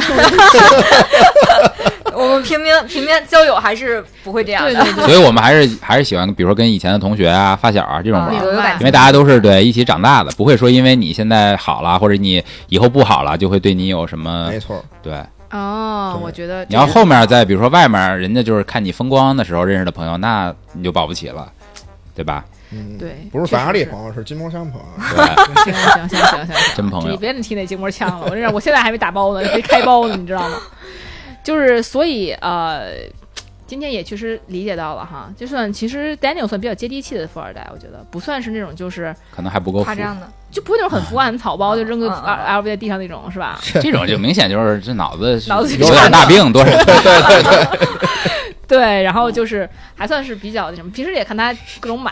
[2.18, 4.74] 我们平民平民交友还是不会这样的。
[4.74, 8.34] 对对对， 所以我们还是还是喜欢，比如说跟以前的同学啊、发小啊这种玩
[8.80, 15.14] 因为大家都是对一起长大的，不会说因为你现在好了或者你以后不好了，就会对你有什么没错，对。
[15.52, 21.48] 哦，我觉得你要后面再比如说外面人家就是看你风光的时候认识的朋友，那你就保不起了，
[22.16, 22.44] 对吧？
[22.72, 25.16] 嗯，对不是法拉利朋友，是筋膜枪朋友。
[25.16, 30.58] 对，行行行行行，真朋友你别提那筋膜枪了，我这我现在还没打包呢，没开包呢，你知道吗？
[31.44, 32.92] 就是所以呃，
[33.68, 39.86] 今天也确实理解到了哈，就算其实 Daniel 算比较接地气的富二代，我觉得不算是那种就是可能还不够富。
[39.86, 43.60] 夸，张的，就不会那种很浮夸、很草包，就扔个嗯嗯 L V 在地上那种，是吧？
[43.82, 46.72] 这种就明显就是这脑子 脑子有点大病，多少？
[46.84, 47.88] 对 对对。
[48.66, 52.12] 对，然后就是还算是比较那什么，平时也看他各种买。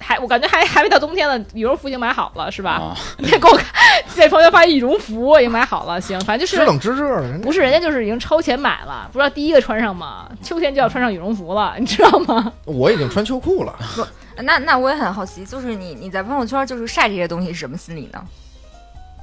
[0.00, 2.96] 还我感觉还还没到冬天呢，羽绒服已经买好了，是吧？
[3.18, 3.66] 你再给我看，
[4.08, 10.28] 在朋友发现羽绒服已经买好了，行，反正就是知冷知热的，不是人家就是已经超前买了，不知道第一个穿上吗？
[10.42, 12.52] 秋天就要穿上羽绒服了，你知道吗？
[12.64, 13.74] 我已经穿秋裤了。
[14.42, 18.22] 那那我也很好奇，就是你你在朋友圈就是晒这些东西是什么心理呢？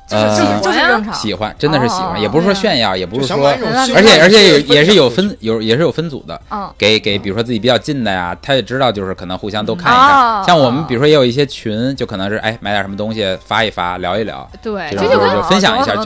[0.09, 6.69] 呃就是就是正常，喜欢，真的是喜欢，哦也不是说炫耀，也不是说而且而且也是有分有也是有分组的，嗯。
[6.77, 10.43] 给给比如说自己比较近的呀，他也知道就是可能互相都看一哦。
[10.45, 10.45] 看。
[10.45, 16.05] 像我们比如说也有一些群，就可能是哎买点什么东西发一发聊一聊，对，这种就分享一下就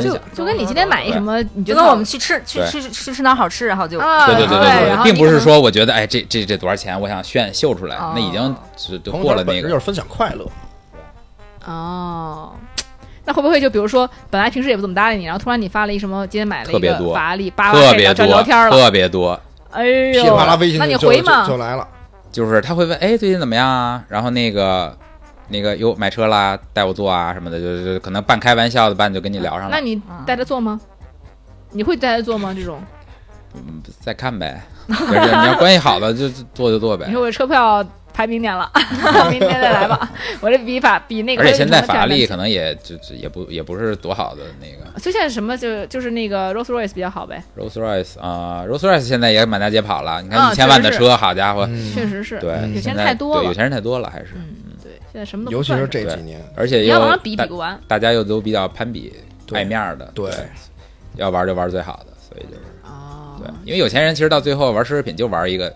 [0.00, 0.16] 就。
[0.34, 10.46] 就跟你今天买一什么，你觉得我们去吃去吃去去吃哪好吃，然后就对，对对对对，并不是说我觉得哎这这这多少钱，我想炫秀出来哦，那已经是就过了那个就是分享快乐，
[11.66, 12.52] 哦。
[13.26, 19.38] 那会不会就比如说，本来平时也不怎么搭理你，然后突然你发了一什么，今天买了一个特别多法拉利，叭叭特别聊多聊天了，特别多，
[19.72, 21.46] 哎噼里呦，啪啦微信那你就就回吗？
[21.46, 21.86] 就来了。
[22.32, 24.96] 就是他会问哎最近怎么样啊，然后那个
[25.48, 30.80] 那个哟买车啦，带我坐啊什么的，就就可能半开玩笑的半就跟你聊上了，那你带他坐吗？
[31.72, 32.54] 你会带他坐吗？
[32.56, 32.78] 这种，
[33.54, 37.82] 嗯再看呗， 就是你要关系好的就就坐就坐呗你，说我车票
[38.16, 38.70] 排明年了，
[39.30, 40.10] 明年再来吧。
[40.40, 44.98] 我这比法比那个，而且现在法拉利可能也就就也不也不是多好的那个。
[44.98, 50.22] 就现在什么就就是那个 Rolls Royce 比较好呗，Rolls Royce 啊，Rolls Royce 现在也满大街跑了。
[50.22, 51.92] 你啊看一千万的车，好家伙，嗯。
[51.92, 52.74] 确实是，对，嗯。
[52.74, 53.42] 有钱人太多了。
[53.42, 57.78] 对有，钱人太多了，还是，嗯，对，现在什么都不尤其是这几年，而且又要往上比比不完。
[57.86, 59.12] 大家又都比较攀比
[59.46, 60.30] 对爱面儿的，对。
[61.16, 62.62] 要玩就玩最好的，所以就是。
[62.84, 63.36] 哦。
[63.38, 65.70] 对，因为有钱人其实到最后玩奢侈品就玩一个，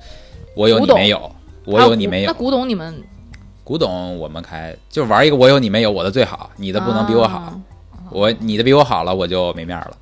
[0.55, 1.31] 我有你没有，
[1.71, 2.27] 我有你没有。
[2.29, 3.03] 那古董你们
[3.65, 7.55] 古董我们开就玩一个我有你没有，我的最好，你的不能比我好，啊
[8.11, 9.97] 我你的比我好了，我就没面儿了。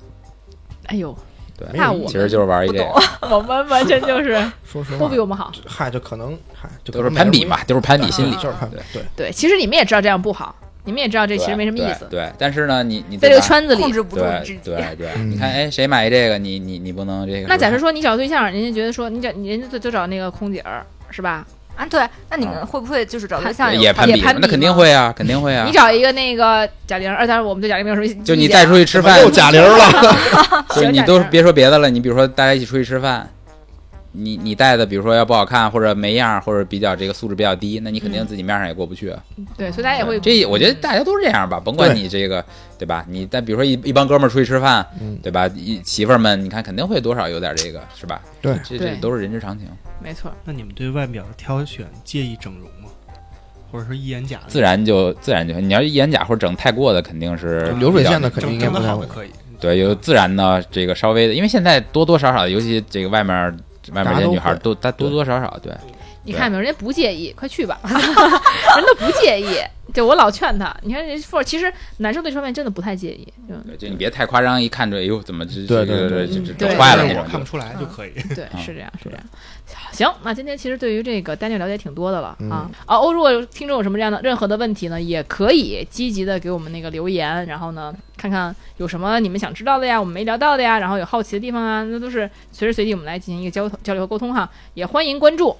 [0.87, 1.15] 哎呦，
[1.55, 2.85] 对，那我其实就是玩一这个，
[3.29, 4.33] 我们完全就是
[4.65, 5.51] 说实话都比我们好。
[5.67, 8.31] 嗨，就可能嗨，就都是攀比嘛，都是攀比心理。
[8.37, 10.55] 就是攀比，对，对，其实你们也知道这样不好，
[10.85, 13.91] 你们也知道这其实没什么意思，对，对但是呢，你你在这个圈子里控。
[13.91, 14.59] 制不住自对己。
[14.63, 17.47] 对对， 嗯你看，哎，谁买这个，你你你不能这个。
[17.47, 21.45] 那假设说你找对象，人家觉得说你找你人家就就找那个空姐儿是吧？
[21.79, 25.63] 啊，对，那你们会不会就是找对象有也攀比也攀，比那肯定会啊，肯定会啊。
[25.65, 25.71] 你。
[25.71, 29.79] 找一个那个贾玲，呃，当然我们对贾玲没有什么就你带出去吃饭，又贾玲了，
[30.75, 33.25] 就是你都别说别的了，你比如说大家一起出去吃饭，
[34.11, 39.23] 你你戴的比如说要不好看或者没样儿或者比较这个素质比较低，那你肯定自己面上也过不去啊。
[39.57, 42.43] 对，所以大家也会这我觉得大家都是这样吧，甭管你这个
[42.77, 43.05] 对吧？
[43.07, 45.47] 你但比如说一一帮哥们儿出去吃饭，嗯对吧？
[45.55, 48.21] 一媳妇儿们，你看肯定会多少有点这个是吧？
[48.41, 49.67] 对这这都是人之常情，
[50.03, 50.31] 没错。
[50.43, 52.89] 那你们对外表的挑选介意整容吗？
[53.71, 54.45] 或者说一眼假的？
[54.47, 59.29] 自然就自然就你要一眼假或者整太过的，肯定是流水线的肯定应该不太会可以。
[59.59, 63.55] 对，有自然的这个稍微的，因为现在多多少少，尤其这个外面
[63.93, 65.73] 外面这些大家都会女孩都她多多少少对。
[66.29, 69.57] 你看没有，人家不介意，快去吧， 人都不介意。
[69.91, 73.27] 就我老劝他，你看人富，其实男生对这方面真的不太介意。
[73.49, 78.11] 就对，就你别太夸张，一看着哎呦怎么这对这个对对嗯这这整对坏了那种看不出来就可以。
[78.35, 79.25] 对，嗯是这样，是这样。
[79.91, 82.69] 行，那今天其实对于这个单 a 了解挺多的了、嗯啊。
[82.85, 94.47] 哦，如果听众有什么这样的任何的问题呢，也可以积极的给我们那个留言，然后呢，看看有什么你们想知道的呀，我们没聊到的呀，然后有好奇的地方啊，那都是随时随地我们来进行一个交交流和沟通哈。
[94.75, 95.57] 也欢迎关注，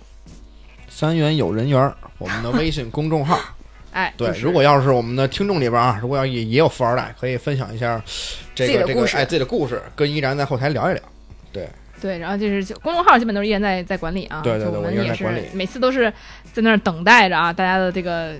[0.99, 3.39] 三元有人缘儿，我们的微信公众号。
[3.93, 8.03] 哎，对就，是如果要是我们的听众里边啊，如果要也也有富二代，可以分享一下
[8.53, 11.01] 这个这个哎自己的故事，跟依然在后台聊一聊。
[11.53, 11.69] 对
[12.01, 16.11] 对，然后就是公众号基本都是依然在在管理啊，对对对我们也是每次都是
[16.51, 18.33] 在那儿等待着啊，大家的这个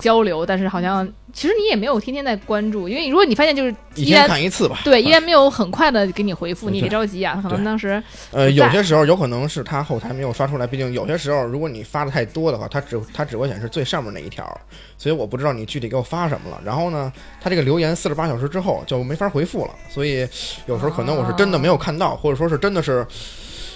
[0.00, 4.80] 交流，但是好像其实你也没有天天在关注，因为如果你发现就是一天依然看一次吧。
[4.84, 8.02] 对依然没有很快的给你回复，你也别着急啊，可能当时
[8.32, 14.44] 呃，有些时候有可能是他后台没有刷出来，毕竟有些时候如果你发的太多的话，它只它只会显示最上面那一条，
[14.98, 16.60] 所以我不知道你具体给我发什么了。
[16.64, 20.26] 然后呢，他这个留言四十八小时之后就没法回复了，所以
[20.66, 23.06] 有时候可能我是真的没有看到，或者说是真的是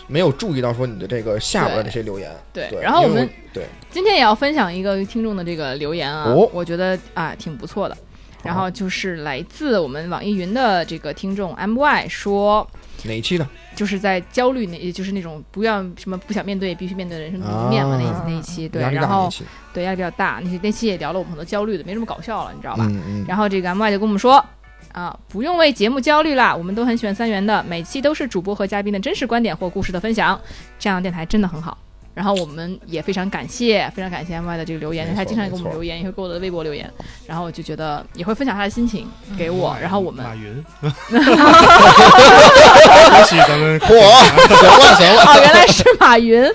[0.07, 2.31] 没有注意到说你的这个下边的这些留言。
[2.53, 7.97] 对对，然后我们对今天也要分享一个听众的这个留言啊，哦我觉得啊挺不错的。
[8.43, 12.69] 然后就是来自我们网易云的这个听众 M Y 说，
[13.05, 13.49] 哪一期的？
[13.75, 19.31] 就是在焦虑那，就是那种不要什么不想面对，必须面对的人生的一面嘛，那一啊那一期，对，然后。
[19.73, 22.87] 对压力比较大，那那期也聊了我们很多焦虑的，没什么搞笑了，你知道吧？
[22.89, 23.25] 嗯嗯。
[23.27, 24.45] 然后这个 M Y 就跟我们说。
[24.95, 30.41] 啊，不用为节目焦虑啦，我们都很喜欢三元的，每期都是主播和嘉宾的真实观点或故事的分享，
[30.79, 31.77] 这样的电台真的很好。
[32.15, 32.79] 然后我们。
[32.87, 36.89] 也非常感谢，非常感谢 M Y 的这个留言，他经常给我们留言，也会给我的微博留言，
[37.27, 40.65] 然后我就觉得也会分享他的心情给我，然后我们马云，
[41.11, 41.21] 恭
[43.25, 43.81] 喜咱们。
[43.83, 43.89] 嚯，
[44.47, 45.13] 行了行。
[45.13, 46.49] 了，哦，原来是马云，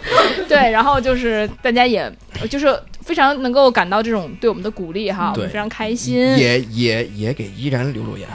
[0.48, 2.10] 对，然后就是大家也
[2.50, 2.68] 就是
[3.10, 8.30] 非常能够感到这种对我们的鼓励哈，我们非常开心，也也也给依然留留言。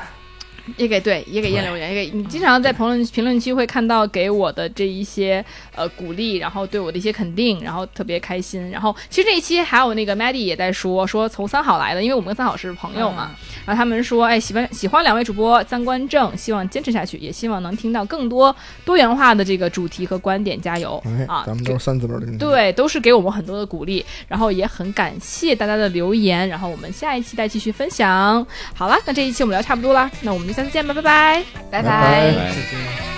[0.76, 8.70] 也给对，也给燕留言，也给你经常在评论评论区会看到给我的这一些呃鼓励，然后对我的一些肯定，然后特别开心。
[8.70, 13.30] 然后其实这一期还有那个 Maddie 也在说说从三好来的，因为我们跟三好是朋友嘛，
[13.66, 18.54] 然后他们说哎喜欢喜欢两位主播三观正，希望坚持下去，也希望能听到更多
[18.84, 21.44] 多元化的这个主题和观点，加油哎，啊！
[21.46, 22.38] 咱们都是三字辈的。
[22.38, 28.46] 对，都是给我们很多的鼓励，然后也很感谢大家的留言，然后我们下一期再继续分享。
[28.74, 31.42] 好了，那这一期我们聊差不多了，那我们就下次见吧，拜拜。
[31.70, 32.32] 拜拜。
[32.32, 33.13] 拜拜